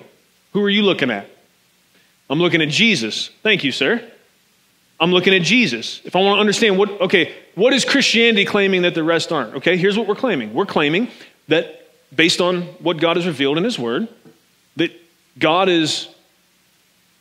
Who 0.53 0.62
are 0.62 0.71
you 0.71 0.83
looking 0.83 1.11
at? 1.11 1.27
I'm 2.31 2.39
looking 2.39 2.62
at 2.62 2.68
Jesus. 2.68 3.31
Thank 3.43 3.64
you, 3.64 3.73
sir. 3.73 4.01
I'm 5.01 5.11
looking 5.11 5.35
at 5.35 5.43
Jesus. 5.43 6.01
If 6.05 6.14
I 6.14 6.21
want 6.21 6.37
to 6.37 6.41
understand 6.41 6.79
what, 6.79 6.89
okay, 7.01 7.35
what 7.57 7.73
is 7.73 7.85
Christianity 7.85 8.45
claiming 8.45 8.83
that 8.83 8.95
the 8.95 9.03
rest 9.03 9.33
aren't? 9.33 9.57
Okay, 9.57 9.77
here's 9.77 9.99
what 9.99 10.07
we're 10.07 10.14
claiming. 10.14 10.55
We're 10.55 10.66
claiming 10.66 11.09
that 11.49 11.89
based 12.14 12.41
on 12.41 12.62
what 12.79 12.99
God 12.99 13.16
has 13.16 13.27
revealed 13.27 13.59
in 13.59 13.64
His 13.64 13.77
Word, 13.77 14.07
that 14.77 14.93
God 15.37 15.68
is 15.68 16.07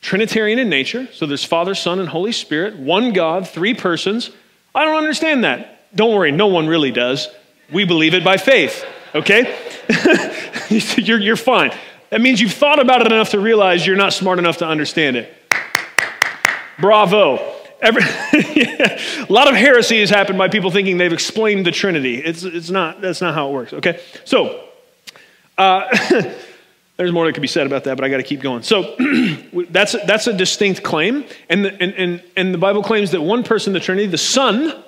Trinitarian 0.01 0.59
in 0.59 0.69
nature. 0.69 1.07
So 1.13 1.25
there's 1.25 1.43
Father, 1.43 1.75
Son, 1.75 1.99
and 1.99 2.09
Holy 2.09 2.31
Spirit, 2.31 2.77
one 2.77 3.11
God, 3.13 3.47
three 3.47 3.73
persons. 3.73 4.31
I 4.73 4.85
don't 4.85 4.97
understand 4.97 5.43
that. 5.43 5.95
Don't 5.95 6.15
worry, 6.15 6.31
no 6.31 6.47
one 6.47 6.67
really 6.67 6.91
does. 6.91 7.27
We 7.71 7.85
believe 7.85 8.13
it 8.13 8.23
by 8.23 8.37
faith, 8.37 8.85
okay? 9.13 9.57
you're, 10.97 11.19
you're 11.19 11.35
fine. 11.35 11.71
That 12.09 12.21
means 12.21 12.41
you've 12.41 12.53
thought 12.53 12.79
about 12.79 13.01
it 13.01 13.11
enough 13.11 13.31
to 13.31 13.39
realize 13.39 13.85
you're 13.85 13.95
not 13.95 14.13
smart 14.13 14.39
enough 14.39 14.57
to 14.57 14.67
understand 14.67 15.17
it. 15.17 15.33
Bravo. 16.79 17.55
Every, 17.81 18.01
a 18.33 19.25
lot 19.29 19.47
of 19.47 19.55
heresy 19.55 19.99
has 19.99 20.09
happened 20.09 20.37
by 20.37 20.49
people 20.49 20.69
thinking 20.71 20.97
they've 20.97 21.13
explained 21.13 21.65
the 21.65 21.71
Trinity. 21.71 22.17
It's, 22.17 22.43
it's 22.43 22.69
not, 22.69 23.01
that's 23.01 23.21
not 23.21 23.33
how 23.33 23.49
it 23.49 23.53
works, 23.53 23.73
okay? 23.73 24.01
So, 24.25 24.65
uh, 25.57 25.87
there's 26.99 27.13
more 27.13 27.25
that 27.25 27.31
could 27.31 27.41
be 27.41 27.47
said 27.47 27.65
about 27.65 27.85
that, 27.85 27.95
but 27.95 28.03
I 28.03 28.09
got 28.09 28.17
to 28.17 28.23
keep 28.23 28.41
going. 28.41 28.61
So, 28.61 28.93
that's, 29.69 29.95
that's 30.05 30.27
a 30.27 30.33
distinct 30.33 30.83
claim. 30.83 31.23
And 31.47 31.63
the, 31.63 31.81
and, 31.81 31.93
and, 31.93 32.23
and 32.35 32.53
the 32.53 32.57
Bible 32.57 32.83
claims 32.83 33.11
that 33.11 33.21
one 33.21 33.43
person, 33.43 33.71
the 33.71 33.79
Trinity, 33.79 34.05
the 34.07 34.17
Son, 34.17 34.83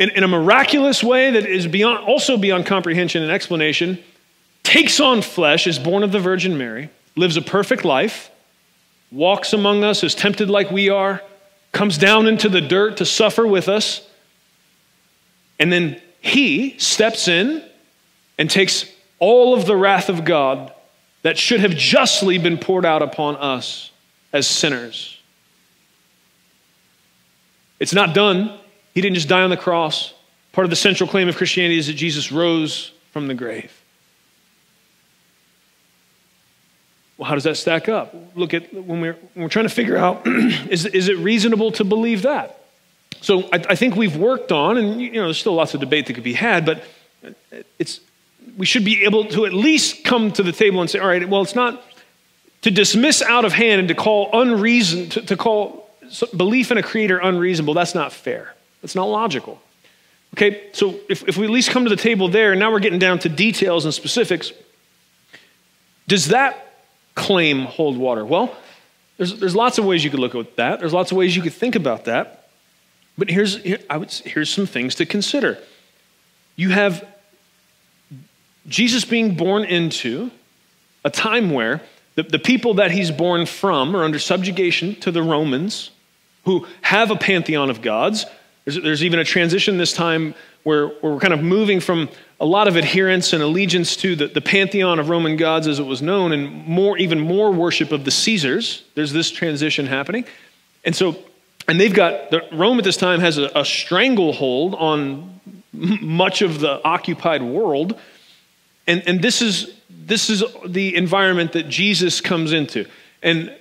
in, 0.00 0.10
in 0.10 0.24
a 0.24 0.28
miraculous 0.28 1.00
way 1.04 1.30
that 1.30 1.46
is 1.46 1.68
beyond, 1.68 2.04
also 2.08 2.36
beyond 2.36 2.66
comprehension 2.66 3.22
and 3.22 3.30
explanation, 3.30 4.00
takes 4.64 4.98
on 4.98 5.22
flesh, 5.22 5.68
is 5.68 5.78
born 5.78 6.02
of 6.02 6.10
the 6.10 6.18
Virgin 6.18 6.58
Mary, 6.58 6.90
lives 7.14 7.36
a 7.36 7.42
perfect 7.42 7.84
life, 7.84 8.28
walks 9.12 9.52
among 9.52 9.84
us, 9.84 10.02
is 10.02 10.16
tempted 10.16 10.50
like 10.50 10.72
we 10.72 10.90
are 10.90 11.22
comes 11.70 11.98
down 11.98 12.26
into 12.26 12.48
the 12.48 12.60
dirt 12.60 12.96
to 12.96 13.06
suffer 13.06 13.46
with 13.46 13.68
us. 13.68 14.04
And 15.60 15.72
then 15.72 16.02
he 16.20 16.76
steps 16.78 17.28
in 17.28 17.64
and 18.38 18.50
takes 18.50 18.90
all 19.20 19.54
of 19.54 19.66
the 19.66 19.76
wrath 19.76 20.08
of 20.08 20.24
God 20.24 20.72
that 21.22 21.38
should 21.38 21.60
have 21.60 21.76
justly 21.76 22.38
been 22.38 22.58
poured 22.58 22.84
out 22.84 23.02
upon 23.02 23.36
us 23.36 23.90
as 24.32 24.46
sinners. 24.46 25.20
It's 27.78 27.94
not 27.94 28.14
done. 28.14 28.58
He 28.94 29.00
didn't 29.00 29.16
just 29.16 29.28
die 29.28 29.42
on 29.42 29.50
the 29.50 29.56
cross. 29.56 30.14
Part 30.52 30.64
of 30.64 30.70
the 30.70 30.76
central 30.76 31.08
claim 31.08 31.28
of 31.28 31.36
Christianity 31.36 31.78
is 31.78 31.86
that 31.86 31.94
Jesus 31.94 32.32
rose 32.32 32.92
from 33.12 33.26
the 33.26 33.34
grave. 33.34 33.72
Well, 37.16 37.28
how 37.28 37.34
does 37.34 37.44
that 37.44 37.56
stack 37.56 37.88
up? 37.88 38.14
Look 38.34 38.54
at 38.54 38.72
when 38.72 39.00
we're, 39.00 39.12
when 39.12 39.42
we're 39.42 39.48
trying 39.48 39.66
to 39.66 39.74
figure 39.74 39.96
out 39.96 40.22
is, 40.26 40.86
is 40.86 41.08
it 41.08 41.18
reasonable 41.18 41.72
to 41.72 41.84
believe 41.84 42.22
that? 42.22 42.64
So 43.20 43.42
I, 43.52 43.62
I, 43.68 43.74
think 43.74 43.94
we've 43.94 44.16
worked 44.16 44.50
on, 44.52 44.78
and 44.78 45.00
you 45.00 45.12
know, 45.12 45.24
there's 45.24 45.38
still 45.38 45.54
lots 45.54 45.74
of 45.74 45.80
debate 45.80 46.06
that 46.06 46.14
could 46.14 46.24
be 46.24 46.32
had, 46.32 46.64
but 46.64 46.82
it's, 47.78 48.00
we 48.56 48.66
should 48.66 48.84
be 48.84 49.04
able 49.04 49.24
to 49.26 49.46
at 49.46 49.52
least 49.52 50.04
come 50.04 50.32
to 50.32 50.42
the 50.42 50.52
table 50.52 50.80
and 50.80 50.90
say, 50.90 50.98
all 50.98 51.08
right, 51.08 51.28
well, 51.28 51.42
it's 51.42 51.54
not 51.54 51.82
to 52.62 52.70
dismiss 52.70 53.22
out 53.22 53.44
of 53.44 53.52
hand 53.52 53.80
and 53.80 53.88
to 53.88 53.94
call 53.94 54.28
unreason, 54.32 55.08
to, 55.10 55.22
to 55.22 55.36
call 55.36 55.90
belief 56.36 56.70
in 56.70 56.78
a 56.78 56.82
creator 56.82 57.18
unreasonable, 57.18 57.74
that's 57.74 57.94
not 57.94 58.12
fair. 58.12 58.54
That's 58.82 58.94
not 58.94 59.04
logical. 59.04 59.60
Okay, 60.34 60.68
so 60.72 60.96
if, 61.08 61.26
if 61.28 61.36
we 61.36 61.44
at 61.44 61.50
least 61.50 61.70
come 61.70 61.84
to 61.84 61.90
the 61.90 61.96
table 61.96 62.28
there, 62.28 62.52
and 62.52 62.60
now 62.60 62.70
we're 62.70 62.80
getting 62.80 62.98
down 62.98 63.18
to 63.20 63.28
details 63.28 63.84
and 63.84 63.92
specifics, 63.92 64.52
does 66.06 66.28
that 66.28 66.76
claim 67.14 67.62
hold 67.64 67.96
water? 67.96 68.24
Well, 68.24 68.54
there's, 69.16 69.38
there's 69.38 69.56
lots 69.56 69.78
of 69.78 69.84
ways 69.84 70.04
you 70.04 70.10
could 70.10 70.20
look 70.20 70.34
at 70.34 70.56
that. 70.56 70.80
There's 70.80 70.92
lots 70.92 71.10
of 71.10 71.18
ways 71.18 71.34
you 71.34 71.42
could 71.42 71.52
think 71.52 71.74
about 71.74 72.04
that. 72.04 72.48
But 73.18 73.28
here's, 73.28 73.62
here, 73.62 73.78
I 73.90 73.96
would, 73.96 74.10
here's 74.10 74.50
some 74.50 74.66
things 74.66 74.94
to 74.96 75.06
consider. 75.06 75.58
You 76.56 76.70
have 76.70 77.06
Jesus 78.66 79.04
being 79.04 79.34
born 79.34 79.64
into 79.64 80.30
a 81.04 81.10
time 81.10 81.50
where 81.50 81.80
the, 82.14 82.22
the 82.22 82.38
people 82.38 82.74
that 82.74 82.90
he's 82.90 83.10
born 83.10 83.46
from 83.46 83.96
are 83.96 84.04
under 84.04 84.18
subjugation 84.18 84.94
to 84.96 85.10
the 85.10 85.22
Romans, 85.22 85.90
who 86.44 86.66
have 86.82 87.10
a 87.10 87.16
pantheon 87.16 87.70
of 87.70 87.82
gods. 87.82 88.26
There's, 88.64 88.82
there's 88.82 89.04
even 89.04 89.18
a 89.18 89.24
transition 89.24 89.78
this 89.78 89.92
time 89.92 90.34
where, 90.62 90.88
where, 90.88 91.12
we're 91.12 91.20
kind 91.20 91.32
of 91.32 91.42
moving 91.42 91.80
from 91.80 92.08
a 92.38 92.46
lot 92.46 92.68
of 92.68 92.76
adherence 92.76 93.32
and 93.32 93.42
allegiance 93.42 93.96
to 93.96 94.16
the, 94.16 94.26
the 94.26 94.40
pantheon 94.40 94.98
of 94.98 95.08
Roman 95.08 95.36
gods 95.36 95.66
as 95.66 95.78
it 95.78 95.84
was 95.84 96.02
known, 96.02 96.32
and 96.32 96.66
more, 96.66 96.98
even 96.98 97.20
more 97.20 97.50
worship 97.50 97.92
of 97.92 98.04
the 98.04 98.10
Caesars. 98.10 98.82
There's 98.94 99.12
this 99.12 99.30
transition 99.30 99.86
happening. 99.86 100.24
And 100.84 100.96
so, 100.96 101.16
and 101.68 101.78
they've 101.78 101.94
got, 101.94 102.30
the, 102.30 102.42
Rome 102.52 102.78
at 102.78 102.84
this 102.84 102.96
time 102.96 103.20
has 103.20 103.38
a, 103.38 103.50
a 103.54 103.64
stranglehold 103.64 104.74
on 104.74 105.40
much 105.72 106.42
of 106.42 106.60
the 106.60 106.82
occupied 106.84 107.42
world. 107.42 107.98
And, 108.86 109.02
and 109.06 109.22
this, 109.22 109.42
is, 109.42 109.74
this 109.88 110.30
is 110.30 110.44
the 110.66 110.96
environment 110.96 111.52
that 111.52 111.68
Jesus 111.68 112.20
comes 112.20 112.52
into. 112.52 112.86
And 113.22 113.54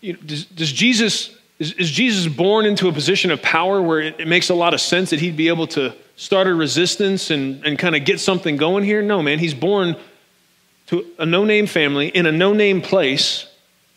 you 0.00 0.14
know, 0.14 0.18
does, 0.24 0.44
does, 0.46 0.72
Jesus, 0.72 1.36
is, 1.58 1.72
is, 1.72 1.90
Jesus 1.90 2.32
born 2.32 2.66
into 2.66 2.88
a 2.88 2.92
position 2.92 3.30
of 3.30 3.42
power 3.42 3.80
where 3.80 4.00
it, 4.00 4.20
it, 4.20 4.28
makes 4.28 4.48
a 4.48 4.54
lot 4.54 4.74
of 4.74 4.80
sense 4.80 5.10
that 5.10 5.20
he'd 5.20 5.36
be 5.36 5.48
able 5.48 5.66
to 5.68 5.94
start 6.16 6.46
a 6.46 6.54
resistance 6.54 7.30
and, 7.30 7.64
and 7.64 7.78
kind 7.78 7.94
of 7.94 8.04
get 8.04 8.20
something 8.20 8.56
going 8.56 8.84
here? 8.84 9.02
No, 9.02 9.22
man. 9.22 9.38
He's 9.38 9.54
born 9.54 9.96
to 10.88 11.04
a 11.18 11.26
no 11.26 11.44
name 11.44 11.66
family 11.66 12.08
in 12.08 12.26
a 12.26 12.32
no 12.32 12.52
name 12.52 12.80
place. 12.80 13.46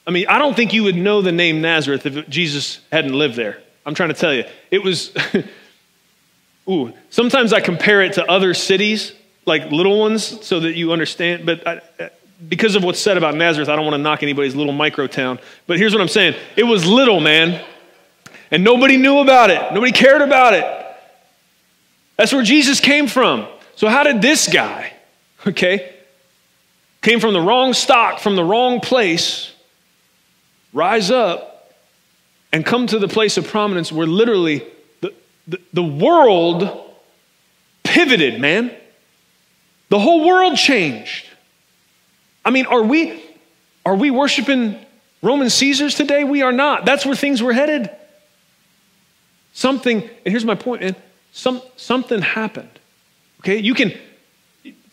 I 0.06 0.12
mean, 0.12 0.28
I 0.28 0.40
don't 0.40 0.56
think 0.56 0.74
you 0.74 0.84
would 0.84 0.96
know 0.96 1.22
the 1.22 1.32
name 1.32 1.62
Nazareth 1.62 2.06
if 2.06 2.28
Jesus 2.30 2.80
hadn't 2.92 3.14
lived 3.14 3.36
there. 3.36 3.62
I'm 3.86 3.96
trying 3.96 4.10
to 4.10 4.16
tell 4.16 4.34
you. 4.34 4.44
It 4.70 4.84
was. 4.84 5.16
Ooh, 6.70 6.94
sometimes 7.10 7.54
I 7.54 7.60
compare 7.60 8.02
it 8.02 8.14
to 8.14 8.26
other 8.26 8.54
cities, 8.54 9.14
like 9.46 9.72
little 9.72 10.00
ones, 10.00 10.46
so 10.46 10.60
that 10.62 10.76
you 10.76 10.92
understand. 10.92 11.46
But 11.46 11.68
I, 11.68 11.82
because 12.48 12.76
of 12.76 12.84
what's 12.84 13.00
said 13.00 13.18
about 13.18 13.36
Nazareth, 13.36 13.70
I 13.70 13.76
don't 13.76 13.86
want 13.86 13.96
to 13.96 14.02
knock 14.02 14.24
anybody's 14.24 14.56
little 14.56 14.74
micro 14.74 15.08
town. 15.08 15.40
But 15.68 15.78
here's 15.78 15.94
what 15.94 16.02
I'm 16.02 16.08
saying 16.08 16.36
it 16.56 16.64
was 16.64 16.86
little, 16.86 17.20
man. 17.20 17.64
And 18.50 18.64
nobody 18.64 18.98
knew 18.98 19.20
about 19.20 19.50
it, 19.50 19.74
nobody 19.74 19.92
cared 19.92 20.22
about 20.22 20.54
it. 20.54 20.66
That's 22.18 22.34
where 22.34 22.44
Jesus 22.44 22.80
came 22.80 23.08
from. 23.08 23.48
So, 23.76 23.88
how 23.88 24.04
did 24.04 24.22
this 24.22 24.48
guy, 24.52 24.94
okay, 25.48 25.96
came 27.02 27.20
from 27.20 27.34
the 27.34 27.42
wrong 27.42 27.74
stock, 27.74 28.20
from 28.20 28.36
the 28.36 28.44
wrong 28.44 28.80
place, 28.80 29.54
rise 30.74 31.10
up 31.10 31.74
and 32.52 32.66
come 32.66 32.88
to 32.88 33.00
the 33.00 33.08
place 33.08 33.38
of 33.38 33.48
prominence 33.48 33.92
where 33.92 34.08
literally 34.08 34.66
the, 35.48 35.60
the 35.74 35.84
world 35.84 36.70
pivoted, 37.84 38.40
man. 38.40 38.76
The 39.92 40.00
whole 40.00 40.26
world 40.26 40.56
changed. 40.56 41.26
I 42.46 42.50
mean, 42.50 42.66
are 42.66 42.82
we 42.82 43.22
are 43.86 43.96
we 43.96 44.10
worshiping 44.10 44.78
Roman 45.22 45.50
Caesars 45.50 45.96
today? 45.96 46.24
We 46.24 46.44
are 46.44 46.54
not. 46.54 46.86
That's 46.86 47.06
where 47.06 47.16
things 47.16 47.44
were 47.44 47.52
headed. 47.52 47.90
Something, 49.52 50.02
and 50.04 50.32
here's 50.32 50.46
my 50.46 50.56
point, 50.56 50.82
man. 50.82 50.96
Some, 51.34 51.62
something 51.76 52.22
happened. 52.22 52.70
Okay, 53.42 53.58
you 53.58 53.74
can 53.74 53.92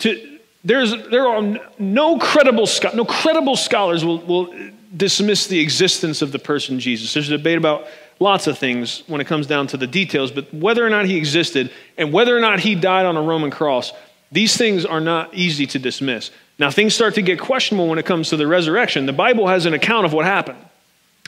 to 0.00 0.38
there's 0.64 0.90
there 1.10 1.28
are 1.28 1.60
no 1.78 2.18
credible 2.18 2.66
no 2.92 3.04
credible 3.04 3.54
scholars 3.54 4.04
will, 4.04 4.18
will 4.18 4.52
dismiss 4.96 5.46
the 5.46 5.60
existence 5.60 6.22
of 6.22 6.32
the 6.32 6.40
person 6.40 6.80
Jesus. 6.80 7.14
There's 7.14 7.28
a 7.28 7.36
debate 7.36 7.58
about 7.58 7.86
lots 8.18 8.48
of 8.48 8.58
things 8.58 9.04
when 9.06 9.20
it 9.20 9.28
comes 9.28 9.46
down 9.46 9.68
to 9.68 9.76
the 9.76 9.86
details, 9.86 10.32
but 10.32 10.52
whether 10.52 10.84
or 10.84 10.90
not 10.90 11.04
he 11.04 11.16
existed 11.16 11.70
and 11.96 12.12
whether 12.12 12.36
or 12.36 12.40
not 12.40 12.58
he 12.58 12.74
died 12.74 13.06
on 13.06 13.16
a 13.16 13.22
Roman 13.22 13.52
cross, 13.52 13.92
these 14.30 14.56
things 14.56 14.84
are 14.84 15.00
not 15.00 15.34
easy 15.34 15.66
to 15.66 15.78
dismiss. 15.78 16.30
Now, 16.58 16.70
things 16.70 16.94
start 16.94 17.14
to 17.14 17.22
get 17.22 17.40
questionable 17.40 17.88
when 17.88 17.98
it 17.98 18.06
comes 18.06 18.30
to 18.30 18.36
the 18.36 18.46
resurrection. 18.46 19.06
The 19.06 19.12
Bible 19.12 19.46
has 19.46 19.64
an 19.64 19.74
account 19.74 20.06
of 20.06 20.12
what 20.12 20.24
happened 20.24 20.58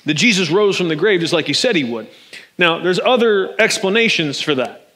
that 0.07 0.15
Jesus 0.15 0.51
rose 0.51 0.77
from 0.77 0.89
the 0.89 0.97
grave 0.97 1.21
just 1.21 1.33
like 1.33 1.47
he 1.47 1.53
said 1.53 1.77
he 1.77 1.85
would. 1.85 2.09
Now, 2.59 2.79
there's 2.81 3.01
other 3.01 3.55
explanations 3.61 4.41
for 4.41 4.55
that, 4.55 4.93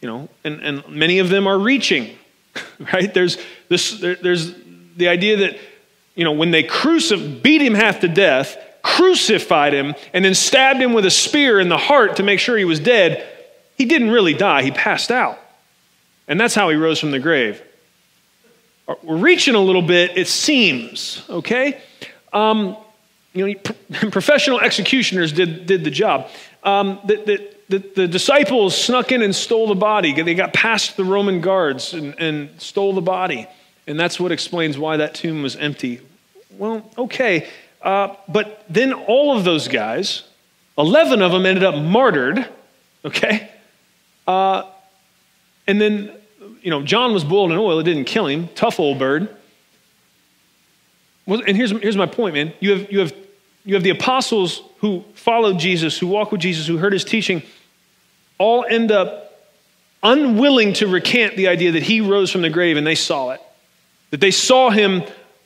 you 0.00 0.08
know, 0.08 0.28
and, 0.44 0.60
and 0.60 0.88
many 0.88 1.18
of 1.18 1.28
them 1.28 1.46
are 1.46 1.58
reaching, 1.58 2.16
right? 2.92 3.12
There's, 3.12 3.38
this, 3.68 3.98
there, 4.00 4.16
there's 4.16 4.54
the 4.96 5.08
idea 5.08 5.36
that, 5.38 5.58
you 6.14 6.24
know, 6.24 6.32
when 6.32 6.50
they 6.50 6.62
crucif- 6.62 7.42
beat 7.42 7.62
him 7.62 7.74
half 7.74 8.00
to 8.00 8.08
death, 8.08 8.56
crucified 8.82 9.72
him, 9.72 9.94
and 10.12 10.24
then 10.24 10.34
stabbed 10.34 10.80
him 10.80 10.92
with 10.92 11.06
a 11.06 11.10
spear 11.10 11.60
in 11.60 11.68
the 11.68 11.78
heart 11.78 12.16
to 12.16 12.22
make 12.22 12.40
sure 12.40 12.56
he 12.56 12.64
was 12.64 12.80
dead, 12.80 13.26
he 13.76 13.84
didn't 13.84 14.10
really 14.10 14.34
die. 14.34 14.62
He 14.62 14.70
passed 14.70 15.10
out. 15.10 15.38
And 16.28 16.40
that's 16.40 16.54
how 16.54 16.68
he 16.70 16.76
rose 16.76 16.98
from 17.00 17.10
the 17.10 17.18
grave. 17.18 17.62
Uh, 18.88 18.94
we're 19.02 19.16
reaching 19.16 19.54
a 19.54 19.60
little 19.60 19.82
bit, 19.82 20.16
it 20.16 20.28
seems, 20.28 21.24
okay? 21.28 21.80
Um, 22.32 22.76
you 23.32 23.46
know, 23.46 24.10
professional 24.10 24.60
executioners 24.60 25.32
did, 25.32 25.66
did 25.66 25.84
the 25.84 25.90
job. 25.90 26.28
Um, 26.64 27.00
the, 27.04 27.16
the, 27.16 27.54
the, 27.68 27.88
the, 27.96 28.08
disciples 28.08 28.76
snuck 28.76 29.10
in 29.10 29.22
and 29.22 29.34
stole 29.34 29.66
the 29.66 29.74
body. 29.74 30.20
They 30.20 30.34
got 30.34 30.52
past 30.52 30.96
the 30.96 31.04
Roman 31.04 31.40
guards 31.40 31.94
and, 31.94 32.14
and 32.18 32.60
stole 32.60 32.92
the 32.92 33.00
body. 33.00 33.48
And 33.86 33.98
that's 33.98 34.20
what 34.20 34.30
explains 34.30 34.78
why 34.78 34.98
that 34.98 35.14
tomb 35.14 35.42
was 35.42 35.56
empty. 35.56 36.00
Well, 36.56 36.88
okay. 36.96 37.48
Uh, 37.80 38.14
but 38.28 38.64
then 38.68 38.92
all 38.92 39.36
of 39.36 39.44
those 39.44 39.66
guys, 39.68 40.22
11 40.78 41.20
of 41.20 41.32
them 41.32 41.46
ended 41.46 41.64
up 41.64 41.74
martyred, 41.74 42.46
okay? 43.04 43.50
Uh, 44.26 44.64
and 45.66 45.80
then, 45.80 46.12
you 46.62 46.70
know, 46.70 46.82
John 46.82 47.12
was 47.12 47.24
boiled 47.24 47.52
in 47.52 47.58
oil. 47.58 47.78
It 47.78 47.84
didn't 47.84 48.04
kill 48.04 48.26
him. 48.26 48.48
Tough 48.54 48.80
old 48.80 48.98
bird. 48.98 49.28
Well, 51.26 51.42
and 51.46 51.56
here's, 51.56 51.70
here's 51.70 51.96
my 51.96 52.06
point, 52.06 52.34
man. 52.34 52.52
You 52.60 52.70
have, 52.72 52.92
you, 52.92 52.98
have, 53.00 53.14
you 53.64 53.74
have 53.74 53.84
the 53.84 53.90
apostles 53.90 54.62
who 54.78 55.04
followed 55.14 55.58
Jesus, 55.58 55.98
who 55.98 56.08
walked 56.08 56.32
with 56.32 56.40
Jesus, 56.40 56.66
who 56.66 56.78
heard 56.78 56.92
his 56.92 57.04
teaching, 57.04 57.42
all 58.38 58.64
end 58.68 58.90
up 58.90 59.48
unwilling 60.02 60.72
to 60.74 60.88
recant 60.88 61.36
the 61.36 61.46
idea 61.46 61.72
that 61.72 61.82
he 61.84 62.00
rose 62.00 62.30
from 62.30 62.42
the 62.42 62.50
grave 62.50 62.76
and 62.76 62.86
they 62.86 62.96
saw 62.96 63.30
it, 63.30 63.40
that 64.10 64.20
they 64.20 64.32
saw 64.32 64.70
him 64.70 65.04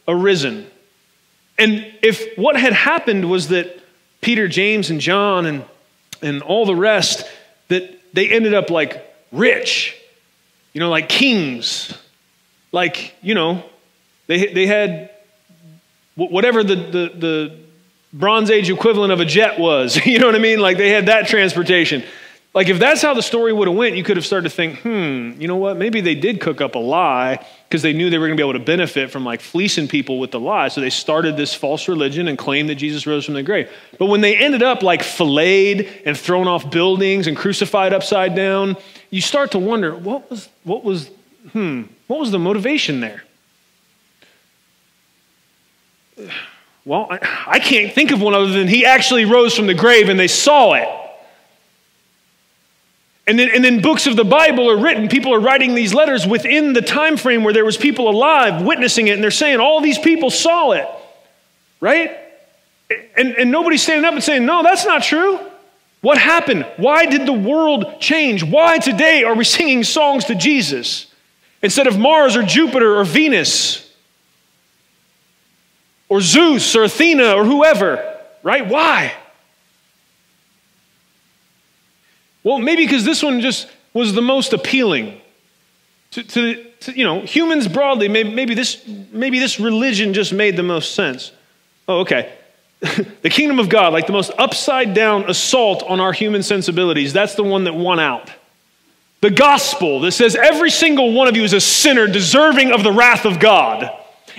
arisen. 0.08 0.66
And 1.58 1.92
if 2.02 2.36
what 2.38 2.56
had 2.56 2.72
happened 2.72 3.30
was 3.30 3.48
that 3.48 3.78
Peter, 4.22 4.48
James, 4.48 4.88
and 4.88 5.00
John 5.00 5.44
and, 5.44 5.64
and 6.22 6.42
all 6.42 6.64
the 6.64 6.74
rest, 6.74 7.24
that 7.68 8.14
they 8.14 8.30
ended 8.30 8.54
up 8.54 8.70
like 8.70 9.04
rich, 9.30 9.94
you 10.76 10.80
know, 10.80 10.90
like 10.90 11.08
kings, 11.08 11.90
like, 12.70 13.14
you 13.22 13.34
know, 13.34 13.64
they, 14.26 14.52
they 14.52 14.66
had 14.66 15.08
whatever 16.16 16.62
the, 16.62 16.76
the, 16.76 17.12
the 17.16 17.58
Bronze 18.12 18.50
Age 18.50 18.68
equivalent 18.68 19.10
of 19.10 19.20
a 19.20 19.24
jet 19.24 19.58
was, 19.58 19.96
you 20.04 20.18
know 20.18 20.26
what 20.26 20.34
I 20.34 20.38
mean? 20.38 20.58
Like 20.58 20.76
they 20.76 20.90
had 20.90 21.06
that 21.06 21.28
transportation. 21.28 22.04
Like, 22.52 22.68
if 22.68 22.78
that's 22.78 23.00
how 23.00 23.14
the 23.14 23.22
story 23.22 23.54
would 23.54 23.68
have 23.68 23.76
went, 23.76 23.96
you 23.96 24.04
could 24.04 24.18
have 24.18 24.26
started 24.26 24.50
to 24.50 24.54
think, 24.54 24.80
hmm, 24.80 25.32
you 25.40 25.48
know 25.48 25.56
what? 25.56 25.78
Maybe 25.78 26.02
they 26.02 26.14
did 26.14 26.42
cook 26.42 26.60
up 26.60 26.74
a 26.74 26.78
lie 26.78 27.46
because 27.68 27.80
they 27.80 27.94
knew 27.94 28.10
they 28.10 28.18
were 28.18 28.26
going 28.26 28.36
to 28.36 28.42
be 28.42 28.46
able 28.46 28.58
to 28.58 28.64
benefit 28.64 29.10
from 29.10 29.24
like 29.24 29.40
fleecing 29.40 29.88
people 29.88 30.18
with 30.18 30.30
the 30.30 30.40
lie. 30.40 30.68
So 30.68 30.82
they 30.82 30.90
started 30.90 31.38
this 31.38 31.54
false 31.54 31.88
religion 31.88 32.28
and 32.28 32.36
claimed 32.36 32.68
that 32.68 32.74
Jesus 32.74 33.06
rose 33.06 33.24
from 33.24 33.32
the 33.32 33.42
grave. 33.42 33.70
But 33.98 34.06
when 34.06 34.20
they 34.20 34.36
ended 34.36 34.62
up 34.62 34.82
like 34.82 35.02
filleted 35.02 36.02
and 36.04 36.18
thrown 36.18 36.48
off 36.48 36.70
buildings 36.70 37.26
and 37.26 37.34
crucified 37.34 37.94
upside 37.94 38.34
down, 38.34 38.76
you 39.10 39.20
start 39.20 39.52
to 39.52 39.58
wonder, 39.58 39.94
what 39.94 40.30
was, 40.30 40.48
what 40.64 40.84
was, 40.84 41.10
hmm, 41.52 41.82
what 42.06 42.20
was 42.20 42.30
the 42.30 42.38
motivation 42.38 43.00
there? 43.00 43.22
Well, 46.84 47.08
I, 47.10 47.18
I 47.46 47.58
can't 47.58 47.92
think 47.92 48.10
of 48.10 48.20
one 48.20 48.34
other 48.34 48.50
than 48.50 48.68
he 48.68 48.86
actually 48.86 49.24
rose 49.24 49.54
from 49.54 49.66
the 49.66 49.74
grave 49.74 50.08
and 50.08 50.18
they 50.18 50.28
saw 50.28 50.74
it. 50.74 50.88
And 53.26 53.36
then, 53.38 53.50
and 53.52 53.64
then 53.64 53.82
books 53.82 54.06
of 54.06 54.14
the 54.14 54.24
Bible 54.24 54.70
are 54.70 54.76
written. 54.76 55.08
People 55.08 55.34
are 55.34 55.40
writing 55.40 55.74
these 55.74 55.92
letters 55.92 56.26
within 56.26 56.74
the 56.74 56.82
time 56.82 57.16
frame 57.16 57.42
where 57.42 57.52
there 57.52 57.64
was 57.64 57.76
people 57.76 58.08
alive 58.08 58.62
witnessing 58.62 59.08
it, 59.08 59.14
and 59.14 59.22
they're 59.22 59.32
saying 59.32 59.58
all 59.58 59.80
these 59.80 59.98
people 59.98 60.30
saw 60.30 60.70
it, 60.70 60.86
right? 61.80 62.16
And, 63.16 63.34
and 63.36 63.50
nobody's 63.50 63.82
standing 63.82 64.04
up 64.04 64.14
and 64.14 64.22
saying, 64.22 64.46
no, 64.46 64.62
that's 64.62 64.86
not 64.86 65.02
true. 65.02 65.40
What 66.06 66.18
happened? 66.18 66.64
Why 66.76 67.06
did 67.06 67.26
the 67.26 67.32
world 67.32 68.00
change? 68.00 68.44
Why 68.44 68.78
today 68.78 69.24
are 69.24 69.34
we 69.34 69.42
singing 69.42 69.82
songs 69.82 70.26
to 70.26 70.36
Jesus 70.36 71.08
instead 71.62 71.88
of 71.88 71.98
Mars 71.98 72.36
or 72.36 72.44
Jupiter 72.44 72.96
or 72.96 73.02
Venus 73.02 73.92
or 76.08 76.20
Zeus 76.20 76.76
or 76.76 76.84
Athena 76.84 77.32
or 77.32 77.44
whoever, 77.44 78.20
right? 78.44 78.64
Why? 78.68 79.14
Well, 82.44 82.60
maybe 82.60 82.84
because 82.84 83.04
this 83.04 83.20
one 83.20 83.40
just 83.40 83.68
was 83.92 84.12
the 84.12 84.22
most 84.22 84.52
appealing 84.52 85.20
to, 86.12 86.22
to, 86.22 86.70
to 86.82 86.96
you 86.96 87.02
know, 87.02 87.22
humans 87.22 87.66
broadly. 87.66 88.06
Maybe, 88.06 88.32
maybe, 88.32 88.54
this, 88.54 88.80
maybe 89.10 89.40
this 89.40 89.58
religion 89.58 90.14
just 90.14 90.32
made 90.32 90.56
the 90.56 90.62
most 90.62 90.94
sense. 90.94 91.32
Oh, 91.88 92.02
okay. 92.02 92.32
the 93.22 93.30
kingdom 93.30 93.58
of 93.58 93.68
God, 93.68 93.92
like 93.92 94.06
the 94.06 94.12
most 94.12 94.30
upside 94.38 94.94
down 94.94 95.28
assault 95.30 95.82
on 95.82 96.00
our 96.00 96.12
human 96.12 96.42
sensibilities, 96.42 97.12
that's 97.12 97.34
the 97.34 97.44
one 97.44 97.64
that 97.64 97.74
won 97.74 97.98
out. 97.98 98.30
The 99.22 99.30
gospel 99.30 100.00
that 100.00 100.12
says 100.12 100.36
every 100.36 100.70
single 100.70 101.12
one 101.12 101.26
of 101.26 101.36
you 101.36 101.42
is 101.42 101.54
a 101.54 101.60
sinner 101.60 102.06
deserving 102.06 102.72
of 102.72 102.82
the 102.82 102.92
wrath 102.92 103.24
of 103.24 103.40
God. 103.40 103.90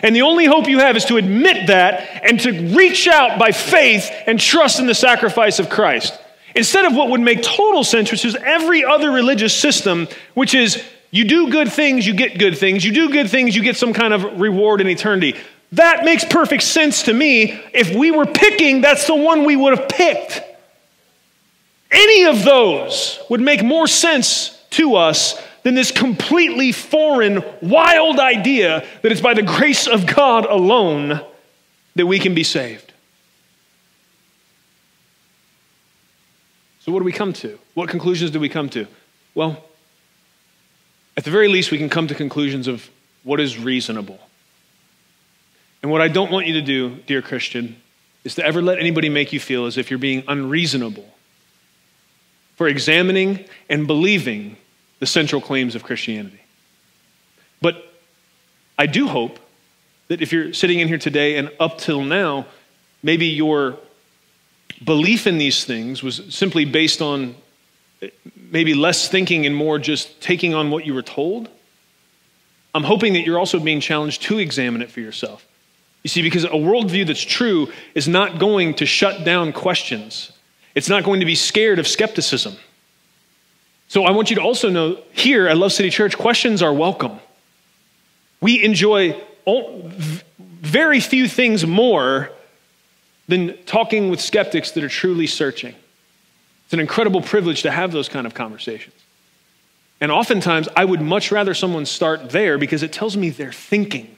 And 0.03 0.15
the 0.15 0.21
only 0.21 0.45
hope 0.45 0.67
you 0.67 0.79
have 0.79 0.95
is 0.95 1.05
to 1.05 1.17
admit 1.17 1.67
that 1.67 2.21
and 2.23 2.39
to 2.41 2.51
reach 2.75 3.07
out 3.07 3.39
by 3.39 3.51
faith 3.51 4.11
and 4.27 4.39
trust 4.39 4.79
in 4.79 4.85
the 4.85 4.93
sacrifice 4.93 5.57
of 5.57 5.69
Christ. 5.69 6.19
Instead 6.55 6.85
of 6.85 6.95
what 6.95 7.09
would 7.09 7.21
make 7.21 7.41
total 7.41 7.83
sense, 7.83 8.11
which 8.11 8.23
is 8.23 8.35
every 8.35 8.85
other 8.85 9.11
religious 9.11 9.53
system, 9.53 10.07
which 10.35 10.53
is 10.53 10.83
you 11.09 11.23
do 11.25 11.49
good 11.49 11.71
things, 11.71 12.05
you 12.05 12.13
get 12.13 12.37
good 12.37 12.57
things. 12.57 12.85
You 12.85 12.91
do 12.91 13.09
good 13.09 13.29
things, 13.29 13.55
you 13.55 13.63
get 13.63 13.77
some 13.77 13.93
kind 13.93 14.13
of 14.13 14.39
reward 14.39 14.81
in 14.81 14.87
eternity. 14.87 15.35
That 15.73 16.05
makes 16.05 16.23
perfect 16.23 16.63
sense 16.63 17.03
to 17.03 17.13
me. 17.13 17.61
If 17.73 17.93
we 17.93 18.11
were 18.11 18.25
picking, 18.25 18.81
that's 18.81 19.05
the 19.07 19.15
one 19.15 19.43
we 19.43 19.55
would 19.55 19.77
have 19.77 19.89
picked. 19.89 20.41
Any 21.91 22.25
of 22.25 22.43
those 22.43 23.19
would 23.29 23.41
make 23.41 23.63
more 23.63 23.87
sense 23.87 24.61
to 24.71 24.95
us 24.95 25.41
than 25.63 25.75
this 25.75 25.91
completely 25.91 26.71
foreign, 26.71 27.43
wild 27.61 28.19
idea 28.19 28.85
that 29.01 29.11
it's 29.11 29.21
by 29.21 29.33
the 29.33 29.41
grace 29.41 29.87
of 29.87 30.05
God 30.05 30.45
alone 30.45 31.21
that 31.95 32.05
we 32.05 32.19
can 32.19 32.33
be 32.33 32.43
saved. 32.43 32.93
So, 36.79 36.93
what 36.93 36.99
do 36.99 37.05
we 37.05 37.11
come 37.11 37.33
to? 37.33 37.59
What 37.73 37.89
conclusions 37.89 38.31
do 38.31 38.39
we 38.39 38.47
come 38.47 38.69
to? 38.69 38.87
Well, 39.35 39.61
at 41.17 41.25
the 41.25 41.31
very 41.31 41.49
least, 41.49 41.71
we 41.71 41.77
can 41.77 41.89
come 41.89 42.07
to 42.07 42.15
conclusions 42.15 42.67
of 42.67 42.89
what 43.23 43.41
is 43.41 43.57
reasonable. 43.57 44.19
And 45.81 45.91
what 45.91 46.01
I 46.01 46.07
don't 46.07 46.31
want 46.31 46.47
you 46.47 46.53
to 46.53 46.61
do, 46.61 46.95
dear 47.07 47.21
Christian, 47.21 47.81
is 48.23 48.35
to 48.35 48.45
ever 48.45 48.61
let 48.61 48.79
anybody 48.79 49.09
make 49.09 49.31
you 49.31 49.39
feel 49.39 49.65
as 49.65 49.77
if 49.77 49.89
you're 49.89 49.99
being 49.99 50.23
unreasonable 50.27 51.07
for 52.55 52.67
examining 52.67 53.45
and 53.69 53.87
believing 53.87 54.57
the 54.99 55.05
central 55.05 55.39
claims 55.39 55.75
of 55.75 55.83
Christianity. 55.83 56.41
But 57.61 57.93
I 58.77 58.87
do 58.87 59.07
hope 59.07 59.39
that 60.07 60.21
if 60.21 60.31
you're 60.31 60.53
sitting 60.53 60.79
in 60.79 60.87
here 60.87 60.97
today 60.97 61.37
and 61.37 61.51
up 61.59 61.77
till 61.77 62.01
now, 62.01 62.47
maybe 63.03 63.27
your 63.27 63.77
belief 64.83 65.27
in 65.27 65.37
these 65.37 65.65
things 65.65 66.01
was 66.01 66.21
simply 66.29 66.65
based 66.65 67.01
on 67.01 67.35
maybe 68.51 68.73
less 68.73 69.07
thinking 69.07 69.45
and 69.45 69.55
more 69.55 69.79
just 69.79 70.21
taking 70.21 70.53
on 70.53 70.69
what 70.69 70.85
you 70.85 70.93
were 70.93 71.01
told, 71.01 71.49
I'm 72.73 72.83
hoping 72.83 73.13
that 73.13 73.21
you're 73.21 73.39
also 73.39 73.59
being 73.59 73.79
challenged 73.79 74.21
to 74.23 74.37
examine 74.39 74.81
it 74.81 74.91
for 74.91 74.99
yourself. 74.99 75.45
You 76.07 76.09
see, 76.09 76.21
because 76.21 76.45
a 76.45 76.51
worldview 76.51 77.05
that's 77.05 77.21
true 77.21 77.69
is 77.93 78.07
not 78.07 78.39
going 78.39 78.75
to 78.75 78.85
shut 78.85 79.25
down 79.25 79.51
questions, 79.51 80.31
it's 80.73 80.87
not 80.87 81.03
going 81.03 81.19
to 81.19 81.25
be 81.25 81.35
scared 81.35 81.79
of 81.79 81.85
skepticism. 81.85 82.55
So 83.89 84.05
I 84.05 84.11
want 84.11 84.29
you 84.29 84.37
to 84.37 84.41
also 84.41 84.69
know 84.69 84.99
here 85.11 85.49
at 85.49 85.57
Love 85.57 85.73
City 85.73 85.89
Church, 85.89 86.17
questions 86.17 86.61
are 86.61 86.73
welcome. 86.73 87.19
We 88.39 88.63
enjoy 88.63 89.21
very 90.39 91.01
few 91.01 91.27
things 91.27 91.67
more 91.67 92.29
than 93.27 93.57
talking 93.65 94.09
with 94.09 94.21
skeptics 94.21 94.71
that 94.71 94.85
are 94.85 94.89
truly 94.89 95.27
searching. 95.27 95.75
It's 96.63 96.73
an 96.73 96.79
incredible 96.79 97.21
privilege 97.21 97.63
to 97.63 97.71
have 97.71 97.91
those 97.91 98.07
kind 98.07 98.25
of 98.25 98.33
conversations. 98.33 98.95
And 99.99 100.09
oftentimes, 100.09 100.69
I 100.73 100.85
would 100.85 101.01
much 101.01 101.33
rather 101.33 101.53
someone 101.53 101.85
start 101.85 102.29
there 102.29 102.57
because 102.57 102.81
it 102.81 102.93
tells 102.93 103.17
me 103.17 103.29
they're 103.29 103.51
thinking. 103.51 104.16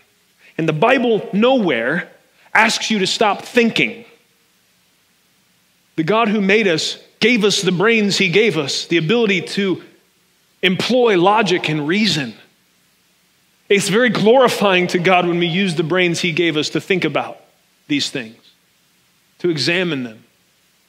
And 0.59 0.67
the 0.67 0.73
Bible 0.73 1.25
nowhere 1.31 2.11
asks 2.53 2.91
you 2.91 2.99
to 2.99 3.07
stop 3.07 3.43
thinking. 3.43 4.03
The 5.95 6.03
God 6.03 6.27
who 6.27 6.41
made 6.41 6.67
us 6.67 6.99
gave 7.21 7.45
us 7.45 7.61
the 7.61 7.71
brains 7.71 8.17
He 8.17 8.27
gave 8.27 8.57
us, 8.57 8.85
the 8.85 8.97
ability 8.97 9.43
to 9.43 9.81
employ 10.61 11.17
logic 11.17 11.69
and 11.69 11.87
reason. 11.87 12.33
It's 13.69 13.87
very 13.87 14.09
glorifying 14.09 14.87
to 14.87 14.99
God 14.99 15.25
when 15.25 15.39
we 15.39 15.47
use 15.47 15.75
the 15.75 15.83
brains 15.83 16.19
He 16.19 16.33
gave 16.33 16.57
us 16.57 16.71
to 16.71 16.81
think 16.81 17.05
about 17.05 17.39
these 17.87 18.09
things, 18.09 18.51
to 19.37 19.49
examine 19.49 20.03
them, 20.03 20.25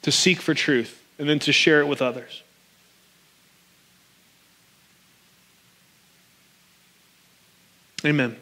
to 0.03 0.11
seek 0.11 0.41
for 0.41 0.53
truth 0.53 1.01
and 1.17 1.29
then 1.29 1.39
to 1.39 1.53
share 1.53 1.81
it 1.81 1.87
with 1.87 2.03
others. 2.03 2.43
Amen. 8.05 8.37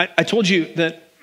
I, 0.00 0.08
I 0.16 0.22
told 0.22 0.48
you 0.48 0.64
that 0.76 1.02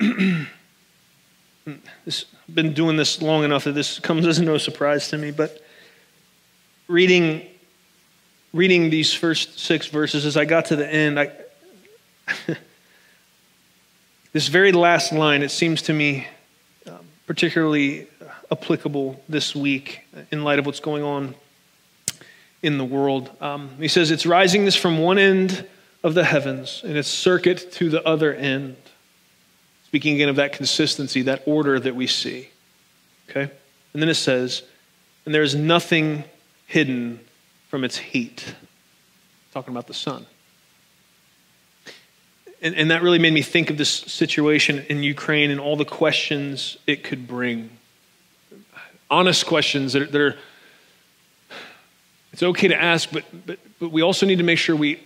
this, 2.06 2.26
I've 2.48 2.54
been 2.54 2.74
doing 2.74 2.96
this 2.96 3.24
long 3.24 3.44
enough 3.44 3.64
that 3.64 3.72
this 3.72 3.98
comes 3.98 4.28
as 4.28 4.40
no 4.40 4.60
surprise 4.60 5.08
to 5.10 5.18
me, 5.18 5.32
but 5.32 5.66
reading, 6.88 7.48
reading 8.54 8.92
these 8.92 9.16
first 9.16 9.58
six 9.58 9.88
verses, 9.88 10.28
as 10.28 10.38
I 10.38 10.46
got 10.46 10.66
to 10.66 10.76
the 10.76 10.88
end, 10.88 11.20
I, 11.20 11.32
this 14.34 14.48
very 14.48 14.72
last 14.72 15.12
line, 15.12 15.42
it 15.42 15.50
seems 15.50 15.82
to 15.84 15.94
me 15.94 16.28
um, 16.86 17.00
particularly 17.26 18.06
applicable 18.52 19.20
this 19.28 19.56
week 19.56 20.02
in 20.32 20.44
light 20.44 20.60
of 20.60 20.68
what's 20.68 20.82
going 20.82 21.02
on 21.02 21.34
in 22.62 22.78
the 22.78 22.86
world. 22.86 23.32
Um, 23.42 23.72
he 23.80 23.88
says, 23.88 24.12
It's 24.12 24.28
rising 24.28 24.66
this 24.66 24.76
from 24.76 25.00
one 25.00 25.18
end 25.18 25.68
of 26.04 26.14
the 26.14 26.24
heavens 26.24 26.82
and 26.84 26.96
its 26.98 27.08
circuit 27.08 27.72
to 27.74 27.90
the 27.90 28.06
other 28.06 28.34
end. 28.34 28.76
Speaking 29.86 30.16
again 30.16 30.30
of 30.30 30.36
that 30.36 30.54
consistency, 30.54 31.24
that 31.24 31.44
order 31.46 31.80
that 31.80 31.96
we 31.96 32.08
see. 32.08 32.50
Okay? 33.30 33.52
And 33.94 34.02
then 34.02 34.10
it 34.10 34.16
says, 34.16 34.64
And 35.26 35.34
there 35.34 35.44
is 35.44 35.56
nothing 35.56 36.24
hidden 36.66 37.20
from 37.70 37.84
its 37.84 37.98
heat. 37.98 38.56
Talking 39.54 39.74
about 39.74 39.88
the 39.88 39.94
sun. 39.94 40.26
And, 42.62 42.76
and 42.76 42.92
that 42.92 43.02
really 43.02 43.20
made 43.20 43.34
me 43.34 43.42
think 43.42 43.70
of 43.70 43.78
this 43.78 43.90
situation 43.90 44.86
in 44.90 45.04
Ukraine 45.04 45.52
and 45.52 45.60
all 45.60 45.76
the 45.76 45.86
questions 45.86 46.78
it 46.88 47.04
could 47.04 47.28
bring 47.28 47.70
honest 49.10 49.46
questions 49.46 49.94
that 49.94 50.04
are, 50.04 50.08
that 50.08 50.22
are 50.22 50.36
it's 52.34 52.44
okay 52.44 52.68
to 52.68 52.80
ask, 52.80 53.10
but, 53.12 53.24
but, 53.46 53.60
but 53.80 53.92
we 53.92 54.02
also 54.02 54.26
need 54.26 54.38
to 54.38 54.44
make 54.44 54.60
sure 54.60 54.76
we, 54.76 55.00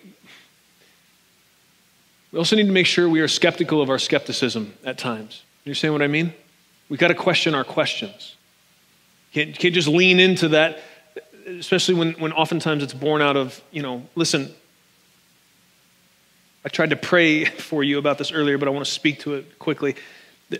we 2.31 2.37
also 2.39 2.55
need 2.55 2.67
to 2.67 2.71
make 2.71 2.85
sure 2.85 3.09
we 3.09 3.19
are 3.19 3.27
skeptical 3.27 3.81
of 3.81 3.89
our 3.89 3.99
skepticism 3.99 4.73
at 4.85 4.97
times. 4.97 5.43
You 5.63 5.69
understand 5.69 5.93
what 5.93 6.01
I 6.01 6.07
mean? 6.07 6.33
We've 6.89 6.99
got 6.99 7.09
to 7.09 7.15
question 7.15 7.53
our 7.53 7.63
questions. 7.63 8.35
You 9.31 9.45
can't, 9.45 9.57
can't 9.57 9.73
just 9.73 9.87
lean 9.87 10.19
into 10.19 10.49
that, 10.49 10.79
especially 11.45 11.95
when, 11.95 12.13
when 12.13 12.31
oftentimes 12.31 12.83
it's 12.83 12.93
born 12.93 13.21
out 13.21 13.35
of, 13.35 13.61
you 13.71 13.81
know, 13.81 14.07
listen, 14.15 14.53
I 16.63 16.69
tried 16.69 16.91
to 16.91 16.95
pray 16.95 17.45
for 17.69 17.83
you 17.83 17.97
about 17.97 18.17
this 18.17 18.31
earlier, 18.31 18.57
but 18.57 18.67
I 18.67 18.71
want 18.71 18.85
to 18.85 18.91
speak 18.91 19.19
to 19.21 19.35
it 19.35 19.59
quickly. 19.59 19.95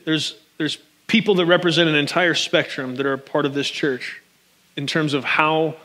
There's, 0.05 0.36
there's 0.57 0.78
people 1.07 1.36
that 1.36 1.45
represent 1.45 1.89
an 1.89 1.95
entire 1.95 2.34
spectrum 2.34 2.95
that 2.95 3.05
are 3.05 3.17
part 3.17 3.45
of 3.45 3.53
this 3.53 3.69
church 3.69 4.22
in 4.76 4.88
terms 4.88 5.13
of 5.13 5.24
how 5.24 5.76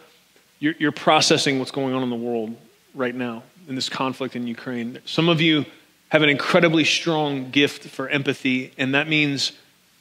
you're, 0.59 0.75
you're, 0.79 0.93
processing 0.93 1.59
what's 1.59 1.73
going 1.73 1.95
on 1.95 2.03
in 2.03 2.11
the 2.11 2.17
world 2.17 2.57
right 2.95 3.15
now 3.15 3.43
in 3.69 3.75
this 3.75 3.89
conflict 3.89 4.37
in 4.37 4.47
Ukraine. 4.47 5.01
Some 5.05 5.29
of 5.29 5.41
you 5.41 5.65
have 6.09 6.23
an 6.23 6.29
incredibly 6.29 6.85
strong 6.85 7.51
gift 7.51 7.85
for 7.85 8.09
empathy, 8.09 8.73
and 8.79 8.95
that 8.95 9.09
means 9.09 9.53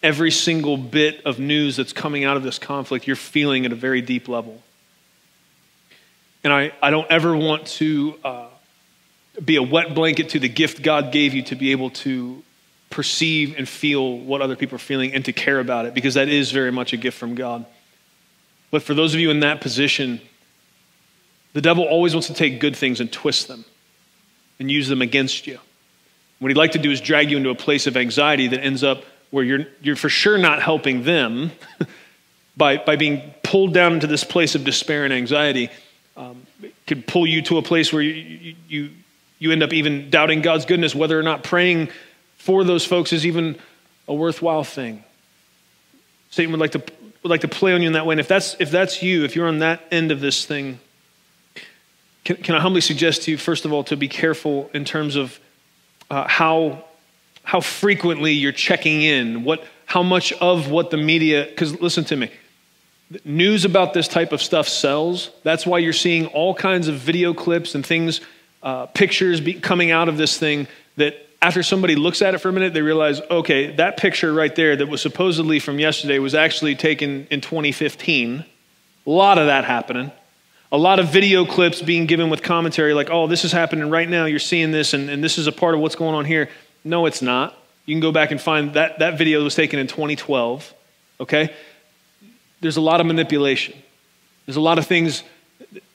every 0.03 0.31
single 0.31 0.77
bit 0.77 1.25
of 1.25 1.39
news 1.39 1.75
that's 1.75 1.93
coming 1.93 2.23
out 2.23 2.37
of 2.37 2.43
this 2.43 2.59
conflict, 2.59 3.07
you're 3.07 3.15
feeling 3.15 3.65
at 3.65 3.71
a 3.71 3.75
very 3.75 4.01
deep 4.01 4.27
level. 4.27 4.61
And 6.43 6.53
I, 6.53 6.71
I 6.79 6.91
don't 6.91 7.09
ever 7.09 7.35
want 7.35 7.65
to 7.67 8.19
uh, 8.23 8.47
be 9.43 9.55
a 9.55 9.63
wet 9.63 9.95
blanket 9.95 10.29
to 10.29 10.39
the 10.39 10.47
gift 10.47 10.83
God 10.83 11.11
gave 11.11 11.33
you 11.33 11.41
to 11.43 11.55
be 11.55 11.71
able 11.71 11.89
to 11.89 12.43
perceive 12.91 13.55
and 13.57 13.67
feel 13.67 14.19
what 14.19 14.41
other 14.41 14.55
people 14.55 14.75
are 14.75 14.79
feeling 14.79 15.13
and 15.13 15.25
to 15.25 15.33
care 15.33 15.59
about 15.59 15.85
it 15.85 15.95
because 15.95 16.13
that 16.13 16.29
is 16.29 16.51
very 16.51 16.71
much 16.71 16.93
a 16.93 16.97
gift 16.97 17.17
from 17.17 17.33
God. 17.33 17.65
But 18.69 18.83
for 18.83 18.93
those 18.93 19.13
of 19.15 19.19
you 19.19 19.31
in 19.31 19.39
that 19.39 19.59
position, 19.59 20.21
the 21.55 21.61
devil 21.61 21.85
always 21.85 22.13
wants 22.13 22.27
to 22.27 22.33
take 22.33 22.59
good 22.59 22.75
things 22.75 22.99
and 22.99 23.09
twist 23.09 23.47
them 23.47 23.63
and 24.59 24.69
use 24.69 24.89
them 24.89 25.01
against 25.01 25.47
you. 25.47 25.57
What 26.39 26.49
he'd 26.49 26.57
like 26.57 26.73
to 26.73 26.79
do 26.79 26.91
is 26.91 26.99
drag 26.99 27.31
you 27.31 27.37
into 27.37 27.49
a 27.49 27.55
place 27.55 27.87
of 27.87 27.95
anxiety 27.95 28.49
that 28.49 28.61
ends 28.61 28.83
up 28.83 29.05
where 29.31 29.41
you're, 29.41 29.65
you're 29.81 29.95
for 29.95 30.09
sure 30.09 30.37
not 30.37 30.61
helping 30.61 31.03
them 31.03 31.53
by, 32.57 32.75
by 32.75 32.97
being 32.97 33.33
pulled 33.41 33.73
down 33.73 33.93
into 33.93 34.05
this 34.05 34.25
place 34.25 34.55
of 34.55 34.65
despair 34.65 35.05
and 35.05 35.13
anxiety. 35.13 35.69
Um, 36.17 36.45
could 36.87 37.07
pull 37.07 37.25
you 37.25 37.41
to 37.43 37.57
a 37.57 37.61
place 37.61 37.93
where 37.93 38.01
you, 38.01 38.55
you, 38.67 38.89
you 39.39 39.53
end 39.53 39.63
up 39.63 39.71
even 39.71 40.09
doubting 40.09 40.41
God's 40.41 40.65
goodness, 40.65 40.93
whether 40.93 41.17
or 41.17 41.23
not 41.23 41.41
praying 41.45 41.87
for 42.35 42.65
those 42.65 42.83
folks 42.83 43.13
is 43.13 43.25
even 43.25 43.57
a 44.09 44.13
worthwhile 44.13 44.65
thing. 44.65 45.05
Satan 46.31 46.51
would 46.51 46.59
like 46.59 46.71
to, 46.71 46.79
would 47.23 47.29
like 47.29 47.41
to 47.41 47.47
play 47.47 47.71
on 47.71 47.81
you 47.81 47.87
in 47.87 47.93
that 47.93 48.05
way. 48.05 48.11
And 48.11 48.19
if 48.19 48.27
that's, 48.27 48.57
if 48.59 48.71
that's 48.71 49.01
you, 49.01 49.23
if 49.23 49.37
you're 49.37 49.47
on 49.47 49.59
that 49.59 49.81
end 49.89 50.11
of 50.11 50.19
this 50.19 50.45
thing, 50.45 50.81
can, 52.25 52.37
can 52.37 52.55
I 52.55 52.59
humbly 52.59 52.81
suggest 52.81 53.23
to 53.23 53.31
you, 53.31 53.37
first 53.37 53.65
of 53.65 53.71
all, 53.71 53.83
to 53.85 53.95
be 53.95 54.07
careful 54.07 54.69
in 54.73 54.83
terms 54.83 55.15
of 55.15 55.39
uh, 56.09 56.27
how, 56.27 56.83
how 57.43 57.61
frequently 57.61 58.33
you're 58.33 58.51
checking 58.51 59.03
in, 59.03 59.43
what, 59.43 59.63
how 59.85 60.03
much 60.03 60.33
of 60.33 60.69
what 60.69 60.89
the 60.89 60.97
media, 60.97 61.45
because 61.45 61.79
listen 61.79 62.03
to 62.05 62.15
me, 62.15 62.31
news 63.23 63.63
about 63.63 63.93
this 63.93 64.07
type 64.07 64.31
of 64.31 64.41
stuff 64.41 64.67
sells. 64.67 65.29
That's 65.43 65.65
why 65.67 65.77
you're 65.77 65.93
seeing 65.93 66.25
all 66.27 66.55
kinds 66.55 66.87
of 66.87 66.95
video 66.95 67.33
clips 67.33 67.75
and 67.75 67.85
things, 67.85 68.21
uh, 68.63 68.87
pictures 68.87 69.39
be, 69.39 69.53
coming 69.53 69.91
out 69.91 70.09
of 70.09 70.17
this 70.17 70.37
thing 70.37 70.67
that 70.97 71.15
after 71.43 71.61
somebody 71.61 71.95
looks 71.95 72.23
at 72.23 72.33
it 72.33 72.39
for 72.39 72.49
a 72.49 72.53
minute, 72.53 72.73
they 72.73 72.81
realize, 72.81 73.21
okay, 73.29 73.75
that 73.75 73.97
picture 73.97 74.33
right 74.33 74.55
there 74.55 74.75
that 74.75 74.87
was 74.87 74.99
supposedly 74.99 75.59
from 75.59 75.77
yesterday 75.77 76.17
was 76.17 76.33
actually 76.33 76.73
taken 76.73 77.27
in 77.29 77.39
2015. 77.39 78.43
A 79.05 79.09
lot 79.09 79.37
of 79.37 79.45
that 79.45 79.63
happening. 79.63 80.11
A 80.71 80.77
lot 80.77 80.99
of 80.99 81.09
video 81.09 81.45
clips 81.45 81.81
being 81.81 82.05
given 82.05 82.29
with 82.29 82.41
commentary 82.41 82.93
like, 82.93 83.09
oh, 83.09 83.27
this 83.27 83.45
is 83.45 83.51
happening 83.51 83.89
right 83.89 84.09
now. 84.09 84.25
You're 84.25 84.39
seeing 84.39 84.71
this, 84.71 84.93
and, 84.93 85.09
and 85.09 85.23
this 85.23 85.37
is 85.37 85.47
a 85.47 85.51
part 85.51 85.75
of 85.75 85.79
what's 85.79 85.95
going 85.95 86.15
on 86.15 86.25
here. 86.25 86.49
No, 86.83 87.05
it's 87.05 87.21
not. 87.21 87.57
You 87.85 87.93
can 87.93 88.01
go 88.01 88.11
back 88.11 88.31
and 88.31 88.41
find 88.41 88.73
that 88.73 88.99
that 88.99 89.17
video 89.17 89.43
was 89.43 89.55
taken 89.55 89.79
in 89.79 89.87
2012. 89.87 90.73
Okay? 91.19 91.53
There's 92.61 92.77
a 92.77 92.81
lot 92.81 92.99
of 92.99 93.05
manipulation. 93.05 93.75
There's 94.45 94.57
a 94.57 94.61
lot 94.61 94.79
of 94.79 94.87
things. 94.87 95.23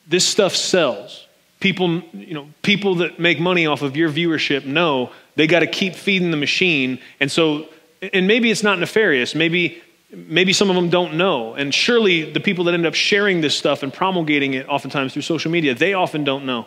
This 0.06 0.26
stuff 0.26 0.54
sells. 0.54 1.26
People, 1.58 2.02
you 2.12 2.34
know, 2.34 2.48
people 2.62 2.96
that 2.96 3.18
make 3.18 3.38
money 3.38 3.66
off 3.66 3.82
of 3.82 3.96
your 3.96 4.10
viewership 4.10 4.64
know 4.64 5.10
they 5.36 5.46
got 5.46 5.60
to 5.60 5.66
keep 5.66 5.94
feeding 5.94 6.30
the 6.30 6.36
machine. 6.36 7.00
And 7.18 7.30
so, 7.30 7.66
and 8.12 8.26
maybe 8.26 8.50
it's 8.50 8.62
not 8.62 8.78
nefarious. 8.78 9.34
Maybe, 9.34 9.82
maybe 10.12 10.52
some 10.52 10.70
of 10.70 10.76
them 10.76 10.90
don't 10.90 11.14
know. 11.14 11.54
And 11.54 11.74
surely 11.74 12.30
the 12.30 12.40
people 12.40 12.64
that 12.64 12.74
end 12.74 12.86
up 12.86 12.94
sharing 12.94 13.40
this 13.40 13.56
stuff 13.56 13.82
and 13.82 13.92
promulgating 13.92 14.54
it 14.54 14.68
oftentimes 14.68 15.12
through 15.12 15.22
social 15.22 15.50
media, 15.50 15.74
they 15.74 15.94
often 15.94 16.24
don't 16.24 16.44
know. 16.46 16.66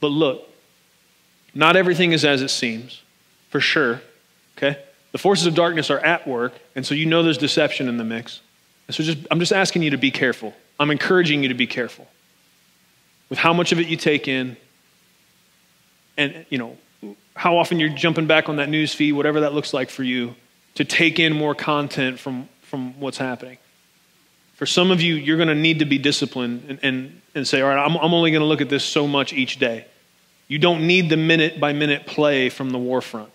But 0.00 0.08
look, 0.08 0.48
not 1.54 1.76
everything 1.76 2.12
is 2.12 2.24
as 2.24 2.42
it 2.42 2.48
seems, 2.48 3.02
for 3.50 3.60
sure. 3.60 4.02
Okay? 4.56 4.82
The 5.12 5.18
forces 5.18 5.46
of 5.46 5.54
darkness 5.54 5.90
are 5.90 5.98
at 5.98 6.26
work, 6.26 6.54
and 6.74 6.86
so 6.86 6.94
you 6.94 7.06
know 7.06 7.22
there's 7.22 7.38
deception 7.38 7.88
in 7.88 7.98
the 7.98 8.04
mix. 8.04 8.40
And 8.88 8.94
so 8.94 9.02
just, 9.02 9.18
I'm 9.30 9.38
just 9.38 9.52
asking 9.52 9.82
you 9.82 9.90
to 9.90 9.98
be 9.98 10.10
careful. 10.10 10.54
I'm 10.80 10.90
encouraging 10.90 11.42
you 11.42 11.48
to 11.48 11.54
be 11.54 11.66
careful 11.66 12.08
with 13.28 13.38
how 13.38 13.52
much 13.52 13.72
of 13.72 13.78
it 13.78 13.86
you 13.86 13.96
take 13.96 14.28
in 14.28 14.56
and, 16.16 16.44
you 16.50 16.58
know, 16.58 16.76
how 17.34 17.56
often 17.56 17.80
you're 17.80 17.88
jumping 17.88 18.26
back 18.26 18.48
on 18.48 18.56
that 18.56 18.68
news 18.68 18.92
feed, 18.92 19.12
whatever 19.12 19.40
that 19.40 19.54
looks 19.54 19.72
like 19.72 19.88
for 19.88 20.02
you, 20.02 20.34
to 20.74 20.84
take 20.84 21.18
in 21.18 21.32
more 21.32 21.54
content 21.54 22.18
from, 22.18 22.48
from 22.72 22.98
what's 22.98 23.18
happening. 23.18 23.58
For 24.54 24.64
some 24.64 24.90
of 24.90 25.02
you, 25.02 25.14
you're 25.16 25.36
going 25.36 25.50
to 25.50 25.54
need 25.54 25.80
to 25.80 25.84
be 25.84 25.98
disciplined 25.98 26.64
and, 26.70 26.78
and, 26.82 27.20
and 27.34 27.46
say, 27.46 27.60
all 27.60 27.68
right, 27.68 27.76
I'm, 27.76 27.98
I'm 27.98 28.14
only 28.14 28.30
going 28.30 28.40
to 28.40 28.46
look 28.46 28.62
at 28.62 28.70
this 28.70 28.82
so 28.82 29.06
much 29.06 29.34
each 29.34 29.58
day. 29.58 29.84
You 30.48 30.58
don't 30.58 30.86
need 30.86 31.10
the 31.10 31.18
minute 31.18 31.60
by 31.60 31.74
minute 31.74 32.06
play 32.06 32.48
from 32.48 32.70
the 32.70 32.78
war 32.78 33.02
front. 33.02 33.30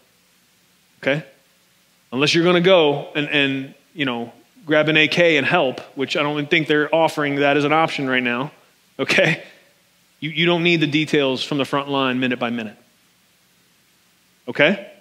Okay? 1.03 1.23
Unless 2.11 2.33
you're 2.33 2.45
going 2.45 2.55
to 2.55 2.67
go 2.67 3.11
and, 3.13 3.29
and, 3.29 3.75
you 3.93 4.05
know, 4.05 4.33
grab 4.65 4.89
an 4.89 4.97
AK 4.97 5.19
and 5.19 5.45
help, 5.45 5.81
which 5.95 6.17
I 6.17 6.23
don't 6.23 6.49
think 6.49 6.65
they're 6.65 6.93
offering 6.93 7.35
that 7.35 7.57
as 7.57 7.63
an 7.63 7.73
option 7.73 8.09
right 8.09 8.23
now. 8.23 8.51
Okay? 8.97 9.43
You, 10.19 10.31
you 10.31 10.47
don't 10.47 10.63
need 10.63 10.77
the 10.77 10.87
details 10.87 11.43
from 11.43 11.59
the 11.59 11.65
front 11.65 11.89
line 11.89 12.19
minute 12.19 12.39
by 12.39 12.49
minute. 12.49 12.77
Okay? 14.47 14.91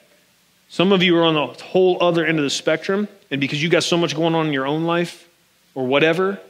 Some 0.68 0.93
of 0.93 1.03
you 1.03 1.16
are 1.16 1.24
on 1.24 1.32
the 1.32 1.47
whole 1.64 2.03
other 2.03 2.26
end 2.26 2.37
of 2.39 2.45
the 2.45 2.51
spectrum, 2.51 3.09
and 3.31 3.41
because 3.41 3.62
you 3.62 3.68
got 3.68 3.83
so 3.83 3.97
much 3.97 4.14
going 4.14 4.35
on 4.35 4.47
in 4.47 4.53
your 4.53 4.66
own 4.66 4.85
life 4.85 5.29
or 5.74 5.87
whatever, 5.87 6.41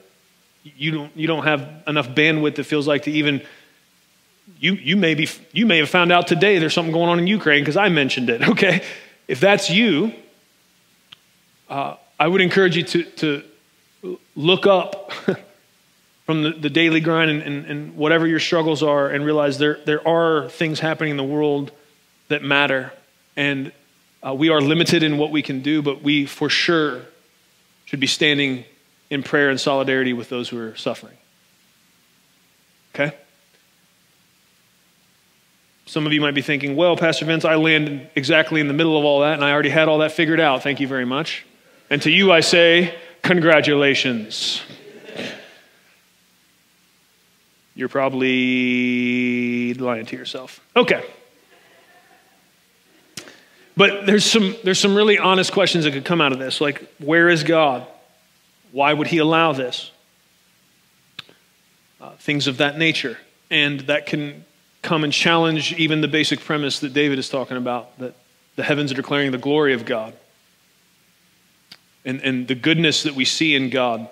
you 0.76 0.90
don't, 0.90 1.16
you 1.16 1.26
don't 1.26 1.44
have 1.44 1.68
enough 1.86 2.08
bandwidth, 2.08 2.58
it 2.58 2.64
feels 2.64 2.86
like, 2.86 3.04
to 3.04 3.10
even. 3.10 3.42
You, 4.58 4.74
you, 4.74 4.96
may 4.96 5.14
be, 5.14 5.28
you 5.52 5.66
may 5.66 5.78
have 5.78 5.90
found 5.90 6.12
out 6.12 6.28
today 6.28 6.58
there's 6.58 6.72
something 6.72 6.92
going 6.92 7.08
on 7.08 7.18
in 7.18 7.26
Ukraine 7.26 7.62
because 7.62 7.76
I 7.76 7.88
mentioned 7.88 8.30
it, 8.30 8.48
okay? 8.50 8.84
If 9.26 9.40
that's 9.40 9.68
you, 9.68 10.12
uh, 11.68 11.96
I 12.18 12.28
would 12.28 12.40
encourage 12.40 12.76
you 12.76 12.84
to, 12.84 13.02
to 13.02 14.18
look 14.36 14.66
up 14.66 15.12
from 16.26 16.42
the, 16.42 16.50
the 16.50 16.70
daily 16.70 17.00
grind 17.00 17.30
and, 17.30 17.42
and, 17.42 17.66
and, 17.66 17.96
whatever 17.96 18.26
your 18.26 18.40
struggles 18.40 18.82
are 18.82 19.08
and 19.08 19.24
realize 19.24 19.58
there, 19.58 19.78
there 19.84 20.06
are 20.06 20.48
things 20.48 20.80
happening 20.80 21.10
in 21.10 21.16
the 21.16 21.24
world 21.24 21.72
that 22.28 22.42
matter. 22.42 22.92
And 23.36 23.72
uh, 24.26 24.34
we 24.34 24.48
are 24.48 24.60
limited 24.60 25.02
in 25.02 25.18
what 25.18 25.30
we 25.30 25.42
can 25.42 25.60
do, 25.60 25.82
but 25.82 26.02
we 26.02 26.26
for 26.26 26.50
sure 26.50 27.02
should 27.84 28.00
be 28.00 28.06
standing 28.06 28.64
in 29.08 29.22
prayer 29.22 29.50
and 29.50 29.60
solidarity 29.60 30.12
with 30.12 30.28
those 30.28 30.48
who 30.48 30.58
are 30.58 30.74
suffering. 30.74 31.16
Okay? 32.94 33.16
Some 35.84 36.06
of 36.06 36.12
you 36.12 36.20
might 36.20 36.34
be 36.34 36.42
thinking, 36.42 36.74
well, 36.74 36.96
Pastor 36.96 37.24
Vince, 37.24 37.44
I 37.44 37.54
landed 37.54 38.10
exactly 38.16 38.60
in 38.60 38.66
the 38.66 38.74
middle 38.74 38.98
of 38.98 39.04
all 39.04 39.20
that, 39.20 39.34
and 39.34 39.44
I 39.44 39.52
already 39.52 39.68
had 39.68 39.88
all 39.88 39.98
that 39.98 40.10
figured 40.10 40.40
out. 40.40 40.64
Thank 40.64 40.80
you 40.80 40.88
very 40.88 41.04
much. 41.04 41.46
And 41.88 42.02
to 42.02 42.10
you, 42.10 42.32
I 42.32 42.40
say, 42.40 42.92
congratulations. 43.22 44.62
You're 47.76 47.88
probably 47.88 49.74
lying 49.74 50.06
to 50.06 50.16
yourself. 50.16 50.60
Okay. 50.74 51.04
But 53.76 54.06
there's 54.06 54.24
some, 54.24 54.56
there's 54.64 54.78
some 54.78 54.94
really 54.94 55.18
honest 55.18 55.52
questions 55.52 55.84
that 55.84 55.92
could 55.92 56.04
come 56.04 56.20
out 56.20 56.32
of 56.32 56.38
this. 56.38 56.60
Like, 56.60 56.86
where 56.98 57.28
is 57.28 57.44
God? 57.44 57.86
Why 58.72 58.92
would 58.92 59.06
He 59.06 59.18
allow 59.18 59.52
this? 59.52 59.90
Uh, 62.00 62.10
things 62.18 62.46
of 62.46 62.58
that 62.58 62.78
nature. 62.78 63.18
And 63.50 63.80
that 63.80 64.06
can 64.06 64.44
come 64.82 65.04
and 65.04 65.12
challenge 65.12 65.74
even 65.74 66.00
the 66.00 66.08
basic 66.08 66.40
premise 66.40 66.80
that 66.80 66.92
David 66.92 67.18
is 67.18 67.28
talking 67.28 67.56
about 67.56 67.98
that 67.98 68.14
the 68.54 68.62
heavens 68.62 68.92
are 68.92 68.94
declaring 68.94 69.32
the 69.32 69.38
glory 69.38 69.74
of 69.74 69.84
God 69.84 70.14
and, 72.04 72.20
and 72.22 72.48
the 72.48 72.54
goodness 72.54 73.02
that 73.02 73.14
we 73.14 73.24
see 73.24 73.54
in 73.54 73.68
God 73.68 74.08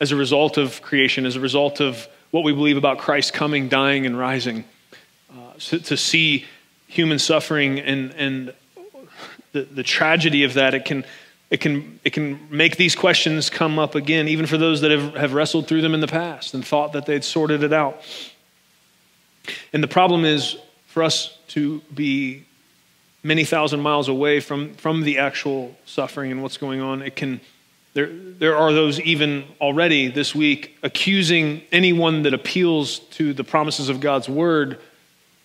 as 0.00 0.10
a 0.10 0.16
result 0.16 0.56
of 0.56 0.82
creation, 0.82 1.26
as 1.26 1.36
a 1.36 1.40
result 1.40 1.80
of 1.80 2.08
what 2.30 2.42
we 2.42 2.52
believe 2.52 2.76
about 2.76 2.98
Christ 2.98 3.32
coming, 3.32 3.68
dying, 3.68 4.06
and 4.06 4.18
rising. 4.18 4.64
Uh, 5.30 5.52
so 5.58 5.78
to 5.78 5.96
see 5.96 6.46
human 6.88 7.18
suffering 7.18 7.78
and, 7.78 8.12
and 8.14 8.54
the, 9.54 9.62
the 9.62 9.82
tragedy 9.84 10.42
of 10.42 10.54
that, 10.54 10.74
it 10.74 10.84
can, 10.84 11.04
it, 11.48 11.60
can, 11.60 12.00
it 12.04 12.12
can 12.12 12.48
make 12.50 12.76
these 12.76 12.96
questions 12.96 13.48
come 13.48 13.78
up 13.78 13.94
again, 13.94 14.26
even 14.26 14.46
for 14.46 14.58
those 14.58 14.80
that 14.80 14.90
have, 14.90 15.14
have 15.14 15.32
wrestled 15.32 15.68
through 15.68 15.80
them 15.80 15.94
in 15.94 16.00
the 16.00 16.08
past 16.08 16.54
and 16.54 16.66
thought 16.66 16.92
that 16.92 17.06
they'd 17.06 17.22
sorted 17.22 17.62
it 17.62 17.72
out. 17.72 18.02
And 19.72 19.82
the 19.82 19.88
problem 19.88 20.24
is 20.24 20.56
for 20.86 21.04
us 21.04 21.38
to 21.48 21.80
be 21.94 22.44
many 23.22 23.44
thousand 23.44 23.80
miles 23.80 24.08
away 24.08 24.40
from, 24.40 24.74
from 24.74 25.02
the 25.02 25.18
actual 25.18 25.76
suffering 25.86 26.32
and 26.32 26.42
what's 26.42 26.56
going 26.56 26.80
on, 26.80 27.00
it 27.00 27.14
can, 27.14 27.40
there, 27.94 28.10
there 28.10 28.56
are 28.56 28.72
those 28.72 29.00
even 29.00 29.44
already 29.60 30.08
this 30.08 30.34
week 30.34 30.76
accusing 30.82 31.62
anyone 31.70 32.22
that 32.24 32.34
appeals 32.34 32.98
to 32.98 33.32
the 33.32 33.44
promises 33.44 33.88
of 33.88 34.00
God's 34.00 34.28
word 34.28 34.80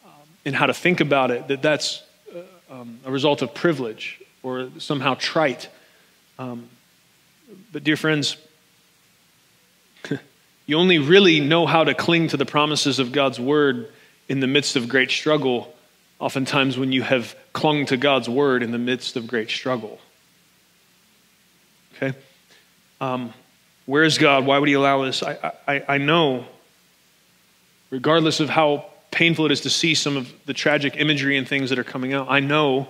um, 0.03 0.12
and 0.45 0.55
how 0.55 0.66
to 0.66 0.74
think 0.74 0.99
about 0.99 1.30
it, 1.30 1.47
that 1.49 1.62
that's 1.62 2.01
um, 2.70 3.00
a 3.06 3.12
result 3.12 3.42
of 3.42 3.54
privilege 3.54 4.22
or 4.44 4.70
somehow 4.78 5.16
trite. 5.16 5.70
Um, 6.38 6.70
but, 7.72 7.84
dear 7.84 7.98
friends, 7.98 8.38
you 10.66 10.78
only 10.78 11.00
really 11.00 11.40
know 11.40 11.66
how 11.66 11.84
to 11.84 11.94
cling 11.94 12.28
to 12.30 12.38
the 12.38 12.46
promises 12.46 13.00
of 13.00 13.12
God's 13.12 13.40
word 13.40 13.92
in 14.28 14.40
the 14.40 14.48
midst 14.48 14.76
of 14.76 14.88
great 14.88 15.12
struggle 15.12 15.74
oftentimes 16.20 16.78
when 16.78 16.92
you 16.92 17.02
have 17.02 17.36
clung 17.54 17.86
to 17.88 17.98
God's 17.98 18.30
word 18.30 18.62
in 18.62 18.72
the 18.72 18.78
midst 18.78 19.16
of 19.16 19.26
great 19.26 19.50
struggle. 19.50 20.00
Okay? 21.96 22.18
Um, 23.02 23.34
where 23.86 24.04
is 24.04 24.18
God? 24.18 24.46
Why 24.46 24.60
would 24.60 24.68
He 24.68 24.76
allow 24.76 25.04
this? 25.06 25.24
I, 25.24 25.54
I, 25.68 25.84
I 25.88 25.98
know, 25.98 26.46
regardless 27.90 28.40
of 28.40 28.50
how 28.50 28.89
painful 29.12 29.45
it 29.45 29.51
is 29.51 29.62
to 29.62 29.70
see 29.70 29.95
some 29.95 30.18
of 30.18 30.32
the 30.45 30.53
tragic 30.53 30.95
imagery 30.97 31.38
and 31.38 31.47
things 31.47 31.70
that 31.70 31.80
are 31.80 31.84
coming 31.84 32.14
out, 32.14 32.28
I 32.30 32.39
know 32.39 32.89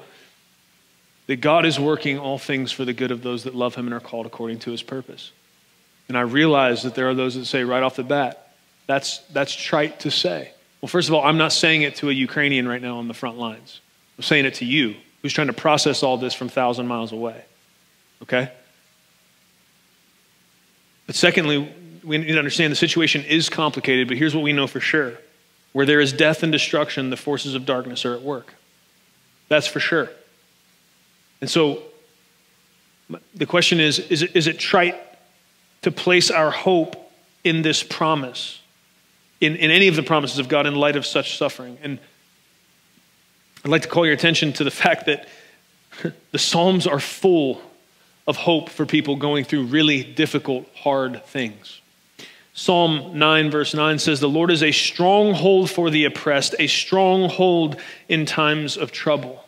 that 1.27 1.41
God 1.41 1.65
is 1.65 1.79
working 1.79 2.17
all 2.17 2.37
things 2.37 2.71
for 2.71 2.85
the 2.85 2.93
good 2.93 3.11
of 3.11 3.21
those 3.21 3.43
that 3.43 3.55
love 3.55 3.75
Him 3.75 3.85
and 3.85 3.93
are 3.93 3.99
called 3.99 4.25
according 4.25 4.59
to 4.59 4.71
His 4.71 4.81
purpose. 4.81 5.31
And 6.07 6.17
I 6.17 6.21
realize 6.21 6.83
that 6.83 6.95
there 6.95 7.07
are 7.07 7.13
those 7.13 7.35
that 7.35 7.45
say 7.45 7.63
right 7.63 7.83
off 7.83 7.95
the 7.95 8.03
bat, 8.03 8.53
that's, 8.87 9.19
that's 9.31 9.53
trite 9.53 9.99
to 10.01 10.11
say. 10.11 10.51
Well, 10.81 10.89
first 10.89 11.07
of 11.07 11.13
all, 11.13 11.23
I'm 11.23 11.37
not 11.37 11.51
saying 11.51 11.83
it 11.83 11.95
to 11.97 12.09
a 12.09 12.13
Ukrainian 12.13 12.67
right 12.67 12.81
now 12.81 12.97
on 12.97 13.07
the 13.07 13.13
front 13.13 13.37
lines. 13.37 13.79
I'm 14.17 14.23
saying 14.23 14.45
it 14.45 14.55
to 14.55 14.65
you 14.65 14.95
who's 15.21 15.33
trying 15.33 15.47
to 15.47 15.53
process 15.53 16.01
all 16.01 16.17
this 16.17 16.33
from 16.33 16.47
1,000 16.47 16.87
miles 16.87 17.11
away. 17.11 17.43
Okay? 18.23 18.51
But 21.05 21.15
secondly, 21.15 21.71
we 22.03 22.17
need 22.17 22.27
to 22.27 22.39
understand 22.39 22.71
the 22.71 22.75
situation 22.75 23.23
is 23.25 23.49
complicated, 23.49 24.07
but 24.07 24.17
here's 24.17 24.33
what 24.33 24.43
we 24.43 24.53
know 24.53 24.67
for 24.67 24.79
sure 24.79 25.13
where 25.71 25.85
there 25.85 25.99
is 25.99 26.11
death 26.11 26.43
and 26.43 26.51
destruction, 26.51 27.09
the 27.09 27.17
forces 27.17 27.55
of 27.55 27.65
darkness 27.65 28.05
are 28.05 28.13
at 28.13 28.21
work. 28.21 28.55
That's 29.47 29.67
for 29.67 29.79
sure. 29.79 30.09
And 31.41 31.49
so 31.49 31.83
the 33.33 33.45
question 33.45 33.79
is 33.79 33.99
is 33.99 34.21
it, 34.21 34.35
is 34.35 34.47
it 34.47 34.59
trite 34.59 34.95
to 35.81 35.91
place 35.91 36.29
our 36.29 36.51
hope 36.51 37.11
in 37.43 37.61
this 37.61 37.83
promise? 37.83 38.59
in, 39.41 39.55
in 39.55 39.71
any 39.71 39.87
of 39.87 39.95
the 39.95 40.03
promises 40.03 40.39
of 40.39 40.47
God 40.47 40.65
in 40.65 40.75
light 40.75 40.95
of 40.95 41.05
such 41.05 41.37
suffering. 41.37 41.77
And 41.81 41.99
I'd 43.63 43.71
like 43.71 43.83
to 43.83 43.87
call 43.87 44.05
your 44.05 44.13
attention 44.13 44.53
to 44.53 44.63
the 44.63 44.71
fact 44.71 45.05
that 45.05 45.27
the 46.31 46.39
Psalms 46.39 46.87
are 46.87 46.99
full 46.99 47.61
of 48.27 48.37
hope 48.37 48.69
for 48.69 48.85
people 48.85 49.15
going 49.15 49.43
through 49.43 49.65
really 49.65 50.03
difficult, 50.03 50.67
hard 50.75 51.25
things. 51.25 51.78
Psalm 52.59 53.17
9, 53.17 53.51
verse 53.51 53.73
9 53.73 53.99
says, 53.99 54.19
The 54.19 54.27
Lord 54.27 54.51
is 54.51 54.63
a 54.63 54.73
stronghold 54.73 55.71
for 55.71 55.89
the 55.89 56.03
oppressed, 56.03 56.55
a 56.59 56.67
stronghold 56.67 57.79
in 58.09 58.25
times 58.25 58.75
of 58.75 58.91
trouble. 58.91 59.45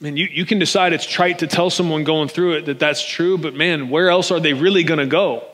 man, 0.00 0.16
you, 0.16 0.26
you 0.32 0.46
can 0.46 0.58
decide 0.58 0.94
it's 0.94 1.04
trite 1.04 1.40
to 1.40 1.46
tell 1.46 1.68
someone 1.68 2.04
going 2.04 2.28
through 2.28 2.54
it 2.54 2.64
that 2.64 2.78
that's 2.78 3.06
true, 3.06 3.36
but 3.36 3.52
man, 3.52 3.90
where 3.90 4.08
else 4.08 4.30
are 4.30 4.40
they 4.40 4.54
really 4.54 4.82
going 4.82 4.98
to 4.98 5.04
go? 5.04 5.44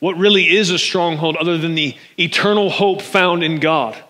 What 0.00 0.16
really 0.16 0.48
is 0.48 0.70
a 0.70 0.78
stronghold 0.78 1.36
other 1.36 1.58
than 1.58 1.74
the 1.74 1.94
eternal 2.18 2.70
hope 2.70 3.02
found 3.02 3.44
in 3.44 3.60
God? 3.60 4.02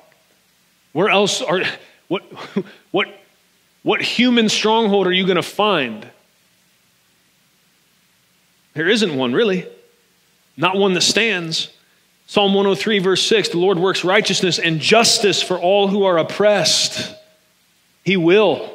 Where 0.92 1.09
else 1.09 1.42
are, 1.42 1.62
what, 2.07 2.22
what, 2.92 3.09
what 3.82 4.01
human 4.01 4.49
stronghold 4.49 5.09
are 5.09 5.12
you 5.12 5.26
going 5.26 5.34
to 5.34 5.42
find? 5.42 6.09
There 8.74 8.88
isn't 8.88 9.16
one, 9.16 9.32
really. 9.32 9.66
Not 10.57 10.76
one 10.76 10.94
that 10.94 11.02
stands. 11.02 11.70
Psalm 12.26 12.55
103, 12.55 13.00
verse 13.00 13.26
6 13.26 13.50
the 13.50 13.59
Lord 13.59 13.78
works 13.78 14.05
righteousness 14.05 14.59
and 14.59 14.80
justice 14.80 15.42
for 15.42 15.59
all 15.59 15.88
who 15.88 16.05
are 16.05 16.18
oppressed. 16.18 17.14
He 18.05 18.16
will. 18.16 18.70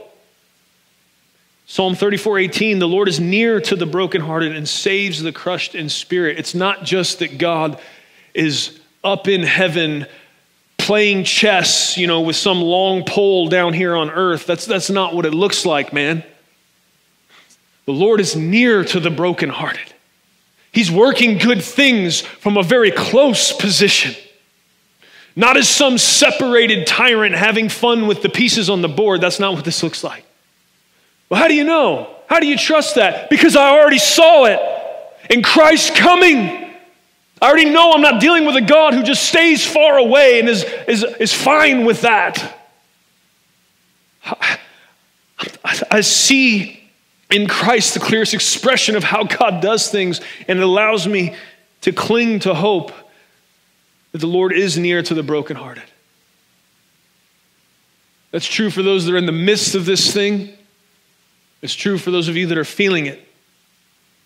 Psalm 1.66 1.96
34, 1.96 2.40
18 2.40 2.80
the 2.80 2.88
Lord 2.88 3.08
is 3.08 3.20
near 3.20 3.62
to 3.62 3.76
the 3.76 3.86
brokenhearted 3.86 4.56
and 4.56 4.68
saves 4.68 5.22
the 5.22 5.32
crushed 5.32 5.76
in 5.76 5.90
spirit. 5.90 6.40
It's 6.40 6.56
not 6.56 6.84
just 6.84 7.20
that 7.20 7.38
God 7.38 7.80
is 8.34 8.80
up 9.04 9.28
in 9.28 9.44
heaven 9.44 10.06
playing 10.78 11.24
chess, 11.24 11.98
you 11.98 12.08
know, 12.08 12.22
with 12.22 12.36
some 12.36 12.62
long 12.62 13.04
pole 13.04 13.48
down 13.48 13.74
here 13.74 13.96
on 13.96 14.10
earth. 14.10 14.48
That's, 14.48 14.66
that's 14.66 14.90
not 14.90 15.14
what 15.14 15.26
it 15.26 15.34
looks 15.34 15.66
like, 15.66 15.94
man. 15.94 16.24
The 17.86 17.92
Lord 17.92 18.20
is 18.20 18.36
near 18.36 18.84
to 18.86 19.00
the 19.00 19.12
brokenhearted. 19.12 19.94
He's 20.80 20.90
working 20.90 21.40
good 21.40 21.62
things 21.62 22.22
from 22.22 22.56
a 22.56 22.64
very 22.64 22.90
close 22.90 23.52
position. 23.52 24.16
Not 25.36 25.58
as 25.58 25.68
some 25.68 25.98
separated 25.98 26.88
tyrant 26.88 27.36
having 27.36 27.68
fun 27.68 28.08
with 28.08 28.22
the 28.22 28.30
pieces 28.30 28.70
on 28.70 28.82
the 28.82 28.88
board. 28.88 29.20
That's 29.20 29.42
not 29.42 29.54
what 29.54 29.66
this 29.66 29.84
looks 29.84 30.06
like. 30.06 30.24
Well, 31.28 31.38
how 31.38 31.50
do 31.50 31.54
you 31.54 31.66
know? 31.66 32.16
How 32.28 32.40
do 32.40 32.48
you 32.48 32.58
trust 32.58 32.96
that? 32.96 33.30
Because 33.30 33.58
I 33.58 33.78
already 33.78 33.98
saw 33.98 34.46
it 34.46 34.62
in 35.30 35.44
Christ 35.44 35.96
coming. 35.96 36.38
I 36.38 37.50
already 37.50 37.70
know 37.70 37.92
I'm 37.92 38.02
not 38.02 38.22
dealing 38.22 38.46
with 38.46 38.56
a 38.56 38.62
God 38.62 38.94
who 38.94 39.04
just 39.04 39.24
stays 39.24 39.66
far 39.66 39.98
away 39.98 40.40
and 40.40 40.48
is, 40.48 40.64
is, 40.88 41.04
is 41.20 41.34
fine 41.34 41.84
with 41.84 42.00
that. 42.04 42.58
I 45.92 46.00
see 46.00 46.79
in 47.30 47.48
Christ 47.48 47.94
the 47.94 48.00
clearest 48.00 48.34
expression 48.34 48.96
of 48.96 49.04
how 49.04 49.24
God 49.24 49.62
does 49.62 49.90
things, 49.90 50.22
and 50.48 50.60
it 50.60 50.64
allows 50.64 51.08
me 51.08 51.36
to 51.82 51.92
cling 51.92 52.40
to 52.40 52.54
hope 52.54 52.92
that 54.12 54.18
the 54.18 54.28
Lord 54.28 54.54
is 54.54 54.78
near 54.78 55.02
to 55.04 55.14
the 55.14 55.24
brokenhearted. 55.24 55.84
That's 58.32 58.48
true 58.48 58.70
for 58.70 58.84
those 58.84 59.06
that 59.06 59.14
are 59.14 59.18
in 59.18 59.26
the 59.26 59.32
midst 59.32 59.76
of 59.76 59.86
this 59.86 60.14
thing. 60.14 60.54
It's 61.62 61.74
true 61.74 61.98
for 61.98 62.12
those 62.12 62.28
of 62.28 62.38
you 62.38 62.48
that 62.48 62.58
are 62.58 62.66
feeling 62.66 63.06
it. 63.06 63.20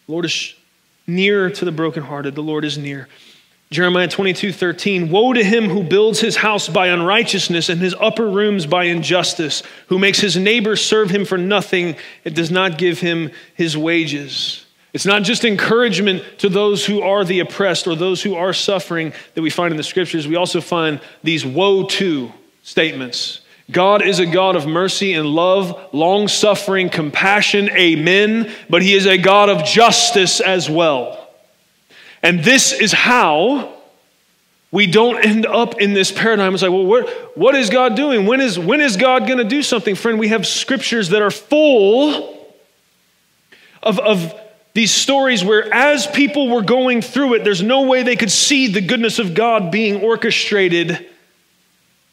The 0.05 0.11
Lord 0.11 0.25
is 0.25 0.55
near 1.07 1.49
to 1.49 1.65
the 1.65 1.71
brokenhearted. 1.71 2.35
The 2.35 2.43
Lord 2.43 2.65
is 2.65 2.77
near. 2.77 3.07
Jeremiah 3.71 4.07
22, 4.07 4.53
13. 4.53 5.09
Woe 5.09 5.33
to 5.33 5.43
him 5.43 5.69
who 5.69 5.83
builds 5.83 6.19
his 6.19 6.35
house 6.35 6.69
by 6.69 6.87
unrighteousness 6.87 7.69
and 7.69 7.81
his 7.81 7.95
upper 7.99 8.29
rooms 8.29 8.67
by 8.67 8.83
injustice, 8.83 9.63
who 9.87 9.97
makes 9.97 10.19
his 10.19 10.37
neighbor 10.37 10.75
serve 10.75 11.09
him 11.09 11.25
for 11.25 11.37
nothing, 11.37 11.95
it 12.23 12.35
does 12.35 12.51
not 12.51 12.77
give 12.77 12.99
him 12.99 13.31
his 13.55 13.75
wages. 13.75 14.65
It's 14.93 15.07
not 15.07 15.23
just 15.23 15.43
encouragement 15.43 16.23
to 16.37 16.49
those 16.49 16.85
who 16.85 17.01
are 17.01 17.25
the 17.25 17.39
oppressed 17.39 17.87
or 17.87 17.95
those 17.95 18.21
who 18.21 18.35
are 18.35 18.53
suffering 18.53 19.11
that 19.33 19.41
we 19.41 19.49
find 19.49 19.71
in 19.71 19.77
the 19.77 19.83
scriptures. 19.83 20.27
We 20.27 20.35
also 20.35 20.61
find 20.61 21.01
these 21.23 21.43
woe 21.43 21.85
to 21.85 22.31
statements. 22.61 23.41
God 23.71 24.03
is 24.03 24.19
a 24.19 24.25
God 24.27 24.55
of 24.55 24.67
mercy 24.67 25.13
and 25.13 25.27
love, 25.27 25.89
long 25.93 26.27
suffering, 26.27 26.89
compassion, 26.89 27.71
amen, 27.71 28.53
but 28.69 28.83
He 28.83 28.93
is 28.93 29.07
a 29.07 29.17
God 29.17 29.49
of 29.49 29.65
justice 29.65 30.39
as 30.39 30.69
well. 30.69 31.22
And 32.23 32.43
this 32.43 32.71
is 32.71 32.93
how 32.93 33.73
we 34.71 34.87
don't 34.87 35.23
end 35.23 35.45
up 35.45 35.79
in 35.79 35.93
this 35.93 36.11
paradigm. 36.11 36.53
It's 36.53 36.63
like, 36.63 36.71
well, 36.71 36.85
what, 36.85 37.37
what 37.37 37.53
is 37.53 37.69
God 37.69 37.95
doing? 37.95 38.25
When 38.25 38.41
is, 38.41 38.57
when 38.57 38.81
is 38.81 38.97
God 38.97 39.27
going 39.27 39.37
to 39.37 39.43
do 39.43 39.61
something? 39.61 39.93
Friend, 39.93 40.17
we 40.17 40.29
have 40.29 40.47
scriptures 40.47 41.09
that 41.09 41.21
are 41.21 41.29
full 41.29 42.39
of, 43.83 43.99
of 43.99 44.33
these 44.73 44.91
stories 44.91 45.43
where, 45.43 45.71
as 45.71 46.07
people 46.07 46.49
were 46.49 46.63
going 46.63 47.03
through 47.03 47.35
it, 47.35 47.43
there's 47.43 47.61
no 47.61 47.83
way 47.83 48.01
they 48.01 48.15
could 48.15 48.31
see 48.31 48.67
the 48.67 48.81
goodness 48.81 49.19
of 49.19 49.35
God 49.35 49.71
being 49.71 50.01
orchestrated. 50.01 51.07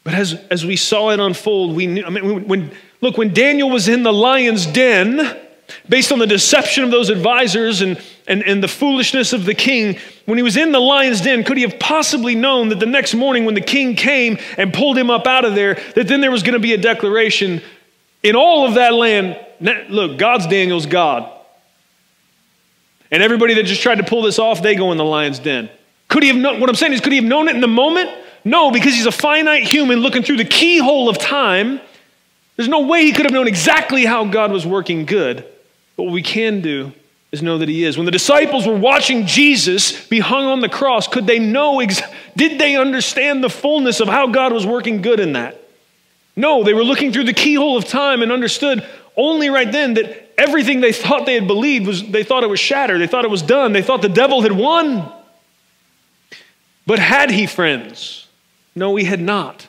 But 0.03 0.13
as, 0.13 0.33
as 0.51 0.65
we 0.65 0.75
saw 0.75 1.09
it 1.09 1.19
unfold, 1.19 1.75
we 1.75 1.87
knew, 1.87 2.05
I 2.05 2.09
mean, 2.09 2.47
when, 2.47 2.71
look, 3.01 3.17
when 3.17 3.33
Daniel 3.33 3.69
was 3.69 3.87
in 3.87 4.03
the 4.03 4.13
lion's 4.13 4.67
den, 4.67 5.37
based 5.89 6.11
on 6.11 6.19
the 6.19 6.27
deception 6.27 6.83
of 6.83 6.91
those 6.91 7.09
advisors 7.09 7.81
and, 7.81 8.01
and, 8.27 8.43
and 8.43 8.63
the 8.63 8.67
foolishness 8.67 9.33
of 9.33 9.45
the 9.45 9.53
king, 9.53 9.97
when 10.25 10.37
he 10.37 10.43
was 10.43 10.57
in 10.57 10.71
the 10.71 10.79
lion's 10.79 11.21
den, 11.21 11.43
could 11.43 11.57
he 11.57 11.63
have 11.63 11.79
possibly 11.79 12.35
known 12.35 12.69
that 12.69 12.79
the 12.79 12.85
next 12.85 13.13
morning 13.13 13.45
when 13.45 13.55
the 13.55 13.61
king 13.61 13.95
came 13.95 14.37
and 14.57 14.73
pulled 14.73 14.97
him 14.97 15.09
up 15.09 15.27
out 15.27 15.45
of 15.45 15.55
there, 15.55 15.75
that 15.95 16.07
then 16.07 16.21
there 16.21 16.31
was 16.31 16.43
going 16.43 16.53
to 16.53 16.59
be 16.59 16.73
a 16.73 16.77
declaration 16.77 17.61
in 18.23 18.35
all 18.35 18.67
of 18.67 18.75
that 18.75 18.93
land? 18.93 19.39
Look, 19.89 20.17
God's 20.17 20.47
Daniel's 20.47 20.85
God. 20.85 21.31
And 23.11 23.21
everybody 23.21 23.53
that 23.55 23.63
just 23.63 23.81
tried 23.81 23.95
to 23.95 24.03
pull 24.03 24.21
this 24.21 24.39
off, 24.39 24.63
they 24.63 24.75
go 24.75 24.91
in 24.91 24.97
the 24.97 25.03
lion's 25.03 25.39
den. 25.39 25.69
Could 26.07 26.23
he 26.23 26.29
have 26.29 26.37
known? 26.37 26.59
What 26.59 26.69
I'm 26.69 26.75
saying 26.75 26.93
is, 26.93 27.01
could 27.01 27.11
he 27.11 27.19
have 27.19 27.27
known 27.27 27.47
it 27.47 27.55
in 27.55 27.61
the 27.61 27.67
moment? 27.67 28.09
No, 28.43 28.71
because 28.71 28.93
he's 28.93 29.05
a 29.05 29.11
finite 29.11 29.63
human 29.63 29.99
looking 29.99 30.23
through 30.23 30.37
the 30.37 30.45
keyhole 30.45 31.09
of 31.09 31.17
time. 31.17 31.79
There's 32.55 32.69
no 32.69 32.81
way 32.81 33.03
he 33.03 33.11
could 33.11 33.25
have 33.25 33.33
known 33.33 33.47
exactly 33.47 34.05
how 34.05 34.25
God 34.25 34.51
was 34.51 34.65
working 34.65 35.05
good. 35.05 35.45
But 36.01 36.05
what 36.05 36.13
we 36.13 36.23
can 36.23 36.61
do 36.61 36.93
is 37.31 37.43
know 37.43 37.59
that 37.59 37.69
he 37.69 37.83
is. 37.83 37.95
When 37.95 38.07
the 38.07 38.11
disciples 38.11 38.65
were 38.65 38.75
watching 38.75 39.27
Jesus 39.27 40.07
be 40.07 40.17
hung 40.17 40.45
on 40.45 40.59
the 40.59 40.67
cross, 40.67 41.07
could 41.07 41.27
they 41.27 41.37
know, 41.37 41.79
ex- 41.79 42.01
did 42.35 42.59
they 42.59 42.75
understand 42.75 43.43
the 43.43 43.51
fullness 43.51 43.99
of 43.99 44.07
how 44.07 44.25
God 44.25 44.51
was 44.51 44.65
working 44.65 45.03
good 45.03 45.19
in 45.19 45.33
that? 45.33 45.61
No, 46.35 46.63
they 46.63 46.73
were 46.73 46.83
looking 46.83 47.13
through 47.13 47.25
the 47.25 47.35
keyhole 47.35 47.77
of 47.77 47.85
time 47.85 48.23
and 48.23 48.31
understood 48.31 48.83
only 49.15 49.51
right 49.51 49.71
then 49.71 49.93
that 49.93 50.33
everything 50.39 50.81
they 50.81 50.91
thought 50.91 51.27
they 51.27 51.35
had 51.35 51.45
believed 51.45 51.85
was, 51.85 52.01
they 52.01 52.23
thought 52.23 52.43
it 52.43 52.49
was 52.49 52.59
shattered. 52.59 52.99
They 52.99 53.05
thought 53.05 53.23
it 53.23 53.29
was 53.29 53.43
done. 53.43 53.71
They 53.71 53.83
thought 53.83 54.01
the 54.01 54.09
devil 54.09 54.41
had 54.41 54.53
won. 54.53 55.07
But 56.87 56.97
had 56.97 57.29
he 57.29 57.45
friends? 57.45 58.27
No, 58.73 58.95
he 58.95 59.03
had 59.03 59.21
not. 59.21 59.67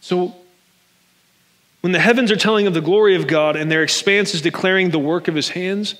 So 0.00 0.36
when 1.86 1.92
the 1.92 2.00
heavens 2.00 2.32
are 2.32 2.36
telling 2.36 2.66
of 2.66 2.74
the 2.74 2.80
glory 2.80 3.14
of 3.14 3.28
God 3.28 3.54
and 3.54 3.70
their 3.70 3.84
expanse 3.84 4.34
is 4.34 4.42
declaring 4.42 4.90
the 4.90 4.98
work 4.98 5.28
of 5.28 5.36
his 5.36 5.50
hands, 5.50 5.94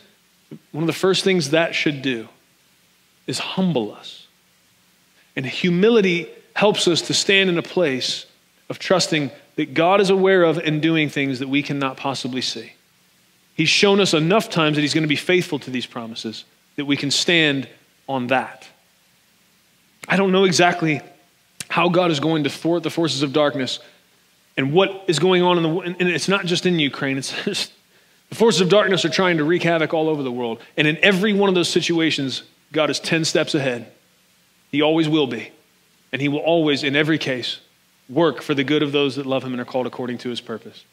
one 0.72 0.82
of 0.82 0.88
the 0.88 0.92
first 0.92 1.22
things 1.22 1.50
that 1.50 1.76
should 1.76 2.02
do 2.02 2.26
is 3.28 3.38
humble 3.38 3.94
us. 3.94 4.26
And 5.36 5.46
humility 5.46 6.26
helps 6.56 6.88
us 6.88 7.02
to 7.02 7.14
stand 7.14 7.50
in 7.50 7.56
a 7.56 7.62
place 7.62 8.26
of 8.68 8.80
trusting 8.80 9.30
that 9.54 9.74
God 9.74 10.00
is 10.00 10.10
aware 10.10 10.42
of 10.42 10.58
and 10.58 10.82
doing 10.82 11.08
things 11.08 11.38
that 11.38 11.48
we 11.48 11.62
cannot 11.62 11.96
possibly 11.96 12.42
see. 12.42 12.72
He's 13.54 13.68
shown 13.68 14.00
us 14.00 14.12
enough 14.12 14.50
times 14.50 14.74
that 14.74 14.82
He's 14.82 14.92
going 14.92 15.04
to 15.04 15.08
be 15.08 15.14
faithful 15.14 15.60
to 15.60 15.70
these 15.70 15.86
promises 15.86 16.46
that 16.74 16.86
we 16.86 16.96
can 16.96 17.12
stand 17.12 17.68
on 18.08 18.26
that. 18.26 18.66
I 20.08 20.16
don't 20.16 20.32
know 20.32 20.42
exactly 20.42 21.00
how 21.68 21.90
God 21.90 22.10
is 22.10 22.18
going 22.18 22.42
to 22.42 22.50
thwart 22.50 22.82
the 22.82 22.90
forces 22.90 23.22
of 23.22 23.32
darkness 23.32 23.78
and 24.56 24.72
what 24.72 25.04
is 25.06 25.18
going 25.18 25.42
on 25.42 25.58
in 25.58 25.62
the 25.62 25.80
and 25.80 26.08
it's 26.08 26.28
not 26.28 26.46
just 26.46 26.66
in 26.66 26.78
Ukraine, 26.78 27.18
it's 27.18 27.44
just, 27.44 27.72
the 28.28 28.34
forces 28.34 28.60
of 28.60 28.68
darkness 28.68 29.04
are 29.04 29.10
trying 29.10 29.36
to 29.36 29.44
wreak 29.44 29.62
havoc 29.62 29.92
all 29.92 30.08
over 30.08 30.22
the 30.22 30.32
world. 30.32 30.60
And 30.76 30.86
in 30.86 30.96
every 30.98 31.32
one 31.32 31.48
of 31.48 31.54
those 31.54 31.68
situations, 31.68 32.42
God 32.72 32.90
is 32.90 32.98
10 32.98 33.24
steps 33.24 33.54
ahead. 33.54 33.92
He 34.72 34.82
always 34.82 35.08
will 35.08 35.26
be. 35.26 35.52
And 36.12 36.20
he 36.20 36.28
will 36.28 36.40
always, 36.40 36.82
in 36.82 36.96
every 36.96 37.18
case, 37.18 37.60
work 38.08 38.42
for 38.42 38.54
the 38.54 38.64
good 38.64 38.82
of 38.82 38.92
those 38.92 39.16
that 39.16 39.26
love 39.26 39.44
him 39.44 39.52
and 39.52 39.60
are 39.60 39.66
called 39.66 39.86
according 39.86 40.18
to 40.18 40.30
his 40.30 40.40
purpose. 40.40 40.84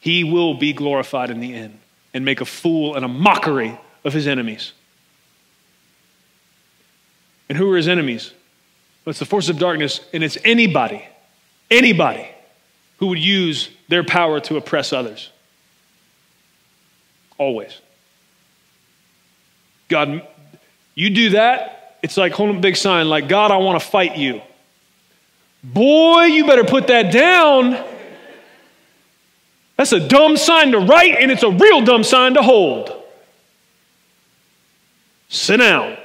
He 0.00 0.24
will 0.24 0.54
be 0.54 0.72
glorified 0.72 1.30
in 1.30 1.40
the 1.40 1.54
end 1.54 1.78
and 2.12 2.24
make 2.24 2.40
a 2.40 2.44
fool 2.44 2.94
and 2.94 3.04
a 3.04 3.08
mockery 3.08 3.78
of 4.04 4.12
his 4.12 4.26
enemies. 4.26 4.72
And 7.48 7.56
who 7.56 7.70
are 7.72 7.76
his 7.76 7.88
enemies? 7.88 8.32
Well, 9.04 9.10
it's 9.10 9.18
the 9.18 9.26
forces 9.26 9.50
of 9.50 9.58
darkness, 9.58 10.00
and 10.12 10.24
it's 10.24 10.38
anybody, 10.44 11.06
anybody 11.70 12.33
who 12.98 13.08
would 13.08 13.18
use 13.18 13.70
their 13.88 14.04
power 14.04 14.40
to 14.40 14.56
oppress 14.56 14.92
others. 14.92 15.30
Always. 17.38 17.78
God, 19.88 20.26
you 20.94 21.10
do 21.10 21.30
that, 21.30 21.98
it's 22.02 22.16
like 22.16 22.32
holding 22.32 22.58
a 22.58 22.60
big 22.60 22.76
sign, 22.76 23.08
like, 23.08 23.28
God, 23.28 23.50
I 23.50 23.56
want 23.56 23.80
to 23.80 23.86
fight 23.86 24.16
you. 24.16 24.40
Boy, 25.62 26.24
you 26.24 26.46
better 26.46 26.64
put 26.64 26.88
that 26.88 27.12
down. 27.12 27.82
That's 29.76 29.92
a 29.92 30.06
dumb 30.06 30.36
sign 30.36 30.72
to 30.72 30.78
write, 30.78 31.16
and 31.18 31.30
it's 31.30 31.42
a 31.42 31.50
real 31.50 31.80
dumb 31.80 32.04
sign 32.04 32.34
to 32.34 32.42
hold. 32.42 32.90
Sit 35.28 35.56
down. 35.56 35.96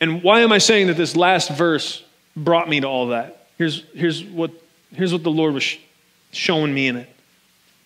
And 0.00 0.22
why 0.22 0.40
am 0.40 0.52
I 0.52 0.58
saying 0.58 0.88
that 0.88 0.96
this 0.96 1.16
last 1.16 1.50
verse 1.50 2.02
brought 2.36 2.68
me 2.68 2.80
to 2.80 2.86
all 2.86 3.08
that? 3.08 3.41
Here's, 3.62 3.84
here's, 3.94 4.24
what, 4.24 4.50
here's 4.92 5.12
what 5.12 5.22
the 5.22 5.30
Lord 5.30 5.54
was 5.54 5.76
showing 6.32 6.74
me 6.74 6.88
in 6.88 6.96
it. 6.96 7.08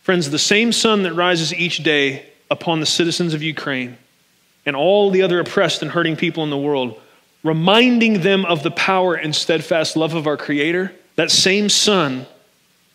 Friends, 0.01 0.31
the 0.31 0.39
same 0.39 0.73
sun 0.73 1.03
that 1.03 1.13
rises 1.13 1.53
each 1.53 1.83
day 1.83 2.25
upon 2.51 2.81
the 2.81 2.87
citizens 2.87 3.35
of 3.35 3.43
Ukraine 3.43 3.99
and 4.65 4.75
all 4.75 5.11
the 5.11 5.21
other 5.21 5.39
oppressed 5.39 5.83
and 5.83 5.91
hurting 5.91 6.17
people 6.17 6.43
in 6.45 6.49
the 6.49 6.57
world, 6.57 6.99
reminding 7.43 8.23
them 8.23 8.47
of 8.47 8.63
the 8.63 8.71
power 8.71 9.17
and 9.17 9.37
steadfast 9.37 9.97
love 9.97 10.15
of 10.15 10.27
our 10.27 10.39
Creator, 10.39 10.95
that 11.17 11.31
same 11.31 11.69
sun, 11.69 12.25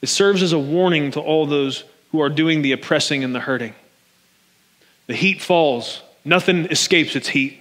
it 0.02 0.10
serves 0.10 0.42
as 0.42 0.52
a 0.52 0.58
warning 0.58 1.12
to 1.12 1.20
all 1.20 1.46
those 1.46 1.84
who 2.12 2.20
are 2.20 2.30
doing 2.30 2.64
the 2.64 2.72
oppressing 2.72 3.24
and 3.24 3.36
the 3.36 3.42
hurting. 3.42 3.76
The 5.06 5.14
heat 5.14 5.40
falls, 5.40 6.02
nothing 6.26 6.66
escapes 6.66 7.16
its 7.16 7.28
heat. 7.28 7.61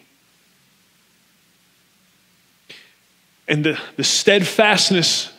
And 3.50 3.64
the, 3.64 3.78
the 3.96 4.04
steadfastness 4.04 5.32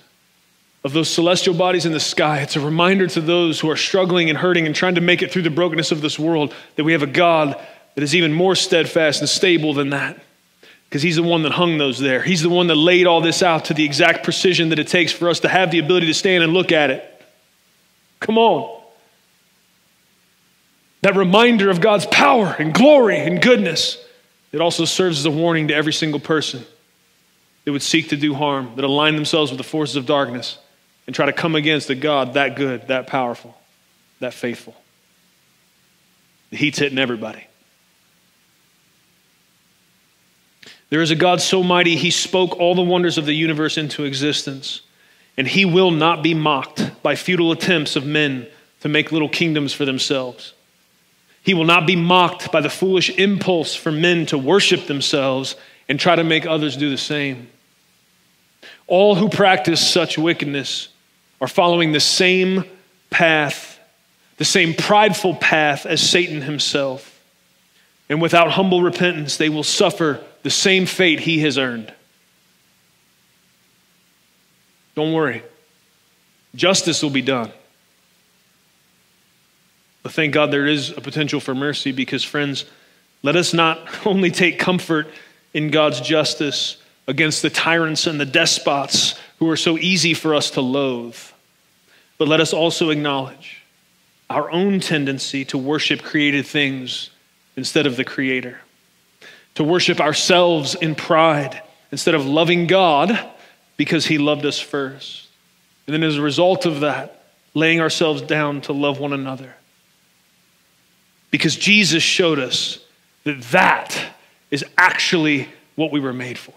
of 0.83 0.91
those 0.91 1.09
celestial 1.09 1.55
bodies 1.55 1.85
in 1.85 1.93
the 1.93 1.99
sky, 1.99 2.41
it's 2.41 2.57
a 2.57 2.59
reminder 2.59 3.07
to 3.07 3.21
those 3.21 3.61
who 3.61 3.69
are 3.69 3.77
struggling 3.77 4.29
and 4.29 4.37
hurting 4.37 4.65
and 4.65 4.75
trying 4.75 4.95
to 4.95 5.01
make 5.01 5.21
it 5.21 5.31
through 5.31 5.43
the 5.43 5.49
brokenness 5.49 5.93
of 5.93 6.01
this 6.01 6.19
world 6.19 6.53
that 6.75 6.83
we 6.83 6.91
have 6.91 7.03
a 7.03 7.07
God 7.07 7.57
that 7.95 8.03
is 8.03 8.13
even 8.13 8.33
more 8.33 8.53
steadfast 8.53 9.21
and 9.21 9.29
stable 9.29 9.73
than 9.73 9.91
that. 9.91 10.19
Because 10.89 11.01
he's 11.01 11.15
the 11.15 11.23
one 11.23 11.43
that 11.43 11.53
hung 11.53 11.77
those 11.77 11.99
there. 11.99 12.21
He's 12.21 12.41
the 12.41 12.49
one 12.49 12.67
that 12.67 12.75
laid 12.75 13.07
all 13.07 13.21
this 13.21 13.41
out 13.41 13.65
to 13.65 13.73
the 13.73 13.85
exact 13.85 14.25
precision 14.25 14.69
that 14.69 14.79
it 14.79 14.89
takes 14.89 15.13
for 15.13 15.29
us 15.29 15.39
to 15.39 15.47
have 15.47 15.71
the 15.71 15.79
ability 15.79 16.07
to 16.07 16.13
stand 16.13 16.43
and 16.43 16.51
look 16.51 16.73
at 16.73 16.89
it. 16.89 17.23
Come 18.19 18.37
on. 18.37 18.81
That 21.01 21.15
reminder 21.15 21.69
of 21.69 21.79
God's 21.79 22.07
power 22.07 22.53
and 22.59 22.73
glory 22.73 23.19
and 23.19 23.41
goodness, 23.41 24.03
it 24.51 24.59
also 24.59 24.83
serves 24.83 25.19
as 25.19 25.25
a 25.25 25.31
warning 25.31 25.69
to 25.69 25.73
every 25.73 25.93
single 25.93 26.19
person 26.19 26.65
that 27.65 27.71
would 27.71 27.81
seek 27.81 28.09
to 28.09 28.17
do 28.17 28.33
harm, 28.33 28.71
that 28.75 28.85
align 28.85 29.15
themselves 29.15 29.51
with 29.51 29.57
the 29.57 29.63
forces 29.63 29.95
of 29.95 30.05
darkness 30.05 30.57
and 31.05 31.15
try 31.15 31.25
to 31.25 31.33
come 31.33 31.55
against 31.55 31.89
a 31.89 31.95
God 31.95 32.35
that 32.35 32.55
good, 32.55 32.87
that 32.87 33.07
powerful, 33.07 33.57
that 34.19 34.33
faithful. 34.33 34.75
The 36.49 36.57
heat's 36.57 36.79
hitting 36.79 36.99
everybody. 36.99 37.47
There 40.89 41.01
is 41.01 41.11
a 41.11 41.15
God 41.15 41.41
so 41.41 41.63
mighty, 41.63 41.95
he 41.95 42.11
spoke 42.11 42.59
all 42.59 42.75
the 42.75 42.81
wonders 42.81 43.17
of 43.17 43.25
the 43.25 43.33
universe 43.33 43.77
into 43.77 44.03
existence, 44.03 44.81
and 45.37 45.47
he 45.47 45.63
will 45.63 45.91
not 45.91 46.21
be 46.21 46.33
mocked 46.33 47.01
by 47.01 47.15
futile 47.15 47.53
attempts 47.53 47.95
of 47.95 48.05
men 48.05 48.45
to 48.81 48.89
make 48.89 49.11
little 49.11 49.29
kingdoms 49.29 49.73
for 49.73 49.85
themselves. 49.85 50.53
He 51.43 51.53
will 51.53 51.65
not 51.65 51.87
be 51.87 51.95
mocked 51.95 52.51
by 52.51 52.61
the 52.61 52.69
foolish 52.69 53.09
impulse 53.17 53.73
for 53.73 53.91
men 53.91 54.25
to 54.27 54.37
worship 54.37 54.87
themselves 54.87 55.55
and 55.91 55.99
try 55.99 56.15
to 56.15 56.23
make 56.23 56.45
others 56.45 56.77
do 56.77 56.89
the 56.89 56.97
same. 56.97 57.49
All 58.87 59.13
who 59.13 59.27
practice 59.27 59.85
such 59.85 60.17
wickedness 60.17 60.87
are 61.41 61.49
following 61.49 61.91
the 61.91 61.99
same 61.99 62.63
path, 63.09 63.77
the 64.37 64.45
same 64.45 64.73
prideful 64.73 65.35
path 65.35 65.85
as 65.85 66.01
Satan 66.01 66.43
himself. 66.43 67.21
And 68.07 68.21
without 68.21 68.51
humble 68.51 68.81
repentance, 68.81 69.35
they 69.35 69.49
will 69.49 69.65
suffer 69.65 70.23
the 70.43 70.49
same 70.49 70.85
fate 70.85 71.19
he 71.19 71.39
has 71.39 71.57
earned. 71.57 71.93
Don't 74.95 75.11
worry, 75.11 75.43
justice 76.55 77.03
will 77.03 77.09
be 77.09 77.21
done. 77.21 77.51
But 80.03 80.13
thank 80.13 80.33
God 80.33 80.51
there 80.51 80.67
is 80.67 80.91
a 80.91 81.01
potential 81.01 81.41
for 81.41 81.53
mercy 81.53 81.91
because, 81.91 82.23
friends, 82.23 82.63
let 83.23 83.35
us 83.35 83.53
not 83.53 83.77
only 84.05 84.31
take 84.31 84.57
comfort 84.57 85.09
in 85.53 85.69
God's 85.69 86.01
justice 86.01 86.77
against 87.07 87.41
the 87.41 87.49
tyrants 87.49 88.07
and 88.07 88.19
the 88.19 88.25
despots 88.25 89.19
who 89.39 89.49
are 89.49 89.57
so 89.57 89.77
easy 89.77 90.13
for 90.13 90.35
us 90.35 90.51
to 90.51 90.61
loathe, 90.61 91.17
but 92.17 92.27
let 92.27 92.39
us 92.39 92.53
also 92.53 92.89
acknowledge 92.89 93.61
our 94.29 94.49
own 94.51 94.79
tendency 94.79 95.43
to 95.45 95.57
worship 95.57 96.01
created 96.03 96.45
things 96.45 97.09
instead 97.57 97.85
of 97.85 97.97
the 97.97 98.05
Creator 98.05 98.59
to 99.55 99.63
worship 99.63 99.99
ourselves 99.99 100.75
in 100.75 100.95
pride 100.95 101.61
instead 101.91 102.15
of 102.15 102.25
loving 102.25 102.67
God 102.67 103.19
because 103.77 104.05
He 104.05 104.17
loved 104.17 104.45
us 104.45 104.59
first. 104.59 105.27
And 105.87 105.93
then 105.93 106.03
as 106.03 106.17
a 106.17 106.21
result 106.21 106.65
of 106.65 106.81
that, 106.81 107.25
laying 107.53 107.81
ourselves 107.81 108.21
down 108.21 108.61
to 108.61 108.73
love 108.73 108.99
one 108.99 109.13
another. 109.13 109.55
Because 111.31 111.55
Jesus 111.55 112.03
showed 112.03 112.39
us 112.39 112.79
that 113.23 113.41
that 113.51 114.15
is 114.51 114.63
actually 114.77 115.49
what 115.75 115.91
we 115.91 115.99
were 115.99 116.13
made 116.13 116.37
for. 116.37 116.53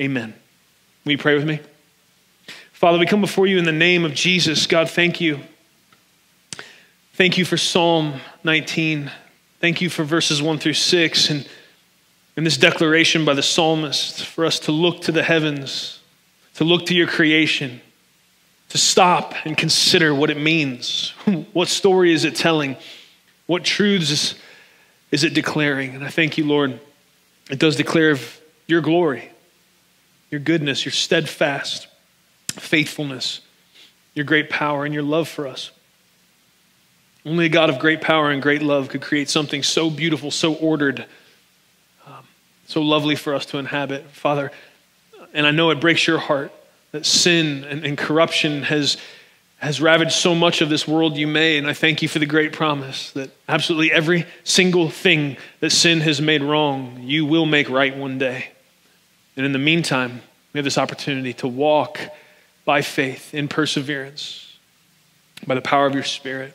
Amen. 0.00 0.32
Will 1.04 1.12
you 1.12 1.18
pray 1.18 1.34
with 1.34 1.44
me? 1.44 1.60
Father, 2.72 2.98
we 2.98 3.06
come 3.06 3.20
before 3.20 3.48
you 3.48 3.58
in 3.58 3.64
the 3.64 3.72
name 3.72 4.04
of 4.04 4.14
Jesus. 4.14 4.66
God, 4.66 4.88
thank 4.88 5.20
you. 5.20 5.40
Thank 7.14 7.36
you 7.36 7.44
for 7.44 7.56
Psalm 7.56 8.20
19. 8.44 9.10
Thank 9.60 9.80
you 9.80 9.90
for 9.90 10.04
verses 10.04 10.40
1 10.40 10.60
through 10.60 10.74
6 10.74 11.30
and, 11.30 11.48
and 12.36 12.46
this 12.46 12.56
declaration 12.56 13.24
by 13.24 13.34
the 13.34 13.42
psalmist 13.42 14.24
for 14.24 14.46
us 14.46 14.60
to 14.60 14.72
look 14.72 15.02
to 15.02 15.12
the 15.12 15.24
heavens, 15.24 15.98
to 16.54 16.62
look 16.62 16.86
to 16.86 16.94
your 16.94 17.08
creation, 17.08 17.80
to 18.68 18.78
stop 18.78 19.34
and 19.44 19.56
consider 19.56 20.14
what 20.14 20.30
it 20.30 20.38
means. 20.38 21.10
what 21.52 21.66
story 21.66 22.12
is 22.12 22.24
it 22.24 22.36
telling? 22.36 22.76
What 23.46 23.64
truths 23.64 24.36
is 25.10 25.24
it 25.24 25.34
declaring? 25.34 25.94
And 25.94 26.04
I 26.04 26.08
thank 26.08 26.38
you, 26.38 26.44
Lord. 26.44 26.78
It 27.50 27.58
does 27.58 27.76
declare 27.76 28.10
of 28.10 28.40
your 28.66 28.80
glory, 28.80 29.30
your 30.30 30.40
goodness, 30.40 30.84
your 30.84 30.92
steadfast 30.92 31.88
faithfulness, 32.48 33.40
your 34.14 34.24
great 34.24 34.50
power, 34.50 34.84
and 34.84 34.92
your 34.92 35.02
love 35.02 35.28
for 35.28 35.46
us. 35.46 35.70
Only 37.24 37.46
a 37.46 37.48
God 37.48 37.70
of 37.70 37.78
great 37.78 38.00
power 38.00 38.30
and 38.30 38.40
great 38.40 38.62
love 38.62 38.88
could 38.88 39.02
create 39.02 39.28
something 39.28 39.62
so 39.62 39.90
beautiful, 39.90 40.30
so 40.30 40.54
ordered, 40.54 41.04
um, 42.06 42.26
so 42.66 42.80
lovely 42.80 43.16
for 43.16 43.34
us 43.34 43.46
to 43.46 43.58
inhabit. 43.58 44.04
Father, 44.10 44.50
and 45.34 45.46
I 45.46 45.50
know 45.50 45.70
it 45.70 45.80
breaks 45.80 46.06
your 46.06 46.18
heart 46.18 46.52
that 46.92 47.04
sin 47.04 47.64
and, 47.64 47.84
and 47.84 47.98
corruption 47.98 48.62
has, 48.62 48.96
has 49.58 49.80
ravaged 49.80 50.12
so 50.12 50.34
much 50.34 50.60
of 50.60 50.68
this 50.68 50.86
world 50.86 51.16
you 51.16 51.26
made. 51.26 51.58
And 51.58 51.66
I 51.66 51.72
thank 51.72 52.00
you 52.00 52.08
for 52.08 52.18
the 52.18 52.26
great 52.26 52.52
promise 52.52 53.10
that 53.12 53.30
absolutely 53.48 53.92
every 53.92 54.24
single 54.44 54.88
thing 54.88 55.36
that 55.60 55.70
sin 55.70 56.00
has 56.00 56.20
made 56.20 56.42
wrong, 56.42 57.00
you 57.02 57.26
will 57.26 57.46
make 57.46 57.68
right 57.68 57.96
one 57.96 58.18
day. 58.18 58.50
And 59.36 59.44
in 59.44 59.52
the 59.52 59.58
meantime, 59.58 60.22
we 60.52 60.58
have 60.58 60.64
this 60.64 60.78
opportunity 60.78 61.32
to 61.34 61.48
walk 61.48 61.98
by 62.64 62.82
faith 62.82 63.34
in 63.34 63.48
perseverance, 63.48 64.56
by 65.46 65.54
the 65.54 65.60
power 65.60 65.86
of 65.86 65.94
your 65.94 66.04
Spirit 66.04 66.54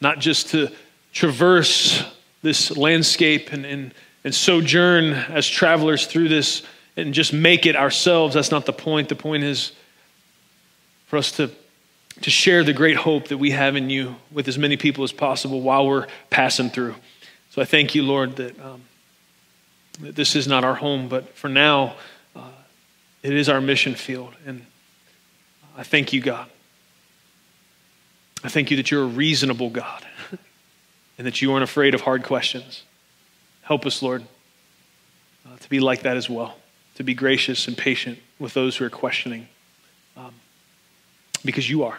not 0.00 0.18
just 0.18 0.48
to 0.50 0.70
traverse 1.12 2.04
this 2.42 2.76
landscape 2.76 3.52
and, 3.52 3.64
and, 3.64 3.94
and 4.24 4.34
sojourn 4.34 5.12
as 5.12 5.46
travelers 5.46 6.06
through 6.06 6.28
this 6.28 6.62
and 6.96 7.12
just 7.14 7.32
make 7.32 7.66
it 7.66 7.76
ourselves. 7.76 8.34
That's 8.34 8.50
not 8.50 8.66
the 8.66 8.72
point. 8.72 9.08
The 9.08 9.16
point 9.16 9.44
is 9.44 9.72
for 11.06 11.16
us 11.16 11.32
to, 11.32 11.50
to 12.22 12.30
share 12.30 12.64
the 12.64 12.72
great 12.72 12.96
hope 12.96 13.28
that 13.28 13.38
we 13.38 13.50
have 13.50 13.76
in 13.76 13.90
you 13.90 14.16
with 14.30 14.48
as 14.48 14.58
many 14.58 14.76
people 14.76 15.04
as 15.04 15.12
possible 15.12 15.60
while 15.60 15.86
we're 15.86 16.06
passing 16.30 16.70
through. 16.70 16.94
So 17.50 17.60
I 17.62 17.64
thank 17.64 17.94
you, 17.94 18.02
Lord, 18.02 18.36
that, 18.36 18.58
um, 18.60 18.82
that 20.00 20.14
this 20.14 20.34
is 20.34 20.46
not 20.46 20.64
our 20.64 20.74
home, 20.74 21.08
but 21.08 21.36
for 21.36 21.48
now, 21.48 21.96
uh, 22.34 22.50
it 23.22 23.32
is 23.32 23.48
our 23.48 23.60
mission 23.60 23.94
field. 23.94 24.34
And 24.46 24.64
I 25.76 25.82
thank 25.82 26.12
you, 26.12 26.20
God. 26.20 26.48
I 28.42 28.48
thank 28.48 28.70
you 28.70 28.76
that 28.76 28.90
you're 28.90 29.02
a 29.02 29.06
reasonable 29.06 29.70
God 29.70 30.06
and 31.18 31.26
that 31.26 31.42
you 31.42 31.52
aren't 31.52 31.64
afraid 31.64 31.94
of 31.94 32.02
hard 32.02 32.22
questions. 32.22 32.82
Help 33.62 33.84
us, 33.84 34.02
Lord, 34.02 34.24
uh, 35.46 35.56
to 35.58 35.68
be 35.68 35.80
like 35.80 36.02
that 36.02 36.16
as 36.16 36.30
well, 36.30 36.56
to 36.94 37.02
be 37.02 37.14
gracious 37.14 37.66
and 37.68 37.76
patient 37.76 38.18
with 38.38 38.54
those 38.54 38.76
who 38.76 38.84
are 38.84 38.90
questioning, 38.90 39.48
um, 40.16 40.34
because 41.44 41.68
you 41.68 41.84
are. 41.84 41.98